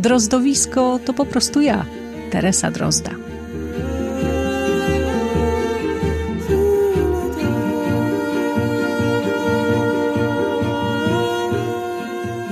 Drozdowisko 0.00 1.00
to 1.04 1.12
po 1.12 1.26
prostu 1.26 1.60
ja, 1.60 1.84
Teresa 2.30 2.70
Drozda. 2.70 3.19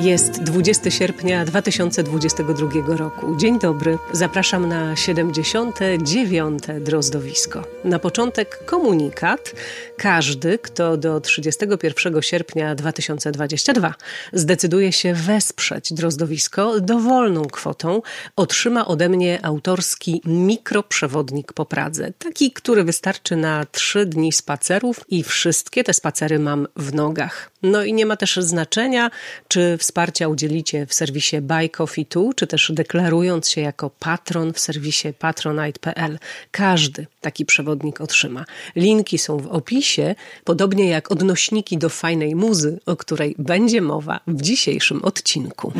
Jest 0.09 0.43
20 0.43 0.91
sierpnia 0.91 1.45
2022 1.45 2.97
roku. 2.97 3.37
Dzień 3.37 3.59
dobry. 3.59 3.98
Zapraszam 4.12 4.69
na 4.69 4.97
79. 4.97 6.62
Drozdowisko. 6.81 7.65
Na 7.84 7.98
początek 7.98 8.65
komunikat. 8.65 9.53
Każdy, 9.97 10.59
kto 10.59 10.97
do 10.97 11.21
31 11.21 12.23
sierpnia 12.23 12.75
2022 12.75 13.95
zdecyduje 14.33 14.92
się 14.92 15.15
wesprzeć 15.15 15.92
Drozdowisko 15.92 16.81
dowolną 16.81 17.45
kwotą, 17.45 18.03
otrzyma 18.37 18.87
ode 18.87 19.09
mnie 19.09 19.39
autorski 19.43 20.22
mikroprzewodnik 20.25 21.53
po 21.53 21.65
Pradze. 21.65 22.12
Taki, 22.19 22.53
który 22.53 22.84
wystarczy 22.84 23.37
na 23.37 23.67
3 23.72 24.06
dni 24.06 24.33
spacerów 24.33 25.05
i 25.09 25.22
wszystkie 25.22 25.84
te 25.84 25.95
spacery 25.95 26.39
mam 26.39 26.67
w 26.77 26.95
nogach. 26.95 27.50
No 27.62 27.84
i 27.84 27.92
nie 27.92 28.06
ma 28.06 28.17
też 28.17 28.37
znaczenia, 28.37 29.11
czy 29.48 29.77
wsparcia 29.78 30.28
udzielicie 30.28 30.87
w 30.87 30.95
serwisie 30.95 31.41
Buy 31.41 31.69
Coffee 31.69 32.06
Tu, 32.06 32.33
czy 32.37 32.47
też 32.47 32.73
deklarując 32.75 33.50
się 33.50 33.61
jako 33.61 33.91
patron 33.91 34.53
w 34.53 34.59
serwisie 34.59 35.09
patronite.pl. 35.19 36.19
Każdy 36.50 37.06
taki 37.20 37.47
przewodnik 37.47 38.00
otrzyma. 38.00 38.45
Linki 38.77 39.19
są 39.19 39.39
w 39.39 39.47
opisie, 39.47 40.15
podobnie 40.45 40.89
jak 40.89 41.12
odnośniki 41.12 41.78
do 41.78 41.89
fajnej 41.89 42.34
muzy, 42.34 42.81
o 42.87 42.97
której 42.97 43.34
będzie 43.39 43.81
mowa 43.81 44.20
w 44.27 44.43
dzisiejszym 44.43 45.05
odcinku. 45.05 45.72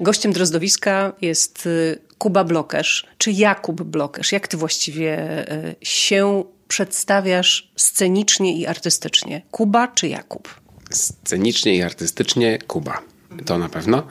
Gościem 0.00 0.32
Drozdowiska 0.32 1.12
jest 1.20 1.66
y, 1.66 1.98
Kuba 2.18 2.44
Blokesz, 2.44 3.06
czy 3.18 3.32
Jakub 3.32 3.82
Blokesz. 3.82 4.32
Jak 4.32 4.48
ty 4.48 4.56
właściwie 4.56 5.18
y, 5.52 5.76
się 5.82 6.44
przedstawiasz 6.68 7.70
scenicznie 7.76 8.56
i 8.56 8.66
artystycznie? 8.66 9.42
Kuba 9.50 9.88
czy 9.88 10.08
Jakub? 10.08 10.60
Scenicznie 10.90 11.76
i 11.76 11.82
artystycznie 11.82 12.58
Kuba. 12.58 13.02
To 13.44 13.58
na 13.58 13.68
pewno. 13.68 14.06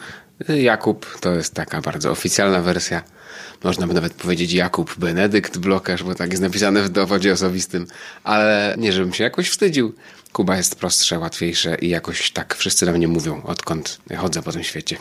Jakub 0.61 1.19
to 1.19 1.35
jest 1.35 1.53
taka 1.53 1.81
bardzo 1.81 2.11
oficjalna 2.11 2.61
wersja. 2.61 3.03
Można 3.63 3.87
by 3.87 3.93
nawet 3.93 4.13
powiedzieć 4.13 4.53
Jakub 4.53 4.95
Benedykt 4.97 5.57
Blokarz, 5.57 6.03
bo 6.03 6.15
tak 6.15 6.31
jest 6.31 6.43
napisane 6.43 6.83
w 6.83 6.89
dowodzie 6.89 7.33
osobistym. 7.33 7.87
Ale 8.23 8.75
nie, 8.77 8.93
żebym 8.93 9.13
się 9.13 9.23
jakoś 9.23 9.49
wstydził. 9.49 9.95
Kuba 10.33 10.57
jest 10.57 10.75
prostsze, 10.75 11.19
łatwiejsze 11.19 11.77
i 11.81 11.89
jakoś 11.89 12.31
tak 12.31 12.55
wszyscy 12.55 12.85
na 12.85 12.91
mnie 12.91 13.07
mówią, 13.07 13.41
odkąd 13.43 13.99
chodzę 14.17 14.41
po 14.41 14.51
tym 14.51 14.63
świecie. 14.63 14.97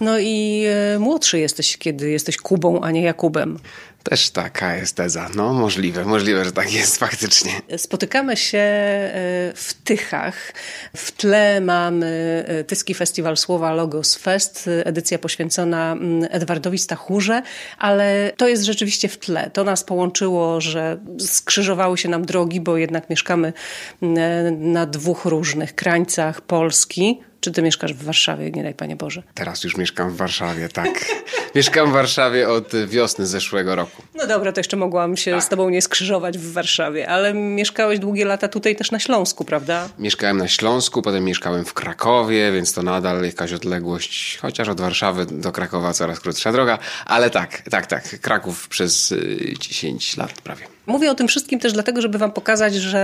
No 0.00 0.18
i 0.18 0.64
e, 0.94 0.98
młodszy 0.98 1.38
jesteś, 1.38 1.76
kiedy 1.76 2.10
jesteś 2.10 2.36
Kubą, 2.36 2.80
a 2.80 2.90
nie 2.90 3.02
Jakubem. 3.02 3.58
Też 4.04 4.30
taka 4.30 4.76
jest 4.76 4.96
teza. 4.96 5.28
No 5.34 5.52
możliwe, 5.52 6.04
możliwe, 6.04 6.44
że 6.44 6.52
tak 6.52 6.72
jest 6.72 6.96
faktycznie. 6.96 7.52
Spotykamy 7.76 8.36
się 8.36 8.58
e, 8.58 9.12
w 9.54 9.74
Tychach. 9.84 10.52
W 10.96 11.12
tle 11.12 11.60
mamy 11.60 12.44
e, 12.48 12.64
Tyski 12.64 12.94
Festiwal 12.94 13.36
Słowa 13.36 13.72
Logos 13.72 14.14
Fest, 14.14 14.70
edycja 14.84 15.18
poświęcona 15.18 15.92
mm, 15.92 16.28
Edwardowi 16.30 16.78
Stachurze, 16.78 17.42
ale 17.78 18.32
to 18.36 18.48
jest 18.48 18.62
rzeczywiście 18.62 19.08
w 19.08 19.18
tle. 19.18 19.50
To 19.50 19.64
nas 19.64 19.84
połączyło, 19.84 20.60
że 20.60 20.98
skrzyżowały 21.18 21.98
się 21.98 22.08
nam 22.08 22.24
drogi, 22.24 22.60
bo 22.60 22.76
jednak 22.76 23.10
mieszkamy 23.10 23.52
mm, 24.02 24.72
na 24.72 24.86
dwóch 24.86 25.24
różnych 25.24 25.74
krańcach 25.74 26.40
Polski. 26.40 27.20
Czy 27.44 27.52
ty 27.52 27.62
mieszkasz 27.62 27.94
w 27.94 28.04
Warszawie, 28.04 28.50
nie 28.50 28.62
daj 28.62 28.74
Panie 28.74 28.96
Boże? 28.96 29.22
Teraz 29.34 29.64
już 29.64 29.76
mieszkam 29.76 30.10
w 30.10 30.16
Warszawie, 30.16 30.68
tak. 30.68 31.04
mieszkam 31.54 31.90
w 31.90 31.92
Warszawie 31.92 32.48
od 32.48 32.72
wiosny 32.86 33.26
zeszłego 33.26 33.74
roku. 33.74 34.02
No 34.14 34.26
dobra, 34.26 34.52
to 34.52 34.60
jeszcze 34.60 34.76
mogłam 34.76 35.16
się 35.16 35.30
tak. 35.30 35.42
z 35.42 35.48
tobą 35.48 35.68
nie 35.68 35.82
skrzyżować 35.82 36.38
w 36.38 36.52
Warszawie, 36.52 37.08
ale 37.08 37.34
mieszkałeś 37.34 37.98
długie 37.98 38.24
lata 38.24 38.48
tutaj 38.48 38.76
też 38.76 38.90
na 38.90 38.98
Śląsku, 38.98 39.44
prawda? 39.44 39.88
Mieszkałem 39.98 40.36
na 40.36 40.48
Śląsku, 40.48 41.02
potem 41.02 41.24
mieszkałem 41.24 41.64
w 41.64 41.74
Krakowie, 41.74 42.52
więc 42.52 42.72
to 42.72 42.82
nadal 42.82 43.24
jakaś 43.24 43.52
odległość, 43.52 44.38
chociaż 44.42 44.68
od 44.68 44.80
Warszawy 44.80 45.26
do 45.26 45.52
Krakowa 45.52 45.92
coraz 45.92 46.20
krótsza 46.20 46.52
droga, 46.52 46.78
ale 47.06 47.30
tak, 47.30 47.62
tak, 47.70 47.86
tak. 47.86 48.20
Kraków 48.20 48.68
przez 48.68 49.14
10 49.58 50.14
y, 50.14 50.20
lat 50.20 50.32
prawie. 50.32 50.74
Mówię 50.86 51.10
o 51.10 51.14
tym 51.14 51.28
wszystkim 51.28 51.60
też 51.60 51.72
dlatego, 51.72 52.00
żeby 52.00 52.18
wam 52.18 52.32
pokazać, 52.32 52.74
że 52.74 52.98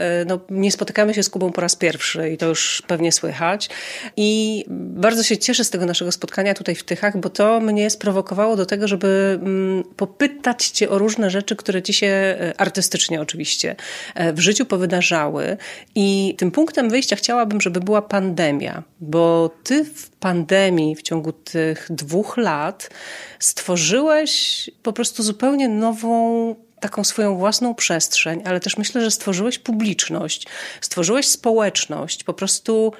e, 0.00 0.24
no, 0.24 0.38
nie 0.50 0.72
spotykamy 0.72 1.14
się 1.14 1.22
z 1.22 1.30
Kubą 1.30 1.52
po 1.52 1.60
raz 1.60 1.76
pierwszy 1.76 2.30
i 2.30 2.36
to 2.36 2.46
już 2.46 2.82
pewnie 2.86 3.12
słychać. 3.12 3.68
I 4.16 4.64
bardzo 4.68 5.22
się 5.22 5.38
cieszę 5.38 5.64
z 5.64 5.70
tego 5.70 5.86
naszego 5.86 6.12
spotkania 6.12 6.54
tutaj 6.54 6.74
w 6.74 6.84
Tychach, 6.84 7.20
bo 7.20 7.30
to 7.30 7.60
mnie 7.60 7.90
sprowokowało 7.90 8.56
do 8.56 8.66
tego, 8.66 8.88
żeby 8.88 9.38
mm, 9.42 9.84
popytać 9.96 10.68
cię 10.68 10.90
o 10.90 10.98
różne 10.98 11.30
rzeczy, 11.30 11.56
które 11.56 11.82
ci 11.82 11.92
się 11.92 12.06
e, 12.06 12.54
artystycznie 12.56 13.20
oczywiście 13.20 13.76
e, 14.14 14.32
w 14.32 14.40
życiu 14.40 14.66
powydarzały. 14.66 15.56
I 15.94 16.34
tym 16.38 16.50
punktem 16.50 16.90
wyjścia 16.90 17.16
chciałabym, 17.16 17.60
żeby 17.60 17.80
była 17.80 18.02
pandemia, 18.02 18.82
bo 19.00 19.50
ty 19.64 19.84
w 19.84 20.10
pandemii 20.10 20.96
w 20.96 21.02
ciągu 21.02 21.32
tych 21.32 21.86
dwóch 21.90 22.36
lat 22.36 22.90
stworzyłeś 23.38 24.70
po 24.82 24.92
prostu 24.92 25.22
zupełnie 25.22 25.68
nową 25.68 26.54
taką 26.80 27.04
swoją 27.04 27.36
własną 27.36 27.74
przestrzeń, 27.74 28.42
ale 28.44 28.60
też 28.60 28.76
myślę, 28.76 29.02
że 29.02 29.10
stworzyłeś 29.10 29.58
publiczność, 29.58 30.46
stworzyłeś 30.80 31.28
społeczność, 31.28 32.24
po 32.24 32.34
prostu 32.34 32.92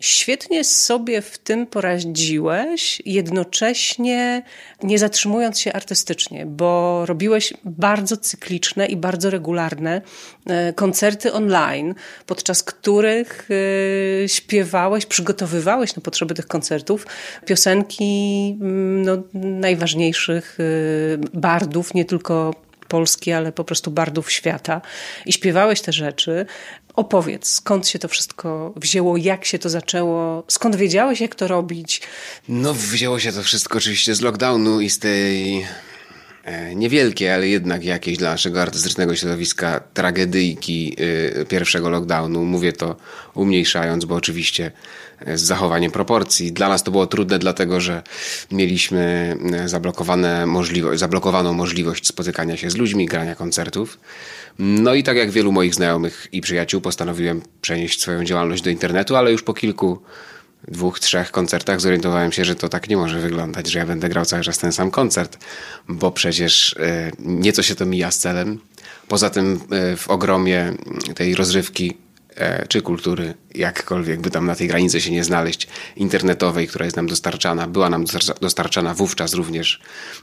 świetnie 0.00 0.64
sobie 0.64 1.22
w 1.22 1.38
tym 1.38 1.66
poradziłeś, 1.66 3.02
jednocześnie 3.06 4.42
nie 4.82 4.98
zatrzymując 4.98 5.60
się 5.60 5.72
artystycznie, 5.72 6.46
bo 6.46 7.02
robiłeś 7.06 7.54
bardzo 7.64 8.16
cykliczne 8.16 8.86
i 8.86 8.96
bardzo 8.96 9.30
regularne 9.30 10.02
e, 10.46 10.72
koncerty 10.72 11.32
online, 11.32 11.94
podczas 12.26 12.62
których 12.62 13.48
e, 14.24 14.28
śpiewałeś, 14.28 15.06
przygotowywałeś 15.06 15.96
na 15.96 16.02
potrzeby 16.02 16.34
tych 16.34 16.46
koncertów 16.46 17.06
piosenki 17.46 18.56
mm, 18.60 19.02
no, 19.02 19.22
najważniejszych 19.34 20.58
e, 20.60 21.38
bardów, 21.38 21.94
nie 21.94 22.04
tylko 22.04 22.65
Polski, 22.86 23.32
ale 23.32 23.52
po 23.52 23.64
prostu 23.64 23.90
bardów 23.90 24.32
świata 24.32 24.80
i 25.26 25.32
śpiewałeś 25.32 25.80
te 25.80 25.92
rzeczy. 25.92 26.46
Opowiedz, 26.94 27.48
skąd 27.48 27.88
się 27.88 27.98
to 27.98 28.08
wszystko 28.08 28.72
wzięło, 28.76 29.16
jak 29.16 29.44
się 29.44 29.58
to 29.58 29.68
zaczęło, 29.68 30.44
skąd 30.48 30.76
wiedziałeś, 30.76 31.20
jak 31.20 31.34
to 31.34 31.48
robić? 31.48 32.02
No, 32.48 32.74
wzięło 32.74 33.20
się 33.20 33.32
to 33.32 33.42
wszystko 33.42 33.78
oczywiście 33.78 34.14
z 34.14 34.20
lockdownu 34.20 34.80
i 34.80 34.90
z 34.90 34.98
tej 34.98 35.66
e, 36.46 36.74
niewielkiej, 36.74 37.30
ale 37.30 37.48
jednak 37.48 37.84
jakiejś 37.84 38.18
dla 38.18 38.30
naszego 38.30 38.62
artystycznego 38.62 39.16
środowiska 39.16 39.80
tragedyjki 39.94 40.96
e, 41.40 41.44
pierwszego 41.44 41.90
lockdownu. 41.90 42.44
Mówię 42.44 42.72
to 42.72 42.96
umniejszając, 43.34 44.04
bo 44.04 44.14
oczywiście 44.14 44.72
z 45.34 45.40
zachowaniem 45.40 45.90
proporcji. 45.90 46.52
Dla 46.52 46.68
nas 46.68 46.82
to 46.82 46.90
było 46.90 47.06
trudne, 47.06 47.38
dlatego 47.38 47.80
że 47.80 48.02
mieliśmy 48.52 49.36
e, 49.52 49.68
zablokowane 49.68 50.46
możliwość, 50.46 51.00
zablokowaną 51.00 51.52
możliwość 51.52 52.06
spotykania 52.06 52.56
się 52.56 52.70
z 52.70 52.76
ludźmi, 52.76 53.06
grania 53.06 53.34
koncertów. 53.34 53.98
No 54.58 54.94
i 54.94 55.02
tak 55.02 55.16
jak 55.16 55.30
wielu 55.30 55.52
moich 55.52 55.74
znajomych 55.74 56.28
i 56.32 56.40
przyjaciół, 56.40 56.80
postanowiłem 56.80 57.42
przenieść 57.60 58.00
swoją 58.00 58.24
działalność 58.24 58.62
do 58.62 58.70
internetu, 58.70 59.16
ale 59.16 59.32
już 59.32 59.42
po 59.42 59.54
kilku 59.54 60.02
dwóch, 60.68 61.00
trzech 61.00 61.30
koncertach 61.30 61.80
zorientowałem 61.80 62.32
się, 62.32 62.44
że 62.44 62.54
to 62.54 62.68
tak 62.68 62.88
nie 62.88 62.96
może 62.96 63.18
wyglądać, 63.18 63.70
że 63.70 63.78
ja 63.78 63.86
będę 63.86 64.08
grał 64.08 64.24
cały 64.24 64.42
czas 64.42 64.58
ten 64.58 64.72
sam 64.72 64.90
koncert, 64.90 65.38
bo 65.88 66.10
przecież 66.12 66.76
e, 66.78 67.12
nieco 67.18 67.62
się 67.62 67.74
to 67.74 67.86
mija 67.86 68.10
z 68.10 68.18
celem. 68.18 68.58
Poza 69.08 69.30
tym 69.30 69.60
e, 69.70 69.96
w 69.96 70.08
ogromie 70.08 70.72
tej 71.14 71.34
rozrywki 71.34 71.96
E, 72.36 72.66
czy 72.68 72.82
kultury, 72.82 73.34
jakkolwiek 73.54 74.20
by 74.20 74.30
tam 74.30 74.46
na 74.46 74.54
tej 74.54 74.68
granicy 74.68 75.00
się 75.00 75.10
nie 75.10 75.24
znaleźć, 75.24 75.68
internetowej, 75.96 76.68
która 76.68 76.84
jest 76.84 76.96
nam 76.96 77.06
dostarczana, 77.06 77.66
była 77.66 77.90
nam 77.90 78.04
dostarczana 78.40 78.94
wówczas 78.94 79.34
również 79.34 79.80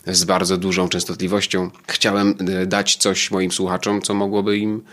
z 0.07 0.24
bardzo 0.24 0.57
dużą 0.57 0.90
częstotliwością. 0.90 1.72
Chciałem 1.88 2.36
dać 2.66 2.95
coś 2.95 3.31
moim 3.31 3.51
słuchaczom, 3.51 4.01
co 4.01 4.13
mogłoby 4.13 4.57
im 4.57 4.84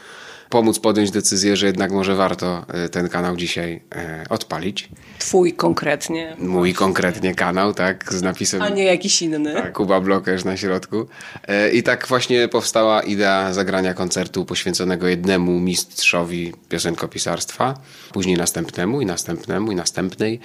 pomóc 0.51 0.79
podjąć 0.79 1.11
decyzję, 1.11 1.57
że 1.57 1.67
jednak 1.67 1.93
może 1.93 2.15
warto 2.15 2.67
e, 2.69 2.89
ten 2.89 3.09
kanał 3.09 3.37
dzisiaj 3.37 3.83
e, 3.95 4.25
odpalić. 4.29 4.89
Twój 5.19 5.53
konkretnie. 5.53 6.37
Mój 6.39 6.75
konkretnie 6.75 7.35
kanał, 7.35 7.75
tak, 7.75 8.13
z 8.13 8.23
napisem... 8.23 8.63
A 8.63 8.69
nie 8.69 8.85
jakiś 8.85 9.23
inny. 9.23 9.55
Tak, 9.55 9.73
Kuba 9.73 10.01
Blokerz 10.01 10.45
na 10.45 10.57
środku. 10.57 11.07
E, 11.49 11.71
I 11.71 11.83
tak 11.83 12.07
właśnie 12.09 12.49
powstała 12.49 13.03
idea 13.03 13.53
zagrania 13.53 13.95
koncertu 13.95 14.45
poświęconego 14.45 15.09
jednemu 15.09 15.61
mistrzowi 15.61 16.53
piosenkopisarstwa, 16.69 17.75
później 18.13 18.37
następnemu 18.37 19.01
i 19.01 19.07
następnemu 19.07 19.73
i 19.73 19.75
następnej. 19.75 20.41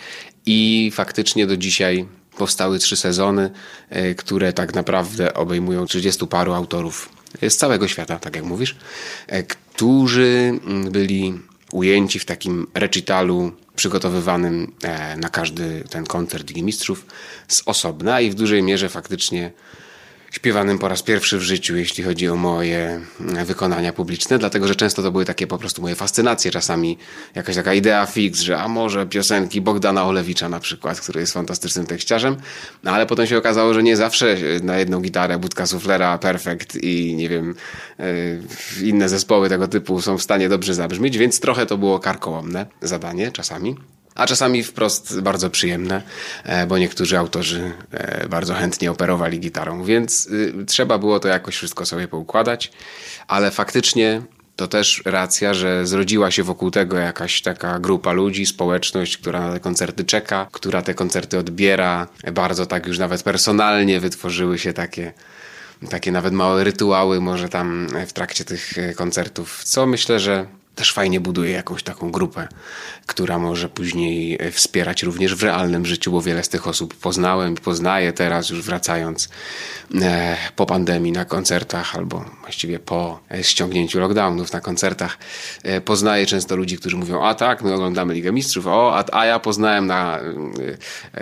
I 0.46 0.92
faktycznie 0.94 1.48
do 1.48 1.58
dzisiaj 1.58 2.06
powstały 2.38 2.80
trzy 2.80 2.98
sezony, 2.98 3.50
które 4.18 4.54
tak 4.54 4.74
naprawdę 4.74 5.34
obejmują 5.34 5.86
30 5.86 6.28
paru 6.28 6.54
autorów 6.54 7.10
z 7.42 7.56
całego 7.56 7.88
świata, 7.88 8.20
tak 8.20 8.36
jak 8.36 8.46
mówisz, 8.46 8.76
e, 9.28 9.44
którzy 9.76 10.60
mm, 10.66 10.92
byli 10.92 11.40
ujęci 11.72 12.20
w 12.20 12.26
takim 12.26 12.68
recitalu 12.74 13.52
przygotowywanym 13.76 14.72
e, 14.84 15.18
na 15.18 15.30
każdy 15.30 15.84
ten 15.90 16.06
koncert 16.06 16.48
Ligi 16.48 16.64
Mistrzów 16.64 17.06
z 17.48 17.64
osobna 17.66 18.22
i 18.22 18.30
w 18.30 18.36
dużej 18.36 18.64
mierze 18.64 18.90
faktycznie 18.90 19.52
śpiewanym 20.36 20.80
po 20.80 20.88
raz 20.88 21.04
pierwszy 21.04 21.38
w 21.38 21.42
życiu, 21.42 21.76
jeśli 21.76 22.04
chodzi 22.04 22.30
o 22.30 22.36
moje 22.36 23.02
wykonania 23.46 23.94
publiczne, 23.94 24.38
dlatego 24.38 24.68
że 24.68 24.76
często 24.76 25.04
to 25.04 25.12
były 25.12 25.26
takie 25.26 25.48
po 25.48 25.58
prostu 25.58 25.82
moje 25.82 25.96
fascynacje, 25.96 26.52
czasami 26.52 26.98
jakaś 27.36 27.56
taka 27.56 27.74
idea 27.74 28.06
fix, 28.06 28.40
że 28.40 28.58
a 28.58 28.68
może 28.68 29.06
piosenki 29.06 29.62
Bogdana 29.62 30.06
Olewicza 30.06 30.50
na 30.50 30.60
przykład, 30.60 31.02
który 31.02 31.20
jest 31.20 31.34
fantastycznym 31.34 31.86
tekściarzem, 31.86 32.36
no 32.84 32.92
ale 32.92 33.06
potem 33.06 33.28
się 33.28 33.38
okazało, 33.38 33.74
że 33.74 33.84
nie 33.84 33.98
zawsze 33.98 34.38
na 34.64 34.78
jedną 34.78 35.02
gitarę 35.02 35.40
budka 35.40 35.68
suflera 35.68 36.18
perfekt 36.18 36.76
i 36.76 37.16
nie 37.16 37.30
wiem, 37.30 37.56
yy, 38.00 38.88
inne 38.90 39.10
zespoły 39.10 39.50
tego 39.50 39.68
typu 39.68 40.02
są 40.02 40.18
w 40.18 40.22
stanie 40.22 40.50
dobrze 40.50 40.74
zabrzmieć, 40.74 41.18
więc 41.18 41.40
trochę 41.40 41.66
to 41.66 41.78
było 41.78 42.00
karkołomne 42.00 42.66
zadanie 42.82 43.32
czasami 43.32 43.76
a 44.16 44.28
czasami 44.28 44.64
wprost 44.64 45.22
bardzo 45.22 45.50
przyjemne, 45.50 46.02
e, 46.44 46.68
bo 46.68 46.78
niektórzy 46.78 47.18
autorzy 47.18 47.72
e, 47.92 48.28
bardzo 48.28 48.54
chętnie 48.54 48.92
operowali 48.92 49.40
gitarą, 49.40 49.84
więc 49.84 50.28
y, 50.28 50.66
trzeba 50.68 50.98
było 50.98 51.20
to 51.20 51.28
jakoś 51.28 51.56
wszystko 51.56 51.86
sobie 51.86 52.08
poukładać, 52.08 52.72
ale 53.28 53.52
faktycznie 53.52 54.22
to 54.56 54.68
też 54.68 55.02
racja, 55.06 55.54
że 55.54 55.88
zrodziła 55.88 56.32
się 56.32 56.44
wokół 56.44 56.72
tego 56.72 56.98
jakaś 56.98 57.42
taka 57.42 57.80
grupa 57.80 58.12
ludzi, 58.12 58.46
społeczność, 58.46 59.18
która 59.18 59.40
na 59.40 59.54
te 59.54 59.60
koncerty 59.60 60.04
czeka, 60.04 60.48
która 60.52 60.82
te 60.82 60.94
koncerty 60.94 61.38
odbiera. 61.38 62.08
Bardzo 62.34 62.66
tak 62.66 62.88
już 62.88 63.00
nawet 63.00 63.24
personalnie 63.24 64.00
wytworzyły 64.00 64.60
się 64.60 64.74
takie, 64.74 65.14
takie 65.90 66.12
nawet 66.12 66.34
małe 66.34 66.64
rytuały, 66.64 67.22
może 67.22 67.50
tam 67.50 67.88
w 68.08 68.14
trakcie 68.14 68.46
tych 68.46 68.78
e, 68.78 68.94
koncertów, 68.94 69.64
co 69.64 69.86
myślę, 69.86 70.20
że 70.20 70.46
też 70.76 70.94
fajnie 70.94 71.20
buduje 71.20 71.52
jakąś 71.52 71.84
taką 71.84 72.12
grupę, 72.12 72.48
która 73.06 73.40
może 73.40 73.70
później 73.70 74.38
e, 74.40 74.52
wspierać 74.52 75.04
również 75.04 75.36
w 75.36 75.44
realnym 75.44 75.86
życiu, 75.86 76.12
bo 76.12 76.22
wiele 76.22 76.44
z 76.44 76.50
tych 76.50 76.68
osób 76.68 76.96
poznałem 76.96 77.54
i 77.54 77.58
poznaję 77.58 78.14
teraz 78.14 78.50
już 78.50 78.62
wracając 78.62 79.30
e, 80.02 80.38
po 80.56 80.66
pandemii 80.66 81.12
na 81.12 81.26
koncertach 81.26 81.96
albo 81.96 82.26
właściwie 82.42 82.80
po 82.80 83.20
e, 83.32 83.44
ściągnięciu 83.44 84.00
lockdownów 84.00 84.54
na 84.54 84.62
koncertach. 84.62 85.18
Poznaję 85.86 86.26
często 86.26 86.56
ludzi, 86.56 86.78
którzy 86.78 86.98
mówią, 86.98 87.24
a 87.24 87.36
tak, 87.36 87.62
my 87.62 87.74
oglądamy 87.74 88.14
Ligę 88.14 88.32
Mistrzów, 88.32 88.68
o, 88.68 88.98
a, 88.98 89.04
a 89.12 89.26
ja 89.26 89.40
poznałem 89.40 89.88
na 89.88 90.20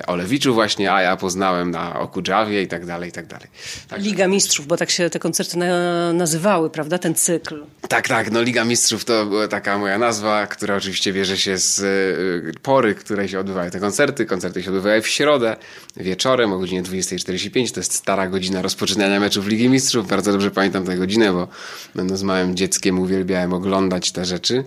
Olewiczu 0.07 0.53
właśnie, 0.53 0.93
a 0.93 1.01
ja 1.01 1.17
poznałem 1.17 1.71
na 1.71 1.99
Okudżawie 1.99 2.61
i 2.61 2.67
tak 2.67 2.85
dalej, 2.85 3.09
i 3.09 3.11
tak 3.11 3.27
dalej. 3.27 3.47
Tak. 3.87 4.01
Liga 4.01 4.27
Mistrzów, 4.27 4.67
bo 4.67 4.77
tak 4.77 4.89
się 4.89 5.09
te 5.09 5.19
koncerty 5.19 5.57
na, 5.57 6.13
nazywały, 6.13 6.69
prawda, 6.69 6.97
ten 6.97 7.15
cykl. 7.15 7.65
Tak, 7.89 8.07
tak, 8.07 8.31
no 8.31 8.41
Liga 8.41 8.65
Mistrzów 8.65 9.05
to 9.05 9.25
taka 9.47 9.77
moja 9.77 9.97
nazwa, 9.97 10.47
która 10.47 10.75
oczywiście 10.75 11.13
bierze 11.13 11.37
się 11.37 11.57
z 11.57 11.79
y, 11.79 12.59
pory, 12.61 12.95
które 12.95 13.29
się 13.29 13.39
odbywają 13.39 13.71
te 13.71 13.79
koncerty. 13.79 14.25
Koncerty 14.25 14.63
się 14.63 14.69
odbywają 14.69 15.01
w 15.01 15.07
środę, 15.07 15.55
wieczorem 15.97 16.53
o 16.53 16.59
godzinie 16.59 16.83
20.45. 16.83 17.73
To 17.73 17.79
jest 17.79 17.93
stara 17.93 18.27
godzina 18.27 18.61
rozpoczynania 18.61 19.19
meczów 19.19 19.47
Ligi 19.47 19.69
Mistrzów. 19.69 20.07
Bardzo 20.07 20.31
dobrze 20.31 20.51
pamiętam 20.51 20.85
tę 20.85 20.97
godzinę, 20.97 21.33
bo 21.33 21.47
będąc 21.95 22.23
małym 22.23 22.55
dzieckiem 22.55 22.99
uwielbiałem 22.99 23.53
oglądać 23.53 24.11
te 24.11 24.25
rzeczy. 24.25 24.63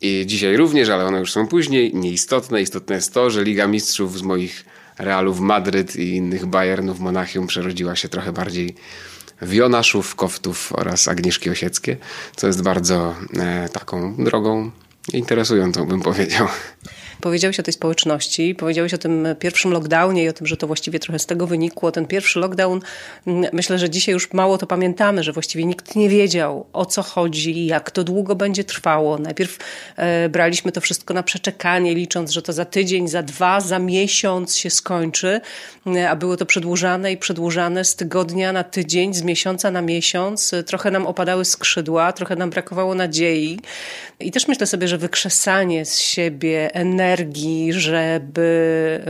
I 0.00 0.24
dzisiaj 0.26 0.56
również, 0.56 0.88
ale 0.88 1.04
one 1.04 1.18
już 1.18 1.32
są 1.32 1.46
później. 1.46 1.94
Nieistotne. 1.94 2.62
Istotne 2.62 2.94
jest 2.94 3.14
to, 3.14 3.30
że 3.30 3.44
Liga 3.44 3.66
Mistrzów 3.66 4.18
z 4.18 4.22
moich 4.22 4.64
Realów 4.98 5.40
Madryt 5.40 5.96
i 5.96 6.08
innych 6.08 6.46
Bayernów 6.46 7.00
Monachium 7.00 7.46
przerodziła 7.46 7.96
się 7.96 8.08
trochę 8.08 8.32
bardziej 8.32 8.74
Wionaszów, 9.42 10.14
Koftów 10.14 10.72
oraz 10.72 11.08
Agnieszki 11.08 11.50
Osieckie, 11.50 11.96
co 12.36 12.46
jest 12.46 12.62
bardzo 12.62 13.14
e, 13.36 13.68
taką 13.68 14.24
drogą 14.24 14.70
interesującą, 15.12 15.86
bym 15.86 16.00
powiedział. 16.00 16.48
Powiedziałeś 17.20 17.60
o 17.60 17.62
tej 17.62 17.74
społeczności, 17.74 18.54
powiedziałeś 18.54 18.94
o 18.94 18.98
tym 18.98 19.28
pierwszym 19.38 19.72
lockdownie 19.72 20.24
i 20.24 20.28
o 20.28 20.32
tym, 20.32 20.46
że 20.46 20.56
to 20.56 20.66
właściwie 20.66 20.98
trochę 20.98 21.18
z 21.18 21.26
tego 21.26 21.46
wynikło. 21.46 21.92
Ten 21.92 22.06
pierwszy 22.06 22.38
lockdown, 22.38 22.80
mm, 23.26 23.50
myślę, 23.52 23.78
że 23.78 23.90
dzisiaj 23.90 24.12
już 24.12 24.32
mało 24.32 24.58
to 24.58 24.66
pamiętamy, 24.66 25.22
że 25.22 25.32
właściwie 25.32 25.64
nikt 25.64 25.96
nie 25.96 26.08
wiedział 26.08 26.66
o 26.72 26.86
co 26.86 27.02
chodzi, 27.02 27.66
jak 27.66 27.90
to 27.90 28.04
długo 28.04 28.34
będzie 28.34 28.64
trwało. 28.64 29.18
Najpierw 29.18 29.58
e, 29.96 30.28
braliśmy 30.28 30.72
to 30.72 30.80
wszystko 30.80 31.14
na 31.14 31.22
przeczekanie, 31.22 31.94
licząc, 31.94 32.30
że 32.30 32.42
to 32.42 32.52
za 32.52 32.64
tydzień, 32.64 33.08
za 33.08 33.22
dwa, 33.22 33.60
za 33.60 33.78
miesiąc 33.78 34.56
się 34.56 34.70
skończy, 34.70 35.40
e, 35.86 36.10
a 36.10 36.16
było 36.16 36.36
to 36.36 36.46
przedłużane 36.46 37.12
i 37.12 37.16
przedłużane 37.16 37.84
z 37.84 37.96
tygodnia 37.96 38.52
na 38.52 38.64
tydzień, 38.64 39.14
z 39.14 39.22
miesiąca 39.22 39.70
na 39.70 39.82
miesiąc. 39.82 40.54
Trochę 40.66 40.90
nam 40.90 41.06
opadały 41.06 41.44
skrzydła, 41.44 42.12
trochę 42.12 42.36
nam 42.36 42.50
brakowało 42.50 42.94
nadziei. 42.94 43.60
I 44.20 44.30
też 44.30 44.48
myślę 44.48 44.66
sobie, 44.66 44.88
że 44.88 44.98
wykrzesanie 44.98 45.84
z 45.84 45.98
siebie 45.98 46.74
energii, 46.74 47.09
energii, 47.10 47.72
żeby, 47.72 49.00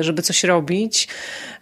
żeby 0.00 0.22
coś 0.22 0.44
robić, 0.44 1.08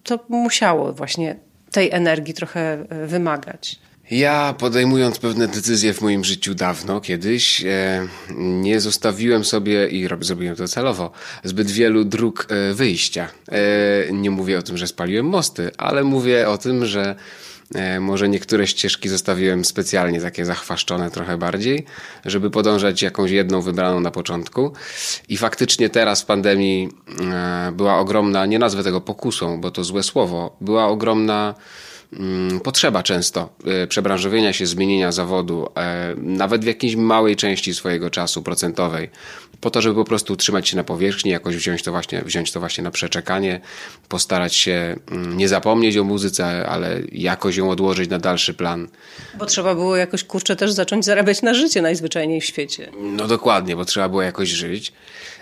to 0.02 0.18
musiało 0.28 0.92
właśnie 0.92 1.36
tej 1.70 1.90
energii 1.90 2.34
trochę 2.34 2.86
e, 2.88 3.06
wymagać. 3.06 3.78
Ja 4.10 4.54
podejmując 4.58 5.18
pewne 5.18 5.48
decyzje 5.48 5.94
w 5.94 6.00
moim 6.00 6.24
życiu 6.24 6.54
dawno, 6.54 7.00
kiedyś, 7.00 7.64
e, 7.64 8.06
nie 8.36 8.80
zostawiłem 8.80 9.44
sobie, 9.44 9.88
i 9.88 10.08
zrobiłem 10.20 10.56
to 10.56 10.68
celowo, 10.68 11.10
zbyt 11.44 11.70
wielu 11.70 12.04
dróg 12.04 12.46
e, 12.50 12.74
wyjścia. 12.74 13.28
nie 14.12 14.30
mówię 14.30 14.58
o 14.58 14.62
tym, 14.62 14.76
że 14.76 14.86
spaliłem 14.86 15.26
mosty, 15.26 15.70
ale 15.78 16.04
mówię 16.04 16.48
o 16.48 16.58
tym, 16.58 16.86
że 16.86 17.14
może 18.00 18.28
niektóre 18.28 18.66
ścieżki 18.66 19.08
zostawiłem 19.08 19.64
specjalnie 19.64 20.20
takie 20.20 20.44
zachwaszczone 20.44 21.10
trochę 21.10 21.38
bardziej, 21.38 21.86
żeby 22.24 22.50
podążać 22.50 23.02
jakąś 23.02 23.30
jedną 23.30 23.60
wybraną 23.60 24.00
na 24.00 24.10
początku. 24.10 24.72
I 25.28 25.36
faktycznie 25.36 25.90
teraz 25.90 26.22
w 26.22 26.26
pandemii 26.26 26.88
e, 27.32 27.72
była 27.72 27.98
ogromna, 27.98 28.46
nie 28.46 28.58
nazwę 28.58 28.82
tego 28.82 29.00
pokusą, 29.00 29.60
bo 29.60 29.70
to 29.70 29.84
złe 29.84 30.02
słowo, 30.02 30.56
była 30.60 30.86
ogromna 30.86 31.54
Mm, 32.12 32.60
potrzeba 32.60 33.02
często 33.02 33.48
e, 33.64 33.86
przebranżowienia 33.86 34.52
się, 34.52 34.66
zmienienia 34.66 35.12
zawodu, 35.12 35.68
e, 35.76 36.14
nawet 36.16 36.64
w 36.64 36.66
jakiejś 36.66 36.96
małej 36.96 37.36
części 37.36 37.74
swojego 37.74 38.10
czasu 38.10 38.42
procentowej, 38.42 39.10
po 39.60 39.70
to, 39.70 39.82
żeby 39.82 39.94
po 39.94 40.04
prostu 40.04 40.32
utrzymać 40.32 40.68
się 40.68 40.76
na 40.76 40.84
powierzchni, 40.84 41.30
jakoś 41.30 41.56
wziąć 41.56 41.82
to 41.82 41.90
właśnie, 41.90 42.22
wziąć 42.22 42.52
to 42.52 42.60
właśnie 42.60 42.84
na 42.84 42.90
przeczekanie, 42.90 43.60
postarać 44.08 44.54
się 44.54 44.96
mm, 45.10 45.36
nie 45.36 45.48
zapomnieć 45.48 45.96
o 45.96 46.04
muzyce, 46.04 46.66
ale 46.66 47.00
jakoś 47.12 47.56
ją 47.56 47.70
odłożyć 47.70 48.10
na 48.10 48.18
dalszy 48.18 48.54
plan. 48.54 48.88
Bo 49.38 49.46
trzeba 49.46 49.74
było 49.74 49.96
jakoś, 49.96 50.24
kurczę, 50.24 50.56
też 50.56 50.72
zacząć 50.72 51.04
zarabiać 51.04 51.42
na 51.42 51.54
życie 51.54 51.82
najzwyczajniej 51.82 52.40
w 52.40 52.44
świecie. 52.44 52.90
No 53.00 53.26
dokładnie, 53.26 53.76
bo 53.76 53.84
trzeba 53.84 54.08
było 54.08 54.22
jakoś 54.22 54.48
żyć. 54.48 54.92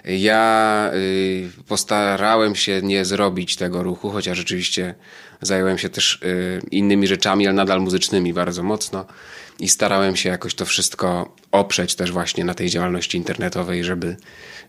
Ja 0.04 0.90
y, 0.94 1.48
postarałem 1.68 2.54
się 2.54 2.82
nie 2.82 3.04
zrobić 3.04 3.56
tego 3.56 3.82
ruchu, 3.82 4.10
chociaż 4.10 4.38
rzeczywiście 4.38 4.94
zająłem 5.40 5.78
się 5.78 5.88
też 5.88 6.22
y, 6.22 6.60
innymi 6.70 7.06
rzeczami, 7.06 7.46
ale 7.46 7.56
nadal 7.56 7.80
muzycznymi 7.80 8.32
bardzo 8.32 8.62
mocno 8.62 9.04
i 9.60 9.68
starałem 9.68 10.16
się 10.16 10.28
jakoś 10.28 10.54
to 10.54 10.64
wszystko 10.64 11.34
oprzeć 11.52 11.94
też 11.94 12.12
właśnie 12.12 12.44
na 12.44 12.54
tej 12.54 12.70
działalności 12.70 13.18
internetowej, 13.18 13.84
żeby, 13.84 14.16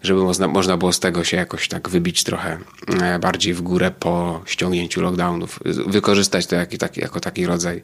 żeby 0.03 0.23
można, 0.23 0.47
można 0.47 0.77
było 0.77 0.93
z 0.93 0.99
tego 0.99 1.23
się 1.23 1.37
jakoś 1.37 1.67
tak 1.67 1.89
wybić 1.89 2.23
trochę 2.23 2.57
e, 3.01 3.19
bardziej 3.19 3.53
w 3.53 3.61
górę 3.61 3.91
po 3.99 4.41
ściągnięciu 4.45 5.01
lockdownów. 5.01 5.59
Wykorzystać 5.87 6.47
to 6.47 6.55
taki, 6.79 7.01
jako 7.01 7.19
taki 7.19 7.45
rodzaj 7.45 7.77
e, 7.77 7.81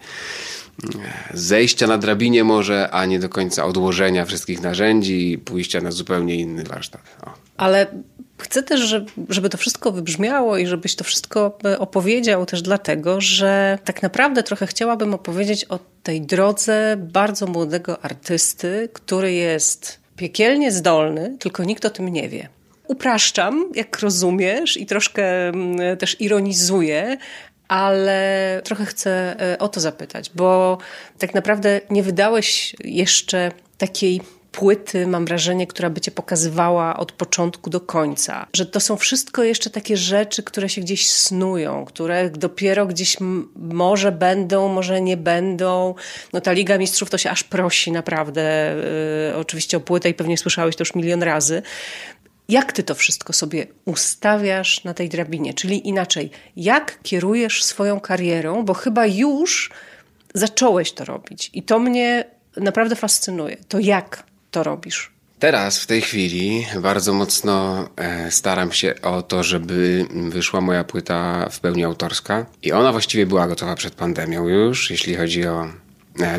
zejścia 1.34 1.88
na 1.88 1.98
drabinie 1.98 2.44
może, 2.44 2.92
a 2.92 3.06
nie 3.06 3.20
do 3.20 3.30
końca 3.30 3.66
odłożenia 3.66 4.26
wszystkich 4.26 4.62
narzędzi 4.62 5.32
i 5.32 5.38
pójścia 5.38 5.82
na 5.82 5.92
zupełnie 5.92 6.36
inny 6.36 6.64
warsztat. 6.64 7.02
O. 7.22 7.45
Ale 7.58 7.88
Chcę 8.38 8.64
też, 8.64 8.96
żeby 9.30 9.50
to 9.50 9.58
wszystko 9.58 9.92
wybrzmiało 9.92 10.58
i 10.58 10.68
żebyś 10.68 10.96
to 10.96 11.04
wszystko 11.04 11.58
e, 11.66 11.80
opowiedział 11.80 12.46
też 12.46 12.62
dlatego, 12.62 13.22
że 13.22 13.80
tak 13.86 14.04
naprawdę 14.04 14.44
trochę 14.44 14.68
chciałabym 14.68 15.14
opowiedzieć 15.14 15.66
o 15.66 15.80
tej 16.04 16.22
drodze 16.22 16.96
bardzo 16.98 17.48
młodego 17.48 18.04
artysty, 18.04 18.90
który 18.94 19.34
jest 19.34 20.00
piekielnie 20.16 20.72
zdolny, 20.72 21.38
tylko 21.40 21.64
nikt 21.64 21.86
o 21.86 21.90
tym 21.90 22.10
nie 22.10 22.30
wie. 22.30 22.48
Upraszczam, 22.88 23.72
jak 23.76 24.00
rozumiesz, 24.00 24.78
i 24.78 24.86
troszkę 24.86 25.48
mm, 25.48 25.98
też 25.98 26.22
ironizuję, 26.22 27.18
ale 27.68 28.62
trochę 28.64 28.86
chcę 28.86 29.36
e, 29.54 29.60
o 29.60 29.68
to 29.68 29.80
zapytać, 29.80 30.32
bo 30.36 30.78
tak 31.18 31.34
naprawdę 31.34 31.82
nie 31.90 32.04
wydałeś 32.04 32.76
jeszcze 32.84 33.52
takiej 33.78 34.22
płyty, 34.56 35.08
mam 35.08 35.26
wrażenie, 35.26 35.68
która 35.68 35.90
by 35.90 36.02
cię 36.02 36.12
pokazywała 36.12 36.98
od 36.98 37.12
początku 37.12 37.70
do 37.70 37.82
końca. 37.82 38.48
Że 38.56 38.66
to 38.66 38.80
są 38.80 38.98
wszystko 38.98 39.44
jeszcze 39.44 39.70
takie 39.70 39.98
rzeczy, 39.98 40.44
które 40.44 40.70
się 40.70 40.82
gdzieś 40.82 41.12
snują, 41.12 41.86
które 41.86 42.30
dopiero 42.30 42.86
gdzieś 42.86 43.18
może 43.56 44.12
będą, 44.12 44.68
może 44.68 45.02
nie 45.02 45.18
będą. 45.18 45.96
No 46.34 46.42
ta 46.42 46.52
Liga 46.52 46.78
Mistrzów 46.78 47.10
to 47.10 47.18
się 47.18 47.30
aż 47.30 47.44
prosi 47.44 47.92
naprawdę. 47.92 48.76
Yy, 49.30 49.38
oczywiście 49.38 49.78
o 49.78 49.80
płytę 49.80 50.10
i 50.10 50.14
pewnie 50.14 50.38
słyszałeś 50.38 50.76
to 50.76 50.82
już 50.82 50.96
milion 50.96 51.24
razy. 51.24 51.62
Jak 52.50 52.74
ty 52.74 52.84
to 52.84 52.96
wszystko 52.96 53.34
sobie 53.34 53.68
ustawiasz 53.86 54.84
na 54.84 54.94
tej 54.94 55.10
drabinie? 55.10 55.54
Czyli 55.54 55.88
inaczej, 55.88 56.32
jak 56.56 57.00
kierujesz 57.04 57.64
swoją 57.64 58.00
karierą, 58.00 58.66
bo 58.66 58.74
chyba 58.74 59.06
już 59.06 59.72
zacząłeś 60.34 60.92
to 60.92 61.06
robić 61.06 61.50
i 61.54 61.64
to 61.64 61.80
mnie 61.80 62.26
naprawdę 62.58 62.96
fascynuje. 62.96 63.58
To 63.68 63.80
jak 63.80 64.24
to 64.56 64.64
robisz? 64.64 65.12
Teraz, 65.40 65.80
w 65.80 65.88
tej 65.88 66.02
chwili, 66.02 66.66
bardzo 66.82 67.14
mocno 67.14 67.88
e, 67.96 68.32
staram 68.32 68.72
się 68.72 68.94
o 69.02 69.22
to, 69.22 69.44
żeby 69.44 70.06
wyszła 70.30 70.62
moja 70.62 70.84
płyta 70.84 71.50
w 71.50 71.60
pełni 71.60 71.84
autorska. 71.84 72.46
I 72.62 72.72
ona 72.72 72.92
właściwie 72.92 73.26
była 73.26 73.48
gotowa 73.48 73.76
przed 73.76 73.96
pandemią 73.96 74.48
już, 74.48 74.92
jeśli 74.92 75.16
chodzi 75.16 75.48
o 75.48 75.68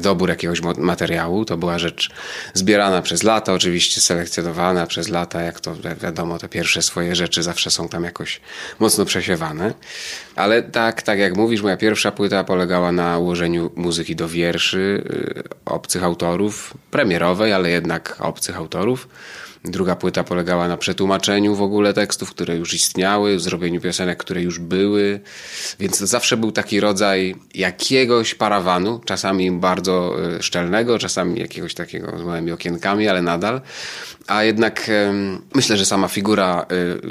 dobór 0.00 0.28
jakiegoś 0.28 0.60
materiału. 0.78 1.44
To 1.44 1.56
była 1.56 1.78
rzecz 1.78 2.10
zbierana 2.54 3.02
przez 3.02 3.22
lata, 3.22 3.52
oczywiście 3.52 4.00
selekcjonowana 4.00 4.86
przez 4.86 5.08
lata, 5.08 5.42
jak 5.42 5.60
to 5.60 5.74
wiadomo, 6.02 6.38
te 6.38 6.48
pierwsze 6.48 6.82
swoje 6.82 7.16
rzeczy 7.16 7.42
zawsze 7.42 7.70
są 7.70 7.88
tam 7.88 8.04
jakoś 8.04 8.40
mocno 8.78 9.04
przesiewane. 9.04 9.74
Ale 10.36 10.62
tak, 10.62 11.02
tak 11.02 11.18
jak 11.18 11.36
mówisz, 11.36 11.62
moja 11.62 11.76
pierwsza 11.76 12.12
płyta 12.12 12.44
polegała 12.44 12.92
na 12.92 13.18
ułożeniu 13.18 13.70
muzyki 13.76 14.16
do 14.16 14.28
wierszy 14.28 15.04
y, 15.10 15.42
obcych 15.64 16.04
autorów, 16.04 16.74
premierowej, 16.90 17.52
ale 17.52 17.70
jednak 17.70 18.16
obcych 18.20 18.56
autorów. 18.56 19.08
Druga 19.64 19.96
płyta 19.96 20.24
polegała 20.24 20.68
na 20.68 20.76
przetłumaczeniu 20.76 21.54
w 21.54 21.62
ogóle 21.62 21.92
tekstów, 21.94 22.30
które 22.30 22.56
już 22.56 22.74
istniały, 22.74 23.40
zrobieniu 23.40 23.80
piosenek, 23.80 24.18
które 24.18 24.42
już 24.42 24.58
były, 24.58 25.20
więc 25.80 25.98
to 25.98 26.06
zawsze 26.06 26.36
był 26.36 26.52
taki 26.52 26.80
rodzaj 26.80 27.34
jakiegoś 27.54 28.34
parawanu, 28.34 29.00
czasami 29.04 29.50
bardzo 29.50 30.16
e, 30.36 30.42
szczelnego, 30.42 30.98
czasami 30.98 31.40
jakiegoś 31.40 31.74
takiego 31.74 32.18
z 32.18 32.22
małymi 32.22 32.52
okienkami, 32.52 33.08
ale 33.08 33.22
nadal. 33.22 33.60
A 34.26 34.44
jednak 34.44 34.90
myślę, 35.54 35.76
że 35.76 35.86
sama 35.86 36.08
figura 36.08 36.66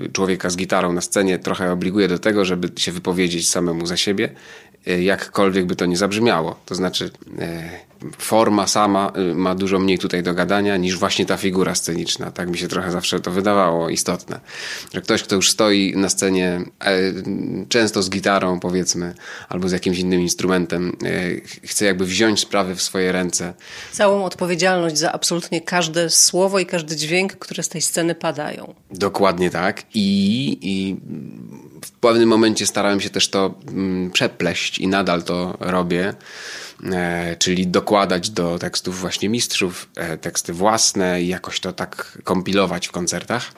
e, 0.05 0.09
człowieka 0.09 0.49
z 0.49 0.57
gitarą 0.57 0.93
na 0.93 1.01
scenie 1.01 1.39
trochę 1.39 1.71
obliguje 1.71 2.07
do 2.07 2.19
tego, 2.19 2.45
żeby 2.45 2.69
się 2.77 2.91
wypowiedzieć 2.91 3.49
samemu 3.49 3.85
za 3.85 3.97
siebie, 3.97 4.29
jakkolwiek 4.85 5.65
by 5.65 5.75
to 5.75 5.85
nie 5.85 5.97
zabrzmiało. 5.97 6.55
To 6.65 6.75
znaczy 6.75 7.11
forma 8.17 8.67
sama 8.67 9.11
y, 9.17 9.35
ma 9.35 9.55
dużo 9.55 9.79
mniej 9.79 9.99
tutaj 9.99 10.23
do 10.23 10.33
gadania 10.33 10.77
niż 10.77 10.97
właśnie 10.97 11.25
ta 11.25 11.37
figura 11.37 11.75
sceniczna. 11.75 12.31
Tak 12.31 12.49
mi 12.49 12.57
się 12.57 12.67
trochę 12.67 12.91
zawsze 12.91 13.19
to 13.19 13.31
wydawało 13.31 13.89
istotne. 13.89 14.39
Że 14.93 15.01
ktoś, 15.01 15.23
kto 15.23 15.35
już 15.35 15.51
stoi 15.51 15.93
na 15.97 16.09
scenie, 16.09 16.61
e, 16.85 17.01
często 17.69 18.03
z 18.03 18.09
gitarą 18.09 18.59
powiedzmy, 18.59 19.13
albo 19.49 19.69
z 19.69 19.71
jakimś 19.71 19.99
innym 19.99 20.21
instrumentem, 20.21 20.97
e, 21.03 21.67
chce 21.67 21.85
jakby 21.85 22.05
wziąć 22.05 22.39
sprawy 22.39 22.75
w 22.75 22.81
swoje 22.81 23.11
ręce. 23.11 23.53
Całą 23.91 24.25
odpowiedzialność 24.25 24.97
za 24.97 25.11
absolutnie 25.11 25.61
każde 25.61 26.09
słowo 26.09 26.59
i 26.59 26.65
każdy 26.65 26.95
dźwięk, 26.95 27.35
które 27.35 27.63
z 27.63 27.69
tej 27.69 27.81
sceny 27.81 28.15
padają. 28.15 28.73
Dokładnie 28.91 29.49
tak. 29.49 29.83
I, 29.93 30.57
i 30.61 30.95
w 31.85 31.91
pewnym 31.91 32.29
momencie 32.29 32.65
starałem 32.65 33.01
się 33.01 33.09
też 33.09 33.29
to 33.29 33.53
mm, 33.67 34.11
przepleść 34.11 34.79
i 34.79 34.87
nadal 34.87 35.23
to 35.23 35.57
robię 35.59 36.13
E, 36.83 37.35
czyli 37.39 37.67
dokładać 37.67 38.29
do 38.29 38.59
tekstów 38.59 38.99
właśnie 38.99 39.29
mistrzów 39.29 39.87
e, 39.95 40.17
teksty 40.17 40.53
własne 40.53 41.21
i 41.21 41.27
jakoś 41.27 41.59
to 41.59 41.73
tak 41.73 42.17
kompilować 42.23 42.87
w 42.87 42.91
koncertach. 42.91 43.51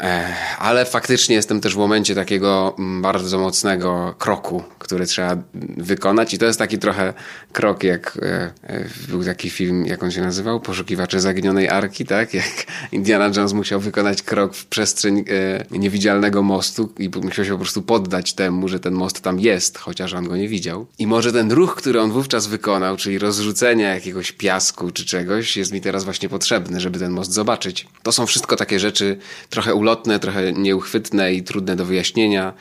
E, 0.00 0.36
ale 0.58 0.84
faktycznie 0.84 1.36
jestem 1.36 1.60
też 1.60 1.74
w 1.74 1.78
momencie 1.78 2.14
takiego 2.14 2.74
mm, 2.78 3.02
bardzo 3.02 3.38
mocnego 3.38 4.14
kroku, 4.18 4.64
który 4.92 5.06
trzeba 5.06 5.36
wykonać 5.76 6.34
i 6.34 6.38
to 6.38 6.46
jest 6.46 6.58
taki 6.58 6.78
trochę 6.78 7.14
krok 7.52 7.82
jak 7.82 8.18
e, 8.22 8.52
e, 8.62 8.84
był 9.08 9.24
taki 9.24 9.50
film, 9.50 9.86
jak 9.86 10.02
on 10.02 10.10
się 10.10 10.20
nazywał? 10.20 10.60
Poszukiwacze 10.60 11.20
Zaginionej 11.20 11.68
Arki, 11.68 12.06
tak? 12.06 12.34
Jak 12.42 12.66
Indiana 12.92 13.30
Jones 13.36 13.52
musiał 13.52 13.80
wykonać 13.80 14.22
krok 14.22 14.54
w 14.54 14.66
przestrzeń 14.66 15.24
niewidzialnego 15.70 16.42
mostu 16.42 16.92
i 16.98 17.10
musiał 17.22 17.44
się 17.44 17.50
po 17.50 17.58
prostu 17.58 17.82
poddać 17.82 18.34
temu, 18.34 18.68
że 18.68 18.80
ten 18.80 18.94
most 18.94 19.20
tam 19.20 19.40
jest, 19.40 19.78
chociaż 19.78 20.14
on 20.14 20.28
go 20.28 20.36
nie 20.36 20.48
widział. 20.48 20.86
I 20.98 21.06
może 21.06 21.32
ten 21.32 21.52
ruch, 21.52 21.74
który 21.74 22.00
on 22.00 22.10
wówczas 22.10 22.46
wykonał, 22.46 22.96
czyli 22.96 23.18
rozrzucenie 23.18 23.84
jakiegoś 23.84 24.32
piasku 24.32 24.90
czy 24.90 25.04
czegoś, 25.04 25.56
jest 25.56 25.72
mi 25.72 25.80
teraz 25.80 26.04
właśnie 26.04 26.28
potrzebny, 26.28 26.80
żeby 26.80 26.98
ten 26.98 27.12
most 27.12 27.32
zobaczyć. 27.32 27.86
To 28.02 28.12
są 28.12 28.26
wszystko 28.26 28.56
takie 28.56 28.80
rzeczy 28.80 29.18
trochę 29.50 29.74
ulotne, 29.74 30.18
trochę 30.18 30.52
nieuchwytne 30.52 31.34
i 31.34 31.42
trudne 31.42 31.76
do 31.76 31.84
wyjaśnienia, 31.84 32.52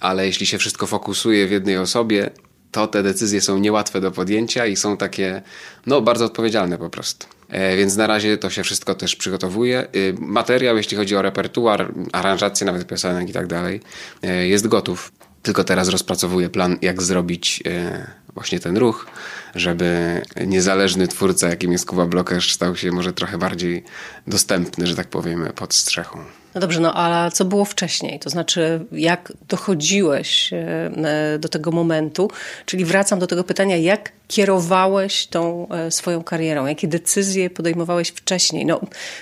ale 0.00 0.26
jeśli 0.26 0.46
się 0.46 0.58
wszystko 0.58 0.86
fokusuje 0.86 1.46
w 1.46 1.50
jednej 1.50 1.78
osobie, 1.78 2.30
to 2.70 2.86
te 2.86 3.02
decyzje 3.02 3.40
są 3.40 3.58
niełatwe 3.58 4.00
do 4.00 4.10
podjęcia 4.10 4.66
i 4.66 4.76
są 4.76 4.96
takie, 4.96 5.42
no, 5.86 6.00
bardzo 6.00 6.24
odpowiedzialne 6.24 6.78
po 6.78 6.90
prostu. 6.90 7.26
E, 7.48 7.76
więc 7.76 7.96
na 7.96 8.06
razie 8.06 8.38
to 8.38 8.50
się 8.50 8.62
wszystko 8.62 8.94
też 8.94 9.16
przygotowuje. 9.16 9.80
E, 9.80 9.86
materiał, 10.18 10.76
jeśli 10.76 10.96
chodzi 10.96 11.16
o 11.16 11.22
repertuar, 11.22 11.92
aranżację 12.12 12.66
nawet 12.66 12.86
piosenek 12.86 13.28
i 13.28 13.32
tak 13.32 13.46
dalej, 13.46 13.80
e, 14.22 14.48
jest 14.48 14.68
gotów. 14.68 15.12
Tylko 15.42 15.64
teraz 15.64 15.88
rozpracowuję 15.88 16.48
plan, 16.48 16.78
jak 16.82 17.02
zrobić 17.02 17.62
e, 17.66 18.06
właśnie 18.36 18.60
ten 18.60 18.76
ruch, 18.76 19.06
żeby 19.54 20.22
niezależny 20.46 21.08
twórca, 21.08 21.48
jakim 21.48 21.72
jest 21.72 21.86
Kuba 21.86 22.06
Blokerz, 22.06 22.52
stał 22.52 22.76
się 22.76 22.92
może 22.92 23.12
trochę 23.12 23.38
bardziej 23.38 23.84
dostępny, 24.26 24.86
że 24.86 24.96
tak 24.96 25.08
powiemy, 25.08 25.52
pod 25.52 25.74
strzechą. 25.74 26.18
No 26.56 26.60
dobrze, 26.60 26.80
no 26.80 26.94
ale 26.94 27.30
co 27.30 27.44
było 27.44 27.64
wcześniej? 27.64 28.18
To 28.18 28.30
znaczy, 28.30 28.86
jak 28.92 29.32
dochodziłeś 29.48 30.52
e, 30.52 30.56
e, 30.56 31.38
do 31.38 31.48
tego 31.48 31.70
momentu? 31.70 32.30
Czyli 32.66 32.84
wracam 32.84 33.18
do 33.18 33.26
tego 33.26 33.44
pytania, 33.44 33.76
jak 33.76 34.12
kierowałeś 34.28 35.26
tą 35.26 35.68
e, 35.68 35.90
swoją 35.90 36.22
karierą? 36.22 36.66
Jakie 36.66 36.88
decyzje 36.88 37.50
podejmowałeś 37.50 38.08
wcześniej? 38.08 38.66
No, 38.66 38.80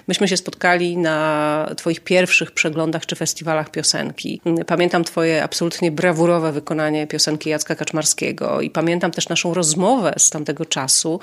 myśmy 0.08 0.28
się 0.28 0.36
spotkali 0.36 0.96
na 0.96 1.70
Twoich 1.76 2.00
pierwszych 2.00 2.50
przeglądach 2.50 3.06
czy 3.06 3.16
festiwalach 3.16 3.70
piosenki. 3.70 4.40
Pamiętam 4.66 5.04
Twoje 5.04 5.44
absolutnie 5.44 5.92
brawurowe 5.92 6.52
wykonanie 6.52 7.06
piosenki 7.06 7.50
Jacka 7.50 7.74
Kaczmarskiego 7.74 8.60
i 8.60 8.70
pamiętam 8.70 9.03
też 9.10 9.28
naszą 9.28 9.54
rozmowę 9.54 10.14
z 10.18 10.30
tamtego 10.30 10.64
czasu, 10.64 11.20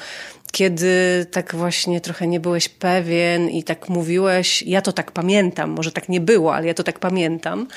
kiedy 0.52 1.26
tak 1.32 1.56
właśnie 1.56 2.02
trochę 2.02 2.28
nie 2.28 2.40
byłeś 2.40 2.70
pewien 2.70 3.50
i 3.50 3.64
tak 3.64 3.90
mówiłeś, 3.90 4.62
ja 4.62 4.82
to 4.82 4.92
tak 4.92 5.12
pamiętam, 5.12 5.70
może 5.70 5.92
tak 5.92 6.10
nie 6.10 6.22
było, 6.22 6.56
ale 6.56 6.68
ja 6.68 6.74
to 6.74 6.84
tak 6.84 7.00
pamiętam, 7.00 7.68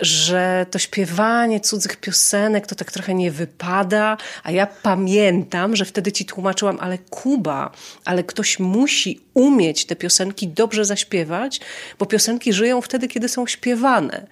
że 0.00 0.66
to 0.70 0.78
śpiewanie 0.78 1.60
cudzych 1.60 1.96
piosenek 1.96 2.66
to 2.66 2.74
tak 2.74 2.92
trochę 2.92 3.14
nie 3.14 3.30
wypada, 3.30 4.16
a 4.42 4.50
ja 4.50 4.66
pamiętam, 4.66 5.76
że 5.76 5.84
wtedy 5.84 6.12
ci 6.12 6.24
tłumaczyłam, 6.24 6.78
ale 6.80 6.98
Kuba, 6.98 7.70
ale 8.04 8.24
ktoś 8.24 8.58
musi 8.58 9.20
umieć 9.34 9.86
te 9.86 9.96
piosenki 9.96 10.48
dobrze 10.48 10.84
zaśpiewać, 10.84 11.60
bo 11.98 12.06
piosenki 12.06 12.52
żyją 12.52 12.80
wtedy, 12.80 13.08
kiedy 13.08 13.28
są 13.28 13.46
śpiewane. 13.46 14.26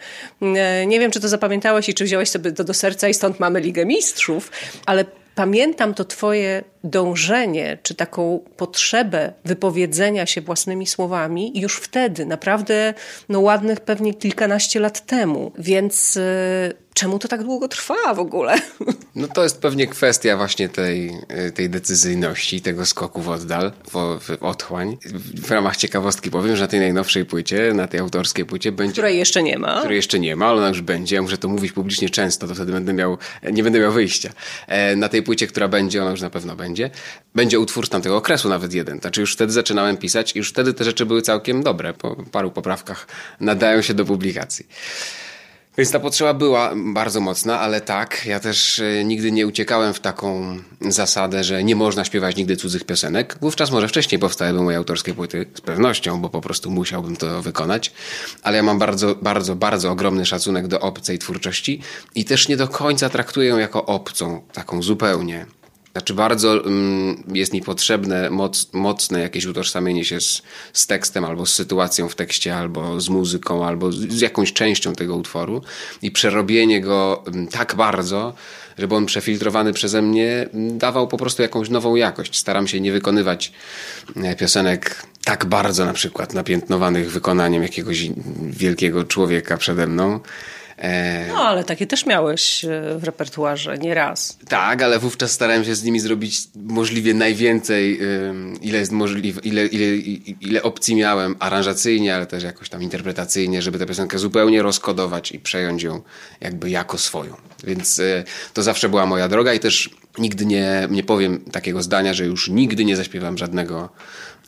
Nie 0.87 1.01
wiem, 1.01 1.11
czy 1.11 1.21
to 1.21 1.29
zapamiętałeś 1.29 1.89
i 1.89 1.95
czy 1.95 2.05
wziąłeś 2.05 2.29
sobie 2.29 2.53
to 2.53 2.65
do 2.65 2.75
serca 2.75 3.09
i 3.09 3.15
stąd 3.15 3.41
mamy 3.41 3.61
Ligę 3.61 3.87
Mistrzów, 3.87 4.51
ale 4.87 5.05
pamiętam 5.35 5.95
to 5.95 6.05
Twoje 6.05 6.65
dążenie, 6.85 7.79
czy 7.83 7.95
taką 7.95 8.41
potrzebę 8.57 9.33
wypowiedzenia 9.45 10.27
się 10.27 10.41
własnymi 10.41 10.87
słowami 10.87 11.61
już 11.61 11.77
wtedy, 11.77 12.27
naprawdę 12.27 12.95
no, 13.29 13.41
ładnych 13.41 13.81
pewnie 13.81 14.15
kilkanaście 14.15 14.81
lat 14.81 15.07
temu. 15.07 15.53
Więc 15.59 16.17
y, 16.17 16.73
czemu 16.95 17.19
to 17.19 17.29
tak 17.29 17.43
długo 17.43 17.69
trwa 17.69 18.15
w 18.15 18.19
ogóle? 18.19 18.57
No 19.15 19.29
to 19.29 19.43
jest 19.43 19.61
pewnie 19.61 19.87
kwestia 19.87 20.37
właśnie 20.37 20.69
tej, 20.69 21.17
tej 21.55 21.71
decyzyjności, 21.71 22.61
tego 22.61 22.87
skoku 22.87 23.23
w 23.23 23.29
oddal, 23.29 23.73
w, 23.93 24.21
w 24.21 24.43
otchłań. 24.43 24.97
W 25.35 25.51
ramach 25.51 25.77
ciekawostki 25.77 26.31
powiem, 26.31 26.57
że 26.57 26.63
na 26.63 26.69
tej 26.69 26.81
najnowszej 26.81 27.25
płycie, 27.25 27.73
na 27.75 27.87
tej 27.87 28.01
autorskiej 28.01 28.45
płycie 28.45 28.73
będzie... 28.73 28.93
Której 28.93 29.19
jeszcze 29.19 29.43
nie 29.43 29.59
ma. 29.59 29.79
Której 29.79 29.97
jeszcze 29.97 30.19
nie 30.19 30.37
ma, 30.37 30.47
ale 30.47 30.59
ona 30.59 30.69
już 30.69 30.81
będzie. 30.81 31.17
Ja 31.17 31.23
muszę 31.23 31.39
to 31.39 31.49
mówić 31.49 31.73
publicznie 31.73 32.11
często, 32.11 32.49
to 32.49 32.55
wtedy 32.55 32.73
będę 32.73 32.93
miał, 32.93 33.19
nie 33.53 33.63
będę 33.63 33.81
miał 33.81 33.93
wyjścia. 33.93 34.33
E, 34.67 34.97
na 34.97 35.09
tej 35.09 35.23
płycie, 35.23 35.47
która 35.47 35.69
będzie, 35.69 36.03
ona 36.03 36.11
już 36.11 36.21
na 36.21 36.31
pewno 36.31 36.57
będzie, 36.57 36.91
będzie 37.35 37.61
utwór 37.61 37.87
z 37.87 37.91
tamtego 37.91 38.17
okresu 38.17 38.49
nawet 38.49 38.75
jeden. 38.75 38.99
Znaczy 38.99 39.21
już 39.21 39.33
wtedy 39.33 39.53
zaczynałem 39.53 39.97
pisać 39.97 40.37
i 40.37 40.39
już 40.39 40.49
wtedy 40.51 40.75
te 40.75 40.85
rzeczy 40.85 41.07
były 41.07 41.23
całkiem 41.23 41.63
dobre. 41.63 41.95
Po 41.95 42.17
paru 42.33 42.51
poprawkach 42.51 43.07
nadają 43.41 43.83
się 43.83 43.95
do 43.95 44.05
publikacji. 44.05 44.67
Więc 45.77 45.91
ta 45.91 46.01
potrzeba 46.01 46.35
była 46.35 46.73
bardzo 46.77 47.21
mocna, 47.21 47.61
ale 47.61 47.81
tak, 47.81 48.27
ja 48.27 48.41
też 48.41 48.79
e, 48.79 49.05
nigdy 49.05 49.33
nie 49.33 49.47
uciekałem 49.47 49.95
w 49.95 50.01
taką 50.01 50.57
zasadę, 50.81 51.45
że 51.45 51.65
nie 51.65 51.77
można 51.77 52.05
śpiewać 52.05 52.37
nigdy 52.37 52.57
cudzych 52.57 52.85
piosenek. 52.85 53.37
Wówczas 53.41 53.71
może 53.71 53.89
wcześniej 53.89 54.19
powstałyby 54.19 54.63
moje 54.63 54.77
autorskie 54.77 55.15
płyty, 55.15 55.47
z 55.55 55.61
pewnością, 55.61 56.21
bo 56.21 56.29
po 56.29 56.41
prostu 56.41 56.71
musiałbym 56.71 57.17
to 57.17 57.43
wykonać. 57.43 57.93
Ale 58.43 58.57
ja 58.57 58.63
mam 58.63 58.79
bardzo, 58.79 59.15
bardzo, 59.15 59.57
bardzo 59.57 59.91
ogromny 59.91 60.27
szacunek 60.27 60.67
do 60.67 60.81
obcej 60.81 61.19
twórczości 61.19 61.81
i 62.15 62.25
też 62.25 62.49
nie 62.49 62.57
do 62.57 62.69
końca 62.69 63.09
traktuję 63.09 63.49
ją 63.49 63.59
jako 63.59 63.87
obcą, 63.87 64.41
taką 64.53 64.83
zupełnie. 64.83 65.47
Znaczy 65.93 66.15
bardzo 66.15 66.67
mm, 66.67 67.23
jest 67.35 67.53
mi 67.53 67.63
potrzebne 67.63 68.31
moc, 68.31 68.69
mocne 68.73 69.21
jakieś 69.21 69.47
utożsamienie 69.47 70.05
się 70.05 70.21
z, 70.21 70.43
z 70.73 70.87
tekstem, 70.87 71.25
albo 71.25 71.47
z 71.47 71.55
sytuacją 71.55 72.09
w 72.09 72.15
tekście, 72.15 72.57
albo 72.57 73.01
z 73.01 73.09
muzyką, 73.09 73.67
albo 73.67 73.93
z, 73.93 73.97
z 73.97 74.21
jakąś 74.21 74.53
częścią 74.53 74.93
tego 74.93 75.17
utworu 75.17 75.63
i 76.03 76.11
przerobienie 76.11 76.81
go 76.81 77.23
mm, 77.27 77.47
tak 77.47 77.75
bardzo, 77.75 78.35
żeby 78.79 78.95
on 78.95 79.07
przefiltrowany 79.07 79.73
przeze 79.73 80.03
mnie 80.03 80.49
mm, 80.55 80.79
dawał 80.79 81.09
po 81.09 81.17
prostu 81.17 81.43
jakąś 81.43 81.69
nową 81.69 81.97
jakość. 81.97 82.39
Staram 82.39 82.69
się 82.69 82.81
nie 82.81 82.93
wykonywać 82.93 83.53
e, 84.17 84.37
piosenek 84.37 85.03
tak 85.25 85.45
bardzo 85.45 85.85
na 85.85 85.93
przykład 85.93 86.35
napiętnowanych 86.35 87.11
wykonaniem 87.11 87.63
jakiegoś 87.63 88.11
wielkiego 88.43 89.05
człowieka 89.05 89.57
przede 89.57 89.87
mną, 89.87 90.21
no, 91.29 91.35
ale 91.35 91.65
takie 91.65 91.87
też 91.87 92.07
miałeś 92.07 92.65
e, 92.65 92.99
w 92.99 93.05
repertuarze, 93.05 93.79
nie 93.79 93.95
raz. 93.95 94.39
Tak, 94.49 94.83
ale 94.83 94.99
wówczas 94.99 95.33
starałem 95.33 95.65
się 95.65 95.75
z 95.75 95.85
nimi 95.85 96.01
zrobić 96.01 96.41
możliwie 96.55 97.15
najwięcej, 97.15 98.01
ile 98.61 98.79
jest 98.79 98.93
możliwe, 98.93 99.41
ile, 99.45 99.67
ile, 99.67 99.97
ile 100.41 100.63
opcji 100.63 100.95
miałem 100.95 101.37
aranżacyjnie, 101.39 102.15
ale 102.15 102.27
też 102.27 102.43
jakoś 102.43 102.69
tam 102.69 102.83
interpretacyjnie, 102.83 103.63
żeby 103.63 103.79
tę 103.79 103.87
piosenkę 103.87 104.19
zupełnie 104.19 104.63
rozkodować 104.63 105.33
i 105.33 105.39
przejąć 105.39 105.83
ją 105.83 106.03
jakby 106.41 106.71
jako 106.71 106.99
swoją. 106.99 107.35
Więc 107.65 107.99
e, 107.99 108.25
to 108.53 108.63
zawsze 108.63 108.89
była 108.89 109.07
moja 109.07 109.29
droga 109.29 109.55
i 109.55 109.61
też 109.61 109.91
nigdy 110.19 110.47
nie, 110.47 110.89
nie 110.91 111.05
powiem 111.05 111.41
takiego 111.41 111.83
zdania, 111.83 112.15
że 112.15 112.25
już 112.25 112.49
nigdy 112.49 112.85
nie 112.85 112.97
zaśpiewam 112.97 113.39
żadnego 113.39 113.89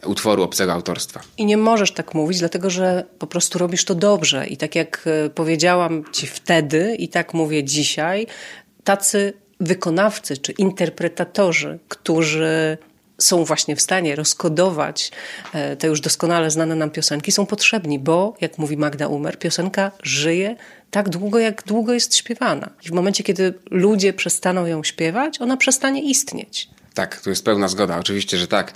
utworu 0.07 0.43
obcego 0.43 0.73
autorstwa. 0.73 1.21
I 1.39 1.47
nie 1.47 1.57
możesz 1.57 1.93
tak 1.93 2.15
mówić, 2.15 2.39
dlatego 2.39 2.71
że 2.71 3.05
po 3.19 3.27
prostu 3.27 3.59
robisz 3.59 3.85
to 3.85 3.95
dobrze. 3.95 4.47
I 4.47 4.57
tak 4.57 4.75
jak 4.75 5.05
e, 5.07 5.31
powiedziałam 5.31 6.05
ci 6.13 6.27
wtedy, 6.27 6.97
i 6.99 7.09
tak 7.09 7.35
mówię 7.35 7.65
dzisiaj, 7.65 8.27
tacy 8.85 9.33
wykonawcy 9.61 10.37
czy 10.37 10.53
interpretatorzy, 10.53 11.79
którzy 11.89 12.79
są 13.19 13.45
właśnie 13.45 13.77
w 13.77 13.81
stanie 13.81 14.17
rozkodować 14.17 15.11
e, 15.53 15.77
te 15.77 15.87
już 15.87 16.01
doskonale 16.01 16.51
znane 16.51 16.75
nam 16.75 16.91
piosenki, 16.91 17.33
są 17.33 17.47
potrzebni, 17.47 17.99
bo, 17.99 18.35
jak 18.41 18.59
mówi 18.59 18.77
Magda 18.77 19.07
Umer, 19.07 19.39
piosenka 19.39 19.91
żyje 20.03 20.57
tak 20.91 21.09
długo, 21.09 21.39
jak 21.39 21.63
długo 21.63 21.93
jest 21.93 22.17
śpiewana. 22.17 22.71
I 22.87 22.89
w 22.89 22.93
momencie, 22.93 23.25
kiedy 23.25 23.55
ludzie 23.71 24.13
przestaną 24.13 24.67
ją 24.67 24.85
śpiewać, 24.85 25.41
ona 25.41 25.57
przestanie 25.57 26.03
istnieć. 26.03 26.69
Tak, 26.95 27.21
tu 27.21 27.31
jest 27.31 27.45
pełna 27.45 27.69
zgoda, 27.69 27.99
oczywiście, 27.99 28.39
że 28.39 28.49
tak 28.49 28.73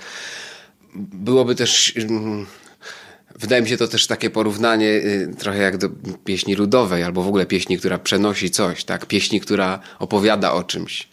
byłoby 0.95 1.55
też. 1.55 1.93
Mm, 1.97 2.45
wydaje 3.35 3.61
mi 3.61 3.69
się 3.69 3.77
to 3.77 3.87
też 3.87 4.07
takie 4.07 4.29
porównanie 4.29 4.87
y, 4.87 5.35
trochę 5.37 5.57
jak 5.57 5.77
do 5.77 5.89
pieśni 6.25 6.55
ludowej, 6.55 7.03
albo 7.03 7.23
w 7.23 7.27
ogóle 7.27 7.45
pieśni, 7.45 7.77
która 7.77 7.97
przenosi 7.97 8.49
coś, 8.49 8.83
tak? 8.83 9.05
Pieśni, 9.05 9.41
która 9.41 9.79
opowiada 9.99 10.53
o 10.53 10.63
czymś. 10.63 11.07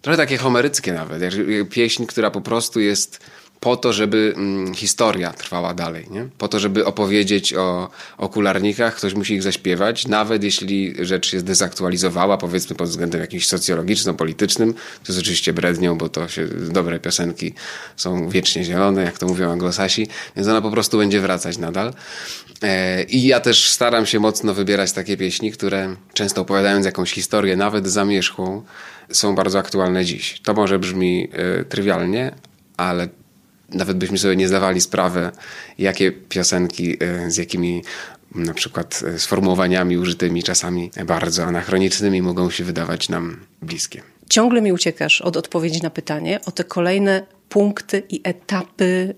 Trochę 0.00 0.16
takie 0.16 0.36
homeryckie 0.36 0.92
nawet. 0.92 1.22
Pieśń, 1.70 2.06
która 2.06 2.30
po 2.30 2.40
prostu 2.40 2.80
jest 2.80 3.20
po 3.62 3.76
to, 3.76 3.92
żeby 3.92 4.34
mm, 4.36 4.74
historia 4.74 5.32
trwała 5.32 5.74
dalej, 5.74 6.06
nie? 6.10 6.28
Po 6.38 6.48
to, 6.48 6.58
żeby 6.58 6.84
opowiedzieć 6.84 7.54
o, 7.54 7.90
o 8.18 8.28
kularnikach, 8.28 8.96
ktoś 8.96 9.14
musi 9.14 9.34
ich 9.34 9.42
zaśpiewać, 9.42 10.06
nawet 10.06 10.44
jeśli 10.44 10.94
rzecz 11.00 11.30
się 11.30 11.40
zdezaktualizowała, 11.40 12.38
powiedzmy 12.38 12.76
pod 12.76 12.88
względem 12.88 13.20
jakimś 13.20 13.46
socjologiczno-politycznym, 13.46 14.74
to 14.74 15.12
jest 15.12 15.20
oczywiście 15.20 15.52
brednią, 15.52 15.98
bo 15.98 16.08
to 16.08 16.28
się, 16.28 16.46
dobre 16.46 17.00
piosenki 17.00 17.52
są 17.96 18.28
wiecznie 18.28 18.64
zielone, 18.64 19.02
jak 19.02 19.18
to 19.18 19.26
mówią 19.26 19.50
anglosasi, 19.50 20.08
więc 20.36 20.48
ona 20.48 20.60
po 20.60 20.70
prostu 20.70 20.98
będzie 20.98 21.20
wracać 21.20 21.58
nadal. 21.58 21.94
E, 22.62 23.02
I 23.02 23.26
ja 23.26 23.40
też 23.40 23.70
staram 23.70 24.06
się 24.06 24.20
mocno 24.20 24.54
wybierać 24.54 24.92
takie 24.92 25.16
pieśni, 25.16 25.52
które 25.52 25.96
często 26.14 26.40
opowiadając 26.40 26.86
jakąś 26.86 27.12
historię, 27.12 27.56
nawet 27.56 27.88
zamierzchłą, 27.88 28.62
są 29.12 29.34
bardzo 29.34 29.58
aktualne 29.58 30.04
dziś. 30.04 30.40
To 30.44 30.54
może 30.54 30.78
brzmi 30.78 31.28
y, 31.60 31.64
trywialnie, 31.64 32.34
ale 32.76 33.08
nawet 33.74 33.96
byśmy 33.96 34.18
sobie 34.18 34.36
nie 34.36 34.48
zdawali 34.48 34.80
sprawy, 34.80 35.30
jakie 35.78 36.12
piosenki 36.12 36.96
e, 37.00 37.30
z 37.30 37.36
jakimi 37.36 37.82
na 38.34 38.54
przykład 38.54 39.02
e, 39.06 39.18
sformułowaniami 39.18 39.98
użytymi 39.98 40.42
czasami 40.42 40.90
bardzo 41.06 41.44
anachronicznymi 41.44 42.22
mogą 42.22 42.50
się 42.50 42.64
wydawać 42.64 43.08
nam 43.08 43.36
bliskie. 43.62 44.11
Ciągle 44.30 44.60
mi 44.60 44.72
uciekasz 44.72 45.20
od 45.20 45.36
odpowiedzi 45.36 45.82
na 45.82 45.90
pytanie 45.90 46.40
o 46.46 46.50
te 46.50 46.64
kolejne 46.64 47.26
punkty 47.52 48.02
i 48.08 48.20
etapy 48.24 49.14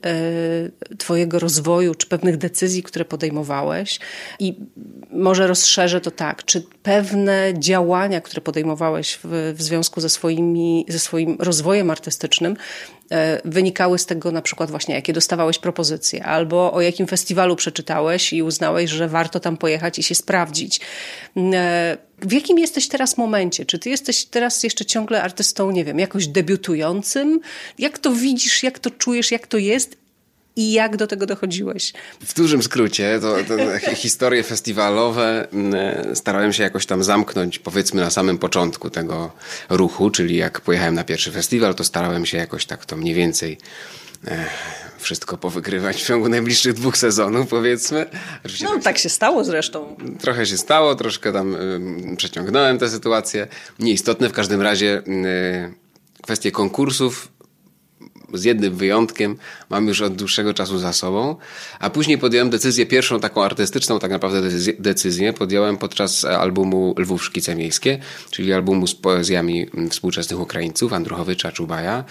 e, 0.90 0.97
Twojego 0.97 1.38
rozwoju, 1.38 1.95
czy 1.95 2.07
pewnych 2.07 2.37
decyzji, 2.37 2.83
które 2.83 3.05
podejmowałeś. 3.05 4.01
I 4.38 4.57
może 5.11 5.47
rozszerzę 5.47 6.01
to 6.01 6.11
tak, 6.11 6.45
czy 6.45 6.67
pewne 6.83 7.53
działania, 7.59 8.21
które 8.21 8.43
podejmowałeś 8.43 9.19
w, 9.25 9.55
w 9.57 9.62
związku 9.62 10.01
ze, 10.01 10.09
swoimi, 10.09 10.87
ze 10.88 10.99
swoim 10.99 11.37
rozwojem 11.40 11.90
artystycznym, 11.90 12.57
e, 13.11 13.40
wynikały 13.45 13.99
z 13.99 14.07
tego 14.07 14.33
na 14.33 14.43
przykład 14.43 14.71
właśnie, 14.71 14.95
jakie 14.95 15.12
dostawałeś 15.12 15.59
propozycje, 15.59 16.25
albo 16.25 16.73
o 16.73 16.81
jakim 16.81 17.07
festiwalu 17.07 17.57
przeczytałeś 17.57 18.33
i 18.33 18.43
uznałeś, 18.43 18.90
że 18.90 19.09
warto 19.09 19.40
tam 19.40 19.57
pojechać 19.57 19.99
i 19.99 20.03
się 20.03 20.14
sprawdzić. 20.14 20.81
E, 21.37 21.97
w 22.18 22.33
jakim 22.33 22.59
jesteś 22.59 22.88
teraz 22.88 23.16
momencie? 23.16 23.66
Czy 23.66 23.79
ty 23.79 23.90
jesteś 23.90 24.24
teraz 24.24 24.62
jeszcze 24.62 24.85
ciągle 24.85 25.22
artystą, 25.22 25.70
nie 25.70 25.85
wiem, 25.85 25.98
jakoś 25.98 26.27
debiutującym? 26.27 27.40
Jak 27.79 27.98
to 27.98 28.12
widzisz, 28.12 28.62
jak 28.62 28.79
to 28.79 28.90
czujesz, 28.90 29.31
jak 29.31 29.46
to 29.46 29.59
jest 29.59 29.96
i 30.57 30.72
jak 30.72 30.96
do 30.96 31.07
tego 31.07 31.27
dochodziłeś? 31.27 31.92
W 32.20 32.35
dużym 32.35 32.62
skrócie, 32.62 33.18
to, 33.20 33.37
to 33.44 33.94
historie 33.94 34.42
festiwalowe 34.42 35.48
mm, 35.53 36.16
starałem 36.16 36.53
się 36.53 36.62
jakoś 36.62 36.87
tam 36.87 37.05
zamknąć, 37.05 37.59
powiedzmy, 37.59 38.00
na 38.00 38.11
samym 38.11 38.38
początku 38.38 38.90
tego 38.90 39.33
ruchu, 39.68 40.11
czyli 40.11 40.37
jak 40.37 40.61
pojechałem 40.61 40.94
na 40.94 41.05
pierwszy 41.05 41.33
festiwal, 41.33 41.74
to 41.74 41.85
starałem 41.85 42.27
się 42.27 42.37
jakoś 42.37 42.66
tak 42.66 42.87
to 42.87 42.96
mniej 42.96 43.14
więcej 43.14 43.59
wszystko 45.05 45.37
powygrywać 45.38 46.03
w 46.03 46.07
ciągu 46.07 46.29
najbliższych 46.29 46.73
dwóch 46.73 46.97
sezonów, 46.97 47.49
powiedzmy. 47.49 48.07
Oczywiście 48.45 48.64
no, 48.64 48.75
tak, 48.75 48.83
tak 48.83 48.99
się 48.99 49.09
stało 49.09 49.45
zresztą. 49.45 49.97
Trochę 50.21 50.47
się 50.47 50.57
stało, 50.57 50.95
troszkę 50.95 51.33
tam 51.33 51.55
y, 51.55 52.17
przeciągnąłem 52.17 52.79
tę 52.79 52.88
sytuację. 52.88 53.47
Nieistotne 53.79 54.29
w 54.29 54.33
każdym 54.33 54.62
razie 54.62 55.03
y, 55.09 55.75
kwestie 56.23 56.53
konkursów 56.53 57.29
z 58.32 58.44
jednym 58.44 58.76
wyjątkiem, 58.76 59.37
mam 59.70 59.88
już 59.88 60.00
od 60.00 60.16
dłuższego 60.16 60.54
czasu 60.54 60.78
za 60.78 60.92
sobą. 60.92 61.37
A 61.80 61.90
później 61.90 62.18
podjąłem 62.18 62.50
decyzję, 62.50 62.87
pierwszą 62.87 63.20
taką 63.20 63.44
artystyczną 63.44 63.98
tak 63.98 64.10
naprawdę 64.10 64.48
decyzję, 64.78 65.32
podjąłem 65.32 65.76
podczas 65.76 66.24
albumu 66.24 66.94
Lwów 66.98 67.24
Szkice 67.24 67.54
Miejskie, 67.54 67.98
czyli 68.30 68.52
albumu 68.52 68.87
z 68.87 68.94
poezjami 68.94 69.66
współczesnych 69.90 70.40
Ukraińców, 70.40 70.92
Andruchowicza, 70.92 71.52
Czubaja. 71.52 72.04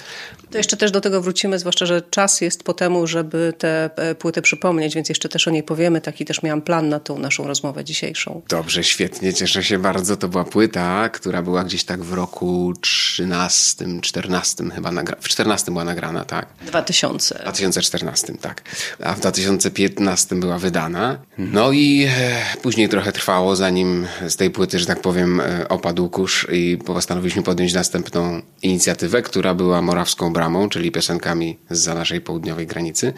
To 0.51 0.57
jeszcze 0.57 0.77
też 0.77 0.91
do 0.91 1.01
tego 1.01 1.21
wrócimy, 1.21 1.59
zwłaszcza, 1.59 1.85
że 1.85 2.01
czas 2.01 2.41
jest 2.41 2.63
po 2.63 2.73
temu, 2.73 3.07
żeby 3.07 3.53
tę 3.57 3.89
e, 3.95 4.15
płytę 4.15 4.41
przypomnieć, 4.41 4.95
więc 4.95 5.09
jeszcze 5.09 5.29
też 5.29 5.47
o 5.47 5.51
niej 5.51 5.63
powiemy. 5.63 6.01
Taki 6.01 6.25
też 6.25 6.43
miałam 6.43 6.61
plan 6.61 6.89
na 6.89 6.99
tą 6.99 7.19
naszą 7.19 7.47
rozmowę 7.47 7.83
dzisiejszą. 7.83 8.41
Dobrze, 8.49 8.83
świetnie, 8.83 9.33
cieszę 9.33 9.63
się 9.63 9.79
bardzo. 9.79 10.17
To 10.17 10.27
była 10.27 10.43
płyta, 10.43 11.09
która 11.09 11.41
była 11.41 11.63
gdzieś 11.63 11.83
tak 11.83 12.03
w 12.03 12.13
roku 12.13 12.73
13, 12.81 13.85
14 14.01 14.63
chyba, 14.75 14.89
nagra- 14.89 15.15
w 15.21 15.27
14 15.27 15.71
była 15.71 15.83
nagrana, 15.83 16.02
tak? 16.25 16.47
2000. 16.61 17.39
2014, 17.43 18.33
tak. 18.41 18.61
A 19.03 19.13
w 19.13 19.19
2015 19.19 20.35
była 20.35 20.59
wydana. 20.59 21.17
No 21.37 21.71
i 21.71 22.07
e, 22.09 22.43
później 22.61 22.89
trochę 22.89 23.11
trwało, 23.11 23.55
zanim 23.55 24.07
z 24.27 24.35
tej 24.35 24.49
płyty, 24.49 24.79
że 24.79 24.85
tak 24.85 25.01
powiem, 25.01 25.41
e, 25.41 25.69
opadł 25.69 26.09
kurz 26.09 26.47
i 26.51 26.77
postanowiliśmy 26.85 27.43
podjąć 27.43 27.73
następną 27.73 28.41
inicjatywę, 28.61 29.21
która 29.21 29.53
była 29.53 29.81
Morawską 29.81 30.33
Bramą, 30.33 30.69
czyli 30.69 30.91
piosenkami 30.91 31.59
z 31.69 31.87
naszej 31.87 32.21
południowej 32.21 32.67
granicy. 32.67 33.13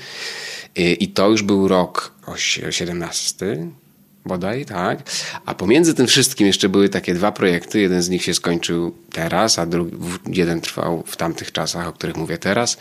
I, 0.76 1.04
I 1.04 1.08
to 1.08 1.30
już 1.30 1.43
był 1.43 1.67
rok 1.67 2.13
17, 2.69 3.67
bodaj, 4.26 4.66
tak. 4.66 5.00
A 5.46 5.54
pomiędzy 5.54 5.94
tym 5.94 6.08
wszystkim 6.08 6.48
jeszcze 6.48 6.70
były 6.70 6.90
takie 6.90 7.14
dwa 7.14 7.32
projekty. 7.32 7.80
Jeden 7.80 8.02
z 8.02 8.10
nich 8.10 8.24
się 8.24 8.34
skończył 8.34 8.96
teraz, 9.12 9.60
a 9.60 9.66
drugi, 9.66 9.98
jeden 10.28 10.62
trwał 10.62 11.04
w 11.06 11.18
tamtych 11.18 11.52
czasach, 11.52 11.88
o 11.88 11.94
których 11.94 12.18
mówię 12.18 12.38
teraz, 12.38 12.78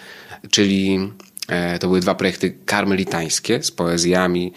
czyli 0.51 1.11
e, 1.49 1.79
to 1.79 1.87
były 1.87 2.01
dwa 2.01 2.15
projekty 2.15 2.55
karmelitańskie 2.67 3.63
z 3.63 3.71
poezjami 3.71 4.53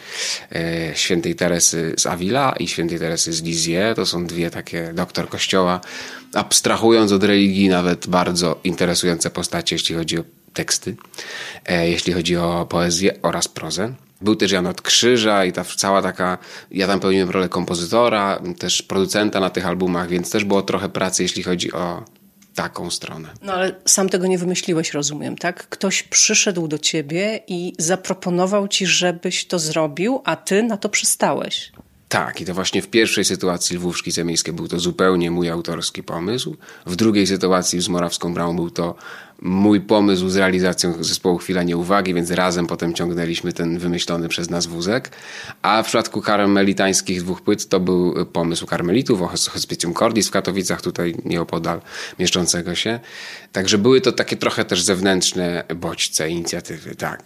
e, 0.52 0.91
świętej 0.95 1.36
Teresy 1.36 1.93
z 1.97 2.06
Avila 2.06 2.56
i 2.60 2.67
świętej 2.67 3.00
Teresy 3.00 3.34
z 3.34 3.43
Lizie. 3.43 3.93
To 3.95 4.06
są 4.06 4.28
dwie 4.28 4.50
takie 4.50 4.91
doktor 4.93 5.30
kościoła, 5.30 5.82
abstrahując 6.34 7.12
od 7.12 7.23
religii, 7.23 7.69
nawet 7.69 8.08
bardzo 8.08 8.60
interesujące 8.63 9.30
postacie, 9.30 9.76
jeśli 9.76 9.95
chodzi 9.95 10.19
o 10.19 10.23
teksty, 10.57 10.95
e, 11.65 11.89
jeśli 11.89 12.13
chodzi 12.13 12.37
o 12.37 12.65
poezję 12.69 13.21
oraz 13.21 13.47
prozę. 13.47 13.93
Był 14.21 14.35
też 14.35 14.51
Jan 14.51 14.67
od 14.67 14.81
Krzyża 14.81 15.45
i 15.45 15.53
ta 15.53 15.63
cała 15.63 16.01
taka, 16.01 16.37
ja 16.71 16.87
tam 16.87 16.99
pełniłem 16.99 17.29
rolę 17.29 17.49
kompozytora, 17.49 18.41
też 18.59 18.81
producenta 18.81 19.39
na 19.39 19.49
tych 19.49 19.65
albumach, 19.65 20.09
więc 20.09 20.31
też 20.31 20.43
było 20.43 20.61
trochę 20.61 20.89
pracy, 20.89 21.23
jeśli 21.23 21.43
chodzi 21.43 21.73
o 21.73 22.03
taką 22.55 22.91
stronę. 22.91 23.29
No 23.41 23.53
ale 23.53 23.75
sam 23.85 24.09
tego 24.09 24.27
nie 24.27 24.37
wymyśliłeś, 24.37 24.93
rozumiem, 24.93 25.37
tak? 25.37 25.67
Ktoś 25.69 26.03
przyszedł 26.03 26.67
do 26.67 26.77
ciebie 26.77 27.39
i 27.47 27.73
zaproponował 27.79 28.67
ci, 28.67 28.85
żebyś 28.85 29.47
to 29.47 29.59
zrobił, 29.59 30.21
a 30.25 30.35
ty 30.35 30.63
na 30.63 30.77
to 30.77 30.89
przystałeś. 30.89 31.71
Tak, 32.09 32.41
i 32.41 32.45
to 32.45 32.53
właśnie 32.53 32.81
w 32.81 32.87
pierwszej 32.87 33.25
sytuacji 33.25 33.75
Lwów 33.75 33.97
Szkice 33.97 34.23
Miejskie 34.23 34.53
był 34.53 34.67
to 34.67 34.79
zupełnie 34.79 35.31
mój 35.31 35.49
autorski 35.49 36.03
pomysł. 36.03 36.55
W 36.85 36.95
drugiej 36.95 37.27
sytuacji 37.27 37.81
z 37.81 37.89
Morawską 37.89 38.33
Bramą 38.33 38.55
był 38.55 38.69
to 38.69 38.95
mój 39.41 39.81
pomysł 39.81 40.29
z 40.29 40.35
realizacją 40.35 41.03
zespołu 41.03 41.37
Chwila 41.37 41.63
Nieuwagi, 41.63 42.13
więc 42.13 42.31
razem 42.31 42.67
potem 42.67 42.93
ciągnęliśmy 42.93 43.53
ten 43.53 43.79
wymyślony 43.79 44.29
przez 44.29 44.49
nas 44.49 44.65
wózek. 44.65 45.11
A 45.61 45.83
w 45.83 45.85
przypadku 45.85 46.21
karmelitańskich 46.21 47.21
dwóch 47.21 47.41
płyt 47.41 47.69
to 47.69 47.79
był 47.79 48.25
pomysł 48.25 48.65
karmelitów 48.65 49.21
o 49.21 49.27
hospicjum 49.27 49.93
Cordis 49.93 50.27
w 50.27 50.31
Katowicach, 50.31 50.81
tutaj 50.81 51.15
nieopodal 51.25 51.81
mieszczącego 52.19 52.75
się. 52.75 52.99
Także 53.51 53.77
były 53.77 54.01
to 54.01 54.11
takie 54.11 54.37
trochę 54.37 54.65
też 54.65 54.81
zewnętrzne 54.81 55.63
bodźce, 55.75 56.29
inicjatywy, 56.29 56.95
tak. 56.95 57.23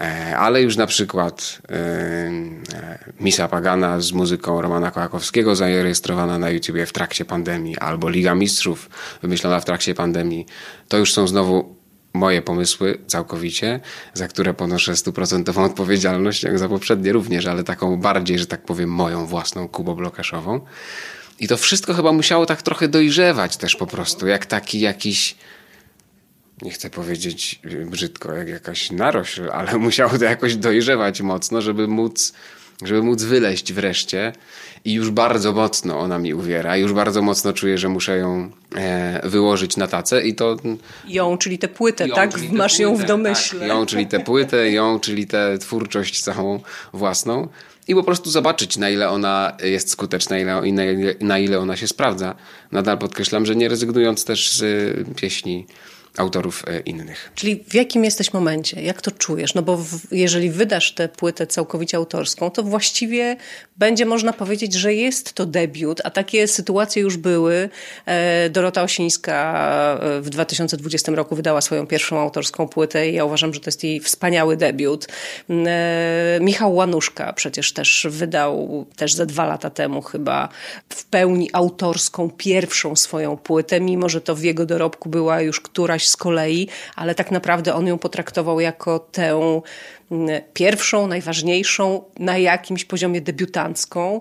E, 0.00 0.36
ale 0.38 0.62
już 0.62 0.76
na 0.76 0.86
przykład 0.86 1.58
e, 1.68 1.74
e, 1.74 2.98
Misa 3.20 3.48
Pagana 3.48 4.00
z 4.00 4.12
muzyką 4.12 4.62
Romana 4.62 4.90
Kołakowskiego 4.90 5.56
zarejestrowana 5.56 6.38
na 6.38 6.50
YouTubie 6.50 6.86
w 6.86 6.92
trakcie 6.92 7.24
pandemii, 7.24 7.78
albo 7.78 8.08
Liga 8.08 8.34
Mistrzów 8.34 8.90
wymyślona 9.22 9.60
w 9.60 9.64
trakcie 9.64 9.94
pandemii, 9.94 10.46
to 10.88 10.98
już 10.98 11.12
są 11.12 11.26
znowu 11.26 11.76
moje 12.14 12.42
pomysły 12.42 12.98
całkowicie, 13.06 13.80
za 14.14 14.28
które 14.28 14.54
ponoszę 14.54 14.96
stuprocentową 14.96 15.64
odpowiedzialność, 15.70 16.42
jak 16.42 16.58
za 16.58 16.68
poprzednie 16.68 17.12
również, 17.12 17.46
ale 17.46 17.64
taką 17.64 17.96
bardziej, 17.96 18.38
że 18.38 18.46
tak 18.46 18.64
powiem, 18.64 18.90
moją 18.90 19.26
własną 19.26 19.68
kuboblokaszową. 19.68 20.60
I 21.40 21.48
to 21.48 21.56
wszystko 21.56 21.94
chyba 21.94 22.12
musiało 22.12 22.46
tak 22.46 22.62
trochę 22.62 22.88
dojrzewać 22.88 23.56
też 23.56 23.76
po 23.76 23.86
prostu, 23.86 24.26
jak 24.26 24.46
taki 24.46 24.80
jakiś 24.80 25.36
nie 26.62 26.70
chcę 26.70 26.90
powiedzieć 26.90 27.60
brzydko, 27.86 28.32
jak 28.32 28.48
jakaś 28.48 28.90
narośl, 28.90 29.50
ale 29.52 29.78
musiało 29.88 30.18
to 30.18 30.24
jakoś 30.24 30.56
dojrzewać 30.56 31.20
mocno, 31.20 31.62
żeby 31.62 31.88
móc, 31.88 32.32
żeby 32.82 33.02
móc 33.02 33.22
wyleść 33.22 33.72
wreszcie. 33.72 34.32
I 34.84 34.92
już 34.92 35.10
bardzo 35.10 35.52
mocno 35.52 35.98
ona 35.98 36.18
mi 36.18 36.34
uwiera, 36.34 36.76
już 36.76 36.92
bardzo 36.92 37.22
mocno 37.22 37.52
czuję, 37.52 37.78
że 37.78 37.88
muszę 37.88 38.16
ją 38.16 38.50
e, 38.76 39.28
wyłożyć 39.28 39.76
na 39.76 39.86
tacę 39.86 40.22
i 40.22 40.34
to... 40.34 40.56
Ją, 41.08 41.38
czyli 41.38 41.58
tę 41.58 41.68
płytę, 41.68 42.08
ją, 42.08 42.14
tak? 42.14 42.30
Masz 42.52 42.72
płytę, 42.72 42.82
ją 42.82 42.96
w 42.96 43.04
domyśle. 43.04 43.58
Tak, 43.58 43.68
ją, 43.68 43.86
czyli 43.86 44.06
tę 44.06 44.20
płytę, 44.20 44.70
ją, 44.70 45.00
czyli 45.00 45.26
tę 45.26 45.58
twórczość 45.58 46.22
całą 46.22 46.60
własną 46.92 47.48
i 47.88 47.94
po 47.94 48.02
prostu 48.02 48.30
zobaczyć, 48.30 48.76
na 48.76 48.90
ile 48.90 49.10
ona 49.10 49.56
jest 49.62 49.90
skuteczna 49.90 50.38
i 50.38 50.72
na, 50.72 50.84
ile, 50.84 51.14
na 51.20 51.38
ile 51.38 51.58
ona 51.58 51.76
się 51.76 51.88
sprawdza. 51.88 52.34
Nadal 52.72 52.98
podkreślam, 52.98 53.46
że 53.46 53.56
nie 53.56 53.68
rezygnując 53.68 54.24
też 54.24 54.52
z 54.52 54.64
pieśni 55.16 55.66
autorów 56.16 56.64
e, 56.66 56.80
innych. 56.80 57.32
Czyli 57.34 57.64
w 57.68 57.74
jakim 57.74 58.04
jesteś 58.04 58.32
momencie? 58.32 58.82
Jak 58.82 59.02
to 59.02 59.10
czujesz? 59.10 59.54
No 59.54 59.62
bo 59.62 59.76
w, 59.76 60.00
jeżeli 60.10 60.50
wydasz 60.50 60.92
tę 60.92 61.08
płytę 61.08 61.46
całkowicie 61.46 61.96
autorską, 61.96 62.50
to 62.50 62.62
właściwie 62.62 63.36
będzie 63.76 64.06
można 64.06 64.32
powiedzieć, 64.32 64.74
że 64.74 64.94
jest 64.94 65.32
to 65.32 65.46
debiut, 65.46 66.00
a 66.04 66.10
takie 66.10 66.48
sytuacje 66.48 67.02
już 67.02 67.16
były. 67.16 67.68
E, 68.06 68.50
Dorota 68.50 68.82
Osińska 68.82 69.98
e, 70.02 70.20
w 70.20 70.30
2020 70.30 71.12
roku 71.12 71.36
wydała 71.36 71.60
swoją 71.60 71.86
pierwszą 71.86 72.20
autorską 72.20 72.68
płytę 72.68 73.08
i 73.08 73.14
ja 73.14 73.24
uważam, 73.24 73.54
że 73.54 73.60
to 73.60 73.68
jest 73.68 73.84
jej 73.84 74.00
wspaniały 74.00 74.56
debiut. 74.56 75.06
Michał 76.40 76.74
Łanuszka 76.74 77.32
przecież 77.32 77.72
też 77.72 78.06
wydał 78.10 78.86
też 78.96 79.14
ze 79.14 79.26
dwa 79.26 79.46
lata 79.46 79.70
temu 79.70 80.02
chyba 80.02 80.48
w 80.88 81.04
pełni 81.04 81.50
autorską 81.52 82.30
pierwszą 82.30 82.96
swoją 82.96 83.36
płytę, 83.36 83.80
mimo 83.80 84.08
że 84.08 84.20
to 84.20 84.34
w 84.34 84.42
jego 84.42 84.66
dorobku 84.66 85.08
była 85.08 85.40
już 85.40 85.60
któraś 85.60 86.01
z 86.08 86.16
kolei, 86.16 86.68
ale 86.96 87.14
tak 87.14 87.30
naprawdę 87.30 87.74
on 87.74 87.86
ją 87.86 87.98
potraktował 87.98 88.60
jako 88.60 88.98
tę 88.98 89.62
mm, 90.10 90.42
pierwszą, 90.54 91.06
najważniejszą, 91.06 92.04
na 92.18 92.38
jakimś 92.38 92.84
poziomie 92.84 93.20
debiutancką, 93.20 94.20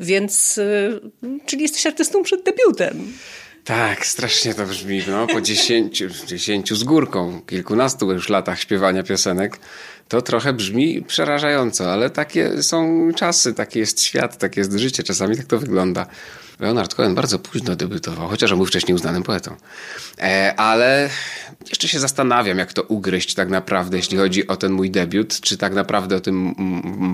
więc, 0.00 0.58
y, 0.58 1.00
czyli 1.46 1.62
jesteś 1.62 1.86
artystą 1.86 2.22
przed 2.22 2.42
debiutem. 2.44 3.12
Tak, 3.64 4.06
strasznie 4.06 4.54
to 4.54 4.66
brzmi. 4.66 5.02
No, 5.08 5.26
po 5.26 5.40
dziesięciu, 5.40 6.08
dziesięciu 6.26 6.76
z 6.76 6.84
górką, 6.84 7.40
kilkunastu 7.46 8.12
już 8.12 8.28
latach 8.28 8.60
śpiewania 8.60 9.02
piosenek, 9.02 9.58
to 10.08 10.22
trochę 10.22 10.52
brzmi 10.52 11.02
przerażająco, 11.02 11.92
ale 11.92 12.10
takie 12.10 12.62
są 12.62 13.08
czasy, 13.16 13.54
taki 13.54 13.78
jest 13.78 14.02
świat, 14.02 14.38
takie 14.38 14.60
jest 14.60 14.72
życie. 14.72 15.02
Czasami 15.02 15.36
tak 15.36 15.46
to 15.46 15.58
wygląda. 15.58 16.06
Leonard 16.60 16.94
Cohen 16.94 17.14
bardzo 17.14 17.38
późno 17.38 17.76
debiutował, 17.76 18.28
chociaż 18.28 18.52
on 18.52 18.58
był 18.58 18.66
wcześniej 18.66 18.94
uznanym 18.94 19.22
poetą. 19.22 19.56
E, 20.18 20.54
ale 20.56 21.10
jeszcze 21.68 21.88
się 21.88 21.98
zastanawiam, 21.98 22.58
jak 22.58 22.72
to 22.72 22.82
ugryźć 22.82 23.34
tak 23.34 23.48
naprawdę, 23.48 23.96
jeśli 23.96 24.18
chodzi 24.18 24.46
o 24.46 24.56
ten 24.56 24.72
mój 24.72 24.90
debiut, 24.90 25.40
czy 25.40 25.56
tak 25.56 25.74
naprawdę 25.74 26.16
o 26.16 26.20
tym 26.20 26.54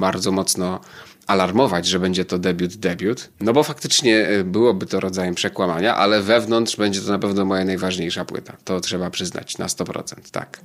bardzo 0.01 0.33
mocno 0.33 0.81
alarmować, 1.27 1.87
że 1.87 1.99
będzie 1.99 2.25
to 2.25 2.39
debiut, 2.39 2.75
debiut. 2.75 3.29
No 3.41 3.53
bo 3.53 3.63
faktycznie 3.63 4.29
e, 4.29 4.45
byłoby 4.45 4.87
to 4.87 5.01
rodzajem 5.01 5.35
przekłamania, 5.35 5.97
ale 5.97 6.23
wewnątrz 6.23 6.77
będzie 6.77 7.01
to 7.01 7.09
na 7.09 7.19
pewno 7.19 7.45
moja 7.45 7.65
najważniejsza 7.65 8.25
płyta. 8.25 8.57
To 8.65 8.81
trzeba 8.81 9.11
przyznać 9.11 9.59
na 9.59 9.67
100%, 9.67 10.15
tak. 10.31 10.61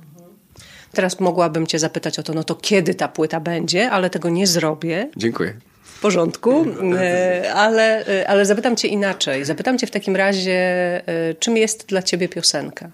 Teraz 0.92 1.20
mogłabym 1.20 1.66
cię 1.66 1.78
zapytać 1.78 2.18
o 2.18 2.22
to, 2.22 2.32
no 2.32 2.44
to 2.44 2.54
kiedy 2.54 2.94
ta 2.94 3.08
płyta 3.08 3.40
będzie, 3.40 3.90
ale 3.90 4.10
tego 4.10 4.28
nie 4.28 4.46
zrobię. 4.46 5.10
Dziękuję. 5.16 5.60
W 5.96 6.00
porządku, 6.00 6.66
e, 6.98 7.52
ale, 7.54 8.06
e, 8.06 8.28
ale 8.28 8.46
zapytam 8.46 8.76
cię 8.76 8.88
inaczej. 8.88 9.44
Zapytam 9.44 9.78
cię 9.78 9.86
w 9.86 9.90
takim 9.90 10.16
razie, 10.16 10.52
e, 11.08 11.34
czym 11.34 11.56
jest 11.56 11.86
dla 11.86 12.02
ciebie 12.02 12.28
piosenka? 12.28 12.90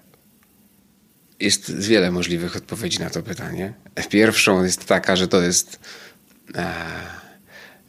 Jest 1.39 1.77
wiele 1.77 2.11
możliwych 2.11 2.55
odpowiedzi 2.55 2.99
na 2.99 3.09
to 3.09 3.23
pytanie. 3.23 3.73
Pierwszą 4.09 4.63
jest 4.63 4.85
taka, 4.85 5.15
że 5.15 5.27
to 5.27 5.41
jest 5.41 5.79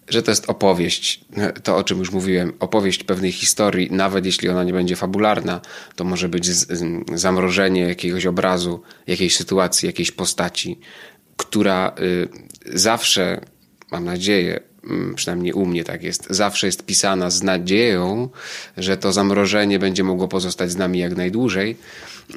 że 0.08 0.22
to 0.22 0.30
jest 0.30 0.50
opowieść, 0.50 1.24
to 1.62 1.76
o 1.76 1.84
czym 1.84 1.98
już 1.98 2.10
mówiłem, 2.10 2.52
opowieść 2.60 3.04
pewnej 3.04 3.32
historii, 3.32 3.88
nawet 3.90 4.26
jeśli 4.26 4.48
ona 4.48 4.64
nie 4.64 4.72
będzie 4.72 4.96
fabularna, 4.96 5.60
to 5.96 6.04
może 6.04 6.28
być 6.28 6.46
zamrożenie 7.14 7.80
jakiegoś 7.80 8.26
obrazu, 8.26 8.82
jakiejś 9.06 9.36
sytuacji, 9.36 9.86
jakiejś 9.86 10.10
postaci, 10.10 10.78
która 11.36 11.94
y, 12.00 12.28
zawsze, 12.78 13.40
mam 13.94 14.04
nadzieję, 14.04 14.60
mm, 14.84 15.14
przynajmniej 15.14 15.52
u 15.52 15.66
mnie 15.66 15.84
tak 15.84 16.02
jest, 16.02 16.26
zawsze 16.30 16.66
jest 16.66 16.86
pisana 16.86 17.30
z 17.30 17.42
nadzieją, 17.42 18.28
że 18.76 18.96
to 18.96 19.12
zamrożenie 19.12 19.78
będzie 19.78 20.04
mogło 20.04 20.28
pozostać 20.28 20.70
z 20.70 20.76
nami 20.76 20.98
jak 20.98 21.16
najdłużej. 21.16 21.76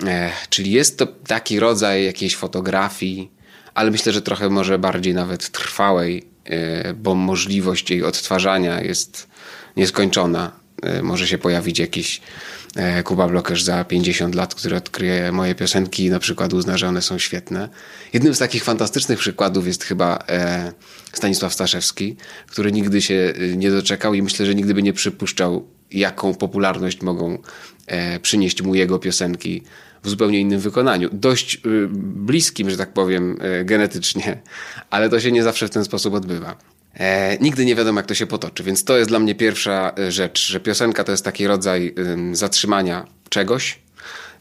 E, 0.05 0.31
czyli 0.49 0.71
jest 0.71 0.97
to 0.97 1.07
taki 1.07 1.59
rodzaj 1.59 2.05
jakiejś 2.05 2.35
fotografii, 2.35 3.31
ale 3.73 3.91
myślę, 3.91 4.13
że 4.13 4.21
trochę 4.21 4.49
może 4.49 4.79
bardziej 4.79 5.13
nawet 5.13 5.51
trwałej, 5.51 6.37
E, 6.49 6.93
bo 6.93 7.15
możliwość 7.15 7.91
jej 7.91 8.03
odtwarzania 8.03 8.81
jest 8.81 9.27
nieskończona. 9.77 10.51
E, 10.83 11.01
może 11.01 11.27
się 11.27 11.37
pojawić 11.37 11.79
jakiś 11.79 12.21
Kuba 13.03 13.27
Blokerz 13.27 13.63
za 13.63 13.83
50 13.83 14.35
lat, 14.35 14.55
który 14.55 14.75
odkryje 14.75 15.31
moje 15.31 15.55
piosenki 15.55 16.05
i 16.05 16.09
na 16.09 16.19
przykład 16.19 16.53
uzna, 16.53 16.77
że 16.77 16.87
one 16.87 17.01
są 17.01 17.17
świetne. 17.17 17.69
Jednym 18.13 18.35
z 18.35 18.39
takich 18.39 18.63
fantastycznych 18.63 19.19
przykładów 19.19 19.67
jest 19.67 19.83
chyba 19.83 20.23
Stanisław 21.13 21.53
Staszewski, 21.53 22.15
który 22.47 22.71
nigdy 22.71 23.01
się 23.01 23.33
nie 23.55 23.71
doczekał 23.71 24.13
i 24.13 24.21
myślę, 24.21 24.45
że 24.45 24.55
nigdy 24.55 24.73
by 24.73 24.83
nie 24.83 24.93
przypuszczał, 24.93 25.67
jaką 25.91 26.33
popularność 26.33 27.01
mogą 27.01 27.37
przynieść 28.21 28.61
mu 28.61 28.75
jego 28.75 28.99
piosenki 28.99 29.63
w 30.03 30.09
zupełnie 30.09 30.39
innym 30.39 30.59
wykonaniu. 30.59 31.09
Dość 31.11 31.61
bliskim, 31.99 32.69
że 32.69 32.77
tak 32.77 32.93
powiem, 32.93 33.37
genetycznie, 33.65 34.41
ale 34.89 35.09
to 35.09 35.19
się 35.19 35.31
nie 35.31 35.43
zawsze 35.43 35.67
w 35.67 35.69
ten 35.69 35.85
sposób 35.85 36.13
odbywa. 36.13 36.57
E, 36.97 37.37
nigdy 37.37 37.65
nie 37.65 37.75
wiadomo, 37.75 37.99
jak 37.99 38.05
to 38.05 38.13
się 38.13 38.27
potoczy, 38.27 38.63
więc 38.63 38.83
to 38.83 38.97
jest 38.97 39.09
dla 39.09 39.19
mnie 39.19 39.35
pierwsza 39.35 39.93
y, 39.99 40.11
rzecz, 40.11 40.47
że 40.47 40.59
piosenka 40.59 41.03
to 41.03 41.11
jest 41.11 41.25
taki 41.25 41.47
rodzaj 41.47 41.93
y, 42.31 42.35
zatrzymania 42.35 43.05
czegoś, 43.29 43.79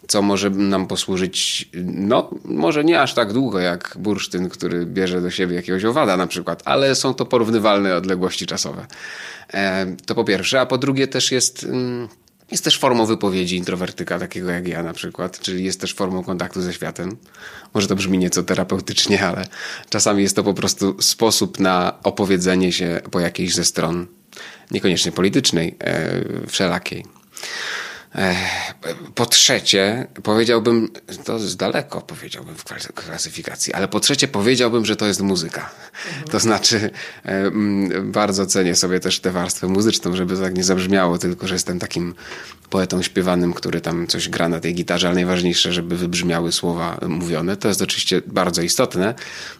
co 0.08 0.22
może 0.22 0.50
nam 0.50 0.86
posłużyć, 0.86 1.68
no, 1.84 2.30
może 2.44 2.84
nie 2.84 3.00
aż 3.00 3.14
tak 3.14 3.32
długo 3.32 3.58
jak 3.58 3.96
bursztyn, 3.98 4.48
który 4.48 4.86
bierze 4.86 5.20
do 5.20 5.30
siebie 5.30 5.56
jakiegoś 5.56 5.84
owada 5.84 6.16
na 6.16 6.26
przykład, 6.26 6.62
ale 6.64 6.94
są 6.94 7.14
to 7.14 7.26
porównywalne 7.26 7.96
odległości 7.96 8.46
czasowe. 8.46 8.86
E, 9.54 9.96
to 10.06 10.14
po 10.14 10.24
pierwsze, 10.24 10.60
a 10.60 10.66
po 10.66 10.78
drugie 10.78 11.08
też 11.08 11.32
jest. 11.32 11.64
Mm, 11.64 12.08
jest 12.50 12.64
też 12.64 12.78
formą 12.78 13.06
wypowiedzi 13.06 13.56
introwertyka, 13.56 14.18
takiego 14.18 14.50
jak 14.50 14.68
ja 14.68 14.82
na 14.82 14.92
przykład, 14.92 15.40
czyli 15.40 15.64
jest 15.64 15.80
też 15.80 15.94
formą 15.94 16.24
kontaktu 16.24 16.62
ze 16.62 16.74
światem. 16.74 17.16
Może 17.74 17.88
to 17.88 17.96
brzmi 17.96 18.18
nieco 18.18 18.42
terapeutycznie, 18.42 19.26
ale 19.26 19.46
czasami 19.88 20.22
jest 20.22 20.36
to 20.36 20.44
po 20.44 20.54
prostu 20.54 21.02
sposób 21.02 21.60
na 21.60 21.98
opowiedzenie 22.02 22.72
się 22.72 23.00
po 23.10 23.20
jakiejś 23.20 23.54
ze 23.54 23.64
stron, 23.64 24.06
niekoniecznie 24.70 25.12
politycznej, 25.12 25.76
e, 25.80 26.22
wszelakiej. 26.48 27.04
Po 29.14 29.26
trzecie, 29.26 30.06
powiedziałbym, 30.22 30.88
to 31.24 31.38
jest 31.38 31.56
daleko, 31.56 32.00
powiedziałbym 32.00 32.54
w 32.56 32.64
klasyfikacji, 32.94 33.72
ale 33.72 33.88
po 33.88 34.00
trzecie 34.00 34.28
powiedziałbym, 34.28 34.86
że 34.86 34.96
to 34.96 35.06
jest 35.06 35.20
muzyka. 35.20 35.70
Mhm. 36.08 36.28
To 36.28 36.40
znaczy, 36.40 36.90
bardzo 38.02 38.46
cenię 38.46 38.74
sobie 38.74 39.00
też 39.00 39.20
tę 39.20 39.30
warstwę 39.30 39.66
muzyczną, 39.68 40.16
żeby 40.16 40.36
tak 40.36 40.56
nie 40.56 40.64
zabrzmiało, 40.64 41.18
tylko 41.18 41.48
że 41.48 41.54
jestem 41.54 41.78
takim 41.78 42.14
poetą 42.70 43.02
śpiewanym, 43.02 43.52
który 43.52 43.80
tam 43.80 44.06
coś 44.06 44.28
gra 44.28 44.48
na 44.48 44.60
tej 44.60 44.74
gitarze, 44.74 45.06
ale 45.06 45.14
najważniejsze, 45.14 45.72
żeby 45.72 45.96
wybrzmiały 45.96 46.52
słowa 46.52 46.98
mówione. 47.08 47.56
To 47.56 47.68
jest 47.68 47.82
oczywiście 47.82 48.22
bardzo 48.26 48.62
istotne, 48.62 49.14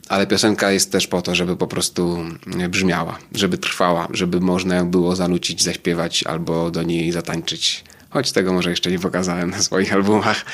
ale 0.08 0.26
piosenka 0.26 0.70
jest 0.70 0.92
też 0.92 1.06
po 1.06 1.22
to, 1.22 1.34
żeby 1.34 1.56
po 1.56 1.66
prostu 1.66 2.24
brzmiała, 2.68 3.18
żeby 3.32 3.58
trwała, 3.58 4.08
żeby 4.10 4.40
można 4.40 4.76
ją 4.76 4.90
było 4.90 5.16
zanucić, 5.16 5.62
zaśpiewać 5.62 6.24
albo 6.24 6.70
do 6.70 6.82
niej 6.82 7.12
zatańczyć 7.12 7.84
choć 8.10 8.32
tego 8.32 8.52
może 8.52 8.70
jeszcze 8.70 8.90
nie 8.90 8.98
pokazałem 8.98 9.50
na 9.50 9.62
swoich 9.62 9.92
albumach. 9.92 10.44